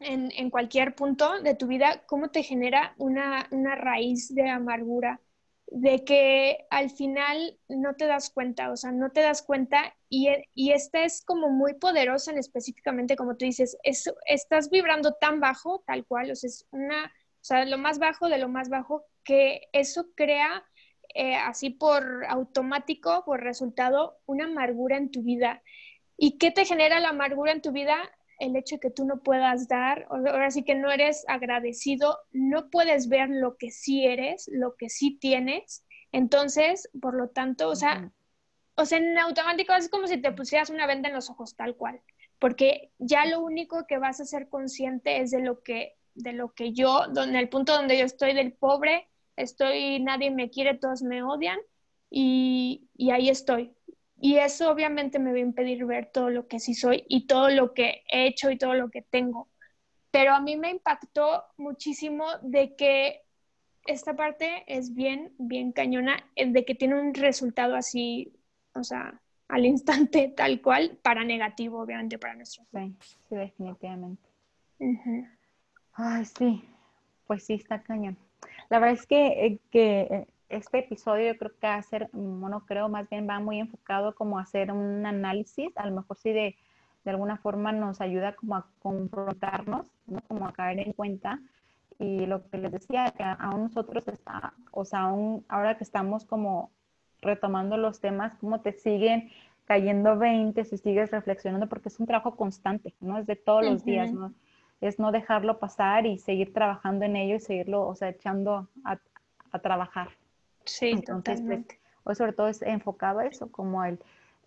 en, 0.00 0.32
en, 0.32 0.50
cualquier 0.50 0.94
punto 0.94 1.40
de 1.42 1.54
tu 1.54 1.66
vida? 1.66 2.02
¿Cómo 2.06 2.30
te 2.30 2.42
genera 2.42 2.94
una, 2.98 3.46
una 3.50 3.74
raíz 3.74 4.34
de 4.34 4.48
amargura? 4.48 5.20
De 5.66 6.04
que 6.04 6.66
al 6.70 6.90
final 6.90 7.58
no 7.68 7.94
te 7.94 8.06
das 8.06 8.30
cuenta, 8.30 8.70
o 8.70 8.76
sea, 8.76 8.92
no 8.92 9.10
te 9.10 9.22
das 9.22 9.42
cuenta 9.42 9.94
y, 10.08 10.28
y 10.54 10.72
esta 10.72 11.04
es 11.04 11.24
como 11.24 11.48
muy 11.48 11.74
poderosa 11.74 12.30
en 12.30 12.38
específicamente, 12.38 13.16
como 13.16 13.36
tú 13.36 13.44
dices, 13.44 13.76
es, 13.82 14.12
estás 14.26 14.70
vibrando 14.70 15.14
tan 15.14 15.40
bajo, 15.40 15.82
tal 15.86 16.04
cual, 16.06 16.30
o 16.30 16.36
sea, 16.36 16.48
es 16.48 16.66
una, 16.70 17.06
o 17.06 17.44
sea, 17.44 17.64
lo 17.64 17.78
más 17.78 17.98
bajo 17.98 18.28
de 18.28 18.38
lo 18.38 18.48
más 18.48 18.68
bajo, 18.68 19.04
que 19.24 19.62
eso 19.72 20.06
crea 20.14 20.64
eh, 21.14 21.36
así 21.36 21.70
por 21.70 22.24
automático, 22.28 23.24
por 23.24 23.40
resultado, 23.42 24.18
una 24.26 24.44
amargura 24.44 24.96
en 24.96 25.10
tu 25.10 25.22
vida. 25.22 25.62
¿Y 26.16 26.38
qué 26.38 26.50
te 26.50 26.64
genera 26.64 27.00
la 27.00 27.10
amargura 27.10 27.52
en 27.52 27.62
tu 27.62 27.72
vida? 27.72 27.96
El 28.38 28.56
hecho 28.56 28.76
de 28.76 28.80
que 28.80 28.90
tú 28.90 29.04
no 29.04 29.22
puedas 29.22 29.68
dar, 29.68 30.06
ahora 30.10 30.50
sí 30.50 30.64
que 30.64 30.74
no 30.74 30.90
eres 30.90 31.24
agradecido, 31.28 32.18
no 32.32 32.70
puedes 32.70 33.08
ver 33.08 33.28
lo 33.30 33.56
que 33.56 33.70
sí 33.70 34.04
eres, 34.06 34.48
lo 34.52 34.76
que 34.76 34.88
sí 34.88 35.18
tienes. 35.20 35.84
Entonces, 36.12 36.88
por 37.00 37.14
lo 37.16 37.28
tanto, 37.28 37.68
o 37.68 37.76
sea, 37.76 38.12
o 38.76 38.84
sea, 38.86 38.98
en 38.98 39.16
automático 39.18 39.72
es 39.74 39.88
como 39.88 40.06
si 40.06 40.18
te 40.20 40.32
pusieras 40.32 40.70
una 40.70 40.86
venda 40.86 41.08
en 41.08 41.14
los 41.14 41.30
ojos 41.30 41.56
tal 41.56 41.76
cual, 41.76 42.00
porque 42.38 42.92
ya 42.98 43.26
lo 43.26 43.40
único 43.40 43.86
que 43.86 43.98
vas 43.98 44.20
a 44.20 44.24
ser 44.24 44.48
consciente 44.48 45.20
es 45.20 45.30
de 45.30 45.40
lo 45.40 45.62
que 45.62 45.96
de 46.14 46.32
lo 46.32 46.52
que 46.54 46.72
yo, 46.72 47.02
en 47.16 47.34
el 47.36 47.48
punto 47.48 47.74
donde 47.74 47.98
yo 47.98 48.04
estoy 48.04 48.34
del 48.34 48.52
pobre, 48.52 49.08
estoy, 49.36 50.00
nadie 50.00 50.30
me 50.30 50.50
quiere, 50.50 50.74
todos 50.78 51.02
me 51.02 51.22
odian 51.22 51.58
y, 52.10 52.88
y 52.96 53.10
ahí 53.10 53.28
estoy. 53.28 53.74
Y 54.24 54.38
eso 54.38 54.70
obviamente 54.70 55.18
me 55.18 55.32
va 55.32 55.36
a 55.36 55.40
impedir 55.40 55.84
ver 55.84 56.06
todo 56.06 56.30
lo 56.30 56.48
que 56.48 56.58
sí 56.58 56.72
soy 56.72 57.04
y 57.10 57.26
todo 57.26 57.50
lo 57.50 57.74
que 57.74 58.04
he 58.08 58.26
hecho 58.26 58.50
y 58.50 58.56
todo 58.56 58.72
lo 58.72 58.88
que 58.88 59.02
tengo. 59.02 59.50
Pero 60.10 60.32
a 60.32 60.40
mí 60.40 60.56
me 60.56 60.70
impactó 60.70 61.44
muchísimo 61.58 62.24
de 62.40 62.74
que 62.74 63.20
esta 63.84 64.16
parte 64.16 64.64
es 64.66 64.94
bien, 64.94 65.34
bien 65.36 65.72
cañona, 65.72 66.16
eh, 66.36 66.50
de 66.50 66.64
que 66.64 66.74
tiene 66.74 66.98
un 66.98 67.12
resultado 67.12 67.76
así, 67.76 68.32
o 68.74 68.82
sea, 68.82 69.20
al 69.46 69.66
instante 69.66 70.32
tal 70.34 70.62
cual, 70.62 70.98
para 71.02 71.22
negativo, 71.22 71.82
obviamente, 71.82 72.18
para 72.18 72.34
nuestro. 72.34 72.64
Sí, 72.72 72.96
sí, 73.28 73.36
definitivamente. 73.36 74.26
Ay, 75.92 76.24
sí, 76.24 76.64
pues 77.26 77.44
sí, 77.44 77.52
está 77.52 77.82
cañón. 77.82 78.16
La 78.70 78.78
verdad 78.78 78.94
es 78.94 79.06
que, 79.06 79.26
eh, 79.26 79.58
que 79.70 80.00
eh, 80.00 80.26
este 80.48 80.78
episodio 80.78 81.32
yo 81.32 81.38
creo 81.38 81.50
que 81.58 81.66
va 81.66 81.74
a 81.74 81.82
ser, 81.82 82.08
bueno, 82.12 82.64
creo 82.66 82.88
más 82.88 83.08
bien 83.08 83.28
va 83.28 83.40
muy 83.40 83.60
enfocado 83.60 84.14
como 84.14 84.38
a 84.38 84.42
hacer 84.42 84.70
un 84.72 85.04
análisis, 85.06 85.76
a 85.76 85.86
lo 85.86 85.96
mejor 85.96 86.16
sí 86.16 86.32
de, 86.32 86.56
de 87.04 87.10
alguna 87.10 87.36
forma 87.36 87.72
nos 87.72 88.00
ayuda 88.00 88.34
como 88.34 88.56
a 88.56 88.66
confrontarnos, 88.80 89.86
¿no? 90.06 90.20
como 90.28 90.46
a 90.46 90.52
caer 90.52 90.80
en 90.80 90.92
cuenta. 90.92 91.40
Y 91.98 92.26
lo 92.26 92.48
que 92.48 92.58
les 92.58 92.72
decía, 92.72 93.12
que 93.16 93.22
aún 93.22 93.64
nosotros 93.64 94.08
está, 94.08 94.52
o 94.72 94.84
sea, 94.84 95.02
aún 95.02 95.44
ahora 95.48 95.76
que 95.76 95.84
estamos 95.84 96.24
como 96.24 96.70
retomando 97.22 97.76
los 97.76 98.00
temas, 98.00 98.34
cómo 98.40 98.60
te 98.60 98.72
siguen 98.72 99.30
cayendo 99.64 100.18
20, 100.18 100.64
si 100.64 100.76
sigues 100.76 101.10
reflexionando, 101.10 101.68
porque 101.68 101.88
es 101.88 101.98
un 102.00 102.06
trabajo 102.06 102.36
constante, 102.36 102.94
¿no? 103.00 103.18
Es 103.18 103.26
de 103.26 103.36
todos 103.36 103.64
los 103.64 103.84
días, 103.84 104.12
¿no? 104.12 104.34
Es 104.80 104.98
no 104.98 105.12
dejarlo 105.12 105.58
pasar 105.58 106.04
y 106.04 106.18
seguir 106.18 106.52
trabajando 106.52 107.04
en 107.04 107.16
ello 107.16 107.36
y 107.36 107.40
seguirlo, 107.40 107.86
o 107.86 107.94
sea, 107.94 108.10
echando 108.10 108.68
a, 108.84 108.98
a 109.52 109.58
trabajar. 109.60 110.08
Sí, 110.64 110.90
Entonces, 110.90 111.22
pues, 111.24 111.34
totalmente. 111.36 111.80
Pues, 112.02 112.18
sobre 112.18 112.32
todo 112.32 112.48
es 112.48 112.62
enfocado 112.62 113.20
a 113.20 113.26
eso, 113.26 113.50
como 113.50 113.84
el, 113.84 113.98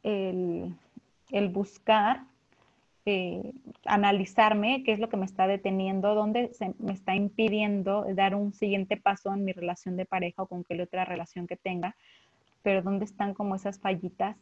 el, 0.04 1.50
buscar, 1.50 2.24
eh, 3.06 3.54
analizarme 3.86 4.84
qué 4.84 4.92
es 4.92 5.00
lo 5.00 5.10
que 5.10 5.18
me 5.18 5.26
está 5.26 5.48
deteniendo, 5.48 6.14
dónde 6.14 6.54
se 6.54 6.74
me 6.80 6.94
está 6.94 7.16
impidiendo 7.16 8.06
dar 8.14 8.36
un 8.36 8.54
siguiente 8.54 8.98
paso 8.98 9.34
en 9.34 9.46
mi 9.46 9.54
relación 9.54 9.96
de 9.98 10.06
pareja 10.06 10.44
o 10.44 10.48
con 10.48 10.64
cualquier 10.64 10.88
otra 10.88 11.06
relación 11.06 11.48
que 11.48 11.56
tenga, 11.56 11.96
pero 12.64 12.82
dónde 12.82 13.06
están 13.06 13.34
como 13.34 13.56
esas 13.56 13.80
fallitas 13.80 14.38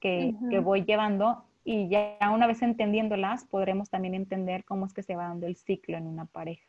que, 0.00 0.34
que 0.50 0.58
voy 0.60 0.84
llevando 0.84 1.44
y 1.64 1.88
ya 1.88 2.16
una 2.32 2.46
vez 2.46 2.62
entendiéndolas 2.62 3.44
podremos 3.44 3.90
también 3.90 4.14
entender 4.14 4.64
cómo 4.64 4.86
es 4.86 4.94
que 4.94 5.02
se 5.02 5.16
va 5.16 5.28
dando 5.28 5.46
el 5.46 5.56
ciclo 5.56 5.96
en 5.96 6.06
una 6.06 6.24
pareja. 6.24 6.64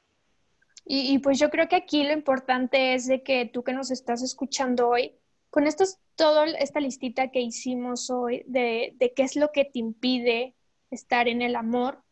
Y, 0.89 1.19
pues 1.19 1.37
yo 1.37 1.49
creo 1.49 1.67
que 1.67 1.75
aquí 1.75 2.03
lo 2.03 2.13
importante 2.13 2.93
es 2.93 3.07
de 3.07 3.21
que 3.21 3.45
tú 3.45 3.61
que 3.61 3.73
nos 3.73 3.91
estás 3.91 4.21
escuchando 4.21 4.87
hoy, 4.87 5.17
con 5.49 5.67
esto 5.67 5.83
es 5.83 5.99
toda 6.15 6.45
esta 6.45 6.79
listita 6.79 7.29
que 7.29 7.41
hicimos 7.41 8.09
hoy 8.09 8.43
de, 8.47 8.93
de 8.95 9.13
qué 9.13 9.23
es 9.23 9.35
lo 9.35 9.51
que 9.51 9.65
te 9.65 9.79
impide 9.79 10.55
estar 10.89 11.27
en 11.27 11.41
el 11.41 11.57
amor, 11.57 12.03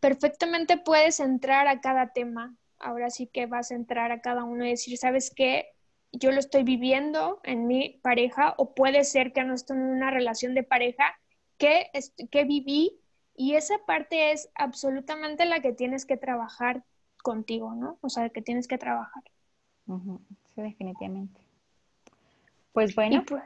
perfectamente 0.00 0.76
puedes 0.76 1.20
entrar 1.20 1.68
a 1.68 1.80
cada 1.80 2.12
tema. 2.12 2.56
Ahora 2.80 3.10
sí 3.10 3.28
que 3.28 3.46
vas 3.46 3.70
a 3.70 3.76
entrar 3.76 4.10
a 4.10 4.20
cada 4.20 4.42
uno 4.42 4.66
y 4.66 4.70
decir, 4.70 4.98
¿sabes 4.98 5.32
qué? 5.34 5.68
Yo 6.10 6.32
lo 6.32 6.40
estoy 6.40 6.64
viviendo 6.64 7.40
en 7.44 7.68
mi 7.68 8.00
pareja 8.02 8.54
o 8.58 8.74
puede 8.74 9.04
ser 9.04 9.32
que 9.32 9.44
no 9.44 9.54
estoy 9.54 9.76
en 9.76 9.84
una 9.84 10.10
relación 10.10 10.54
de 10.54 10.64
pareja 10.64 11.16
que, 11.58 11.90
que 12.32 12.44
viví 12.44 12.98
y 13.36 13.54
esa 13.54 13.78
parte 13.86 14.32
es 14.32 14.50
absolutamente 14.56 15.44
la 15.44 15.60
que 15.60 15.72
tienes 15.72 16.06
que 16.06 16.16
trabajar 16.16 16.82
contigo, 17.26 17.74
¿no? 17.74 17.98
O 18.02 18.08
sea, 18.08 18.28
que 18.30 18.40
tienes 18.40 18.68
que 18.68 18.78
trabajar. 18.78 19.24
Sí, 20.54 20.62
definitivamente. 20.62 21.40
Pues 22.72 22.94
bueno. 22.94 23.24
Pues, 23.26 23.42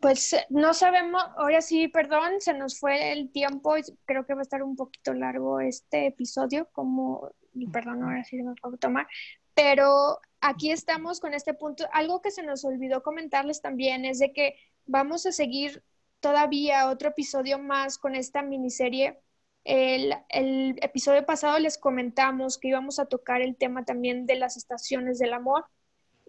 pues 0.00 0.36
no 0.48 0.72
sabemos, 0.74 1.20
ahora 1.36 1.60
sí, 1.60 1.88
perdón, 1.88 2.34
se 2.38 2.54
nos 2.54 2.78
fue 2.78 3.10
el 3.10 3.32
tiempo, 3.32 3.74
creo 4.04 4.24
que 4.24 4.34
va 4.34 4.42
a 4.42 4.42
estar 4.42 4.62
un 4.62 4.76
poquito 4.76 5.12
largo 5.12 5.58
este 5.58 6.06
episodio, 6.06 6.68
como, 6.70 7.30
perdón, 7.72 8.04
ahora 8.04 8.22
sí 8.22 8.40
me 8.40 8.54
puedo 8.54 8.76
tomar, 8.76 9.08
pero 9.54 10.20
aquí 10.40 10.70
estamos 10.70 11.18
con 11.18 11.34
este 11.34 11.52
punto. 11.52 11.86
Algo 11.92 12.22
que 12.22 12.30
se 12.30 12.44
nos 12.44 12.64
olvidó 12.64 13.02
comentarles 13.02 13.60
también 13.60 14.04
es 14.04 14.20
de 14.20 14.32
que 14.32 14.54
vamos 14.86 15.26
a 15.26 15.32
seguir 15.32 15.82
todavía 16.20 16.90
otro 16.90 17.08
episodio 17.08 17.58
más 17.58 17.98
con 17.98 18.14
esta 18.14 18.40
miniserie. 18.42 19.20
El, 19.64 20.14
el 20.28 20.78
episodio 20.82 21.24
pasado 21.24 21.58
les 21.58 21.78
comentamos 21.78 22.58
que 22.58 22.68
íbamos 22.68 22.98
a 22.98 23.06
tocar 23.06 23.40
el 23.40 23.56
tema 23.56 23.84
también 23.84 24.26
de 24.26 24.36
las 24.36 24.56
estaciones 24.56 25.18
del 25.18 25.32
amor 25.32 25.64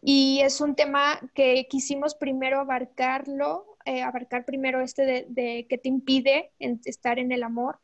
y 0.01 0.41
es 0.41 0.61
un 0.61 0.75
tema 0.75 1.19
que 1.33 1.67
quisimos 1.69 2.15
primero 2.15 2.59
abarcarlo, 2.59 3.65
eh, 3.85 4.03
abarcar 4.03 4.45
primero 4.45 4.81
este 4.81 5.05
de, 5.05 5.25
de 5.29 5.65
qué 5.67 5.77
te 5.77 5.89
impide 5.89 6.51
estar 6.59 7.19
en 7.19 7.31
el 7.31 7.43
amor 7.43 7.79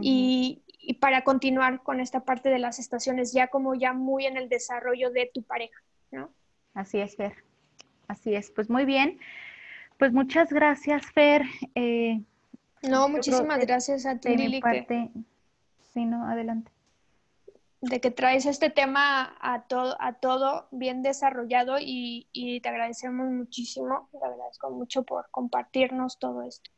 y, 0.00 0.62
y, 0.66 0.94
para 0.94 1.22
continuar 1.22 1.82
con 1.82 2.00
esta 2.00 2.24
parte 2.24 2.48
de 2.48 2.58
las 2.58 2.78
estaciones, 2.78 3.32
ya 3.32 3.48
como 3.48 3.74
ya 3.74 3.92
muy 3.92 4.24
en 4.24 4.38
el 4.38 4.48
desarrollo 4.48 5.10
de 5.10 5.30
tu 5.32 5.42
pareja, 5.42 5.82
¿no? 6.10 6.30
Así 6.72 6.98
es, 6.98 7.16
Fer. 7.16 7.34
Así 8.08 8.34
es. 8.34 8.50
Pues 8.50 8.70
muy 8.70 8.86
bien. 8.86 9.18
Pues 9.98 10.12
muchas 10.12 10.50
gracias, 10.50 11.04
Fer. 11.12 11.42
Eh, 11.74 12.22
no, 12.82 13.08
muchísimas 13.08 13.58
gracias 13.58 14.06
a 14.06 14.18
ti, 14.18 14.36
Lili. 14.36 14.60
Sí, 15.92 16.04
no, 16.04 16.26
adelante 16.26 16.72
de 17.82 18.00
que 18.00 18.12
traes 18.12 18.46
este 18.46 18.70
tema 18.70 19.36
a 19.40 19.64
todo, 19.64 19.96
a 20.00 20.14
todo 20.14 20.68
bien 20.70 21.02
desarrollado 21.02 21.76
y, 21.80 22.60
te 22.62 22.68
agradecemos 22.68 23.28
muchísimo, 23.28 24.08
te 24.12 24.24
agradezco 24.24 24.70
mucho 24.70 25.02
por 25.02 25.28
compartirnos 25.30 26.18
todo 26.18 26.42
esto. 26.42 26.70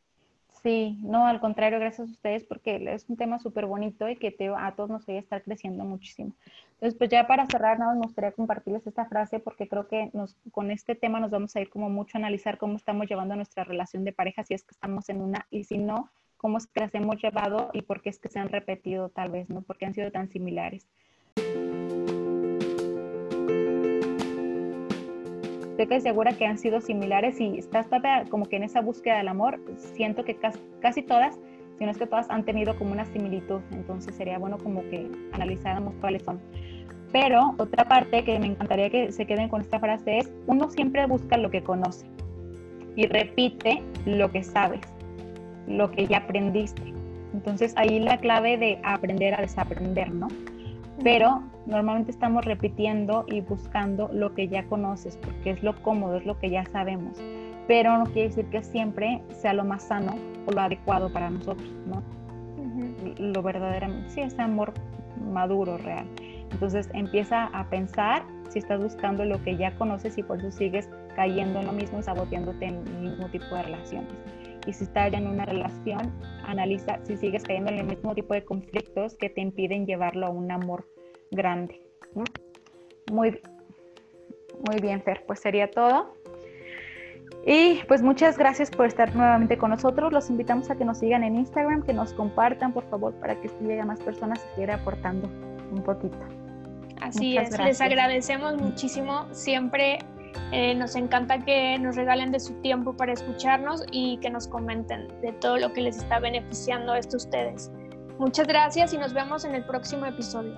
Sí, 0.65 0.97
no, 1.03 1.27
al 1.27 1.39
contrario, 1.39 1.79
gracias 1.79 2.09
a 2.09 2.11
ustedes 2.11 2.43
porque 2.43 2.83
es 2.91 3.07
un 3.07 3.17
tema 3.17 3.37
súper 3.37 3.67
bonito 3.67 4.09
y 4.09 4.15
que 4.15 4.31
te, 4.31 4.47
a 4.47 4.73
todos 4.75 4.89
nos 4.89 5.07
va 5.07 5.13
a 5.13 5.19
estar 5.19 5.43
creciendo 5.43 5.83
muchísimo. 5.83 6.31
Entonces, 6.73 6.97
pues 6.97 7.11
ya 7.11 7.27
para 7.27 7.45
cerrar, 7.45 7.77
nada, 7.77 7.93
me 7.93 8.01
gustaría 8.01 8.31
compartirles 8.31 8.87
esta 8.87 9.05
frase 9.05 9.37
porque 9.37 9.67
creo 9.67 9.87
que 9.87 10.09
nos, 10.13 10.35
con 10.51 10.71
este 10.71 10.95
tema 10.95 11.19
nos 11.19 11.29
vamos 11.29 11.55
a 11.55 11.61
ir 11.61 11.69
como 11.69 11.91
mucho 11.91 12.17
a 12.17 12.21
analizar 12.21 12.57
cómo 12.57 12.77
estamos 12.77 13.07
llevando 13.07 13.35
nuestra 13.35 13.63
relación 13.63 14.05
de 14.05 14.11
pareja, 14.11 14.43
si 14.43 14.55
es 14.55 14.63
que 14.63 14.71
estamos 14.71 15.07
en 15.09 15.21
una 15.21 15.45
y 15.51 15.65
si 15.65 15.77
no, 15.77 16.09
cómo 16.35 16.57
es 16.57 16.65
que 16.65 16.79
las 16.79 16.95
hemos 16.95 17.21
llevado 17.21 17.69
y 17.71 17.83
por 17.83 18.01
qué 18.01 18.09
es 18.09 18.17
que 18.17 18.29
se 18.29 18.39
han 18.39 18.49
repetido 18.49 19.09
tal 19.09 19.29
vez, 19.29 19.51
¿no? 19.51 19.61
Porque 19.61 19.85
han 19.85 19.93
sido 19.93 20.09
tan 20.09 20.29
similares. 20.29 20.87
Estoy 25.75 25.87
casi 25.87 26.01
segura 26.03 26.31
que 26.31 26.45
han 26.45 26.57
sido 26.57 26.79
similares 26.79 27.41
y 27.41 27.57
estás 27.57 27.87
como 28.29 28.45
que 28.45 28.55
en 28.55 28.63
esa 28.63 28.79
búsqueda 28.79 29.17
del 29.17 29.27
amor, 29.27 29.59
siento 29.75 30.23
que 30.23 30.37
casi, 30.37 30.57
casi 30.79 31.01
todas, 31.01 31.37
si 31.77 31.83
no 31.83 31.91
es 31.91 31.97
que 31.97 32.07
todas 32.07 32.29
han 32.29 32.45
tenido 32.45 32.77
como 32.77 32.93
una 32.93 33.03
similitud, 33.03 33.59
entonces 33.73 34.15
sería 34.15 34.39
bueno 34.39 34.57
como 34.57 34.83
que 34.83 35.11
analizáramos 35.33 35.93
cuáles 35.99 36.23
son. 36.23 36.39
Pero 37.11 37.55
otra 37.57 37.89
parte 37.89 38.23
que 38.23 38.39
me 38.39 38.47
encantaría 38.47 38.89
que 38.89 39.11
se 39.11 39.27
queden 39.27 39.49
con 39.49 39.59
esta 39.59 39.77
frase 39.77 40.19
es, 40.19 40.31
uno 40.47 40.69
siempre 40.69 41.05
busca 41.07 41.35
lo 41.35 41.51
que 41.51 41.61
conoce 41.61 42.05
y 42.95 43.07
repite 43.07 43.83
lo 44.05 44.31
que 44.31 44.43
sabes 44.43 44.79
lo 45.67 45.91
que 45.91 46.07
ya 46.07 46.19
aprendiste. 46.19 46.83
Entonces 47.33 47.73
ahí 47.75 47.99
la 47.99 48.17
clave 48.17 48.57
de 48.57 48.79
aprender 48.85 49.33
a 49.33 49.41
desaprender, 49.41 50.09
¿no? 50.09 50.29
Pero 51.03 51.43
normalmente 51.65 52.11
estamos 52.11 52.45
repitiendo 52.45 53.25
y 53.27 53.41
buscando 53.41 54.09
lo 54.13 54.33
que 54.33 54.47
ya 54.47 54.63
conoces, 54.65 55.17
porque 55.17 55.51
es 55.51 55.63
lo 55.63 55.75
cómodo, 55.81 56.17
es 56.17 56.25
lo 56.25 56.39
que 56.39 56.49
ya 56.49 56.65
sabemos. 56.65 57.17
Pero 57.67 57.97
no 57.97 58.05
quiere 58.05 58.29
decir 58.29 58.45
que 58.45 58.63
siempre 58.63 59.21
sea 59.29 59.53
lo 59.53 59.65
más 59.65 59.83
sano 59.83 60.15
o 60.45 60.51
lo 60.51 60.61
adecuado 60.61 61.11
para 61.11 61.29
nosotros, 61.29 61.69
¿no? 61.87 62.03
Lo 63.17 63.41
verdaderamente, 63.41 64.09
sí, 64.09 64.21
es 64.21 64.37
amor 64.39 64.73
maduro, 65.31 65.77
real. 65.77 66.05
Entonces 66.51 66.89
empieza 66.93 67.45
a 67.45 67.65
pensar 67.69 68.23
si 68.49 68.59
estás 68.59 68.81
buscando 68.81 69.25
lo 69.25 69.41
que 69.43 69.57
ya 69.57 69.75
conoces 69.77 70.17
y 70.17 70.23
por 70.23 70.39
eso 70.39 70.51
sigues 70.51 70.89
cayendo 71.15 71.59
en 71.59 71.67
lo 71.67 71.73
mismo 71.73 71.99
y 71.99 72.03
saboteándote 72.03 72.65
en 72.65 72.75
el 72.75 73.09
mismo 73.09 73.27
tipo 73.27 73.55
de 73.55 73.63
relaciones 73.63 74.13
y 74.65 74.73
si 74.73 74.85
estás 74.85 75.11
ya 75.11 75.17
en 75.17 75.27
una 75.27 75.45
relación, 75.45 76.13
analiza 76.45 76.99
si 77.03 77.17
sigues 77.17 77.43
cayendo 77.43 77.71
en 77.71 77.79
el 77.79 77.85
mismo 77.85 78.13
tipo 78.15 78.33
de 78.33 78.43
conflictos 78.43 79.15
que 79.15 79.29
te 79.29 79.41
impiden 79.41 79.85
llevarlo 79.85 80.27
a 80.27 80.29
un 80.29 80.51
amor 80.51 80.87
grande. 81.31 81.81
Muy, 83.11 83.39
muy 84.67 84.81
bien, 84.81 85.01
Fer, 85.01 85.23
pues 85.25 85.39
sería 85.39 85.69
todo. 85.69 86.13
Y 87.45 87.81
pues 87.87 88.01
muchas 88.01 88.37
gracias 88.37 88.71
por 88.71 88.87
estar 88.87 89.15
nuevamente 89.15 89.57
con 89.57 89.69
nosotros. 89.69 90.11
Los 90.11 90.29
invitamos 90.29 90.71
a 90.71 90.75
que 90.75 90.85
nos 90.85 90.97
sigan 90.97 91.23
en 91.23 91.35
Instagram, 91.35 91.83
que 91.83 91.93
nos 91.93 92.13
compartan, 92.13 92.73
por 92.73 92.89
favor, 92.89 93.13
para 93.15 93.39
que 93.39 93.49
llegue 93.61 93.79
a 93.79 93.85
más 93.85 94.01
personas 94.01 94.43
y 94.53 94.61
siga 94.61 94.75
aportando 94.75 95.29
un 95.71 95.83
poquito. 95.83 96.17
Así 97.01 97.37
es, 97.37 97.55
les 97.59 97.81
agradecemos 97.81 98.59
muchísimo 98.59 99.27
siempre 99.31 99.99
eh, 100.51 100.75
nos 100.75 100.95
encanta 100.95 101.39
que 101.39 101.77
nos 101.79 101.95
regalen 101.95 102.31
de 102.31 102.39
su 102.39 102.53
tiempo 102.61 102.95
para 102.95 103.13
escucharnos 103.13 103.83
y 103.91 104.17
que 104.17 104.29
nos 104.29 104.47
comenten 104.47 105.07
de 105.21 105.31
todo 105.33 105.57
lo 105.57 105.73
que 105.73 105.81
les 105.81 105.97
está 105.97 106.19
beneficiando 106.19 106.93
esto 106.95 107.15
a 107.15 107.17
ustedes. 107.17 107.71
Muchas 108.19 108.47
gracias 108.47 108.93
y 108.93 108.97
nos 108.97 109.13
vemos 109.13 109.43
en 109.45 109.55
el 109.55 109.65
próximo 109.65 110.05
episodio. 110.05 110.55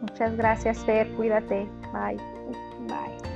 Muchas 0.00 0.36
gracias, 0.36 0.84
Fer. 0.84 1.08
Cuídate. 1.16 1.68
Bye. 1.92 2.16
Bye. 2.86 3.35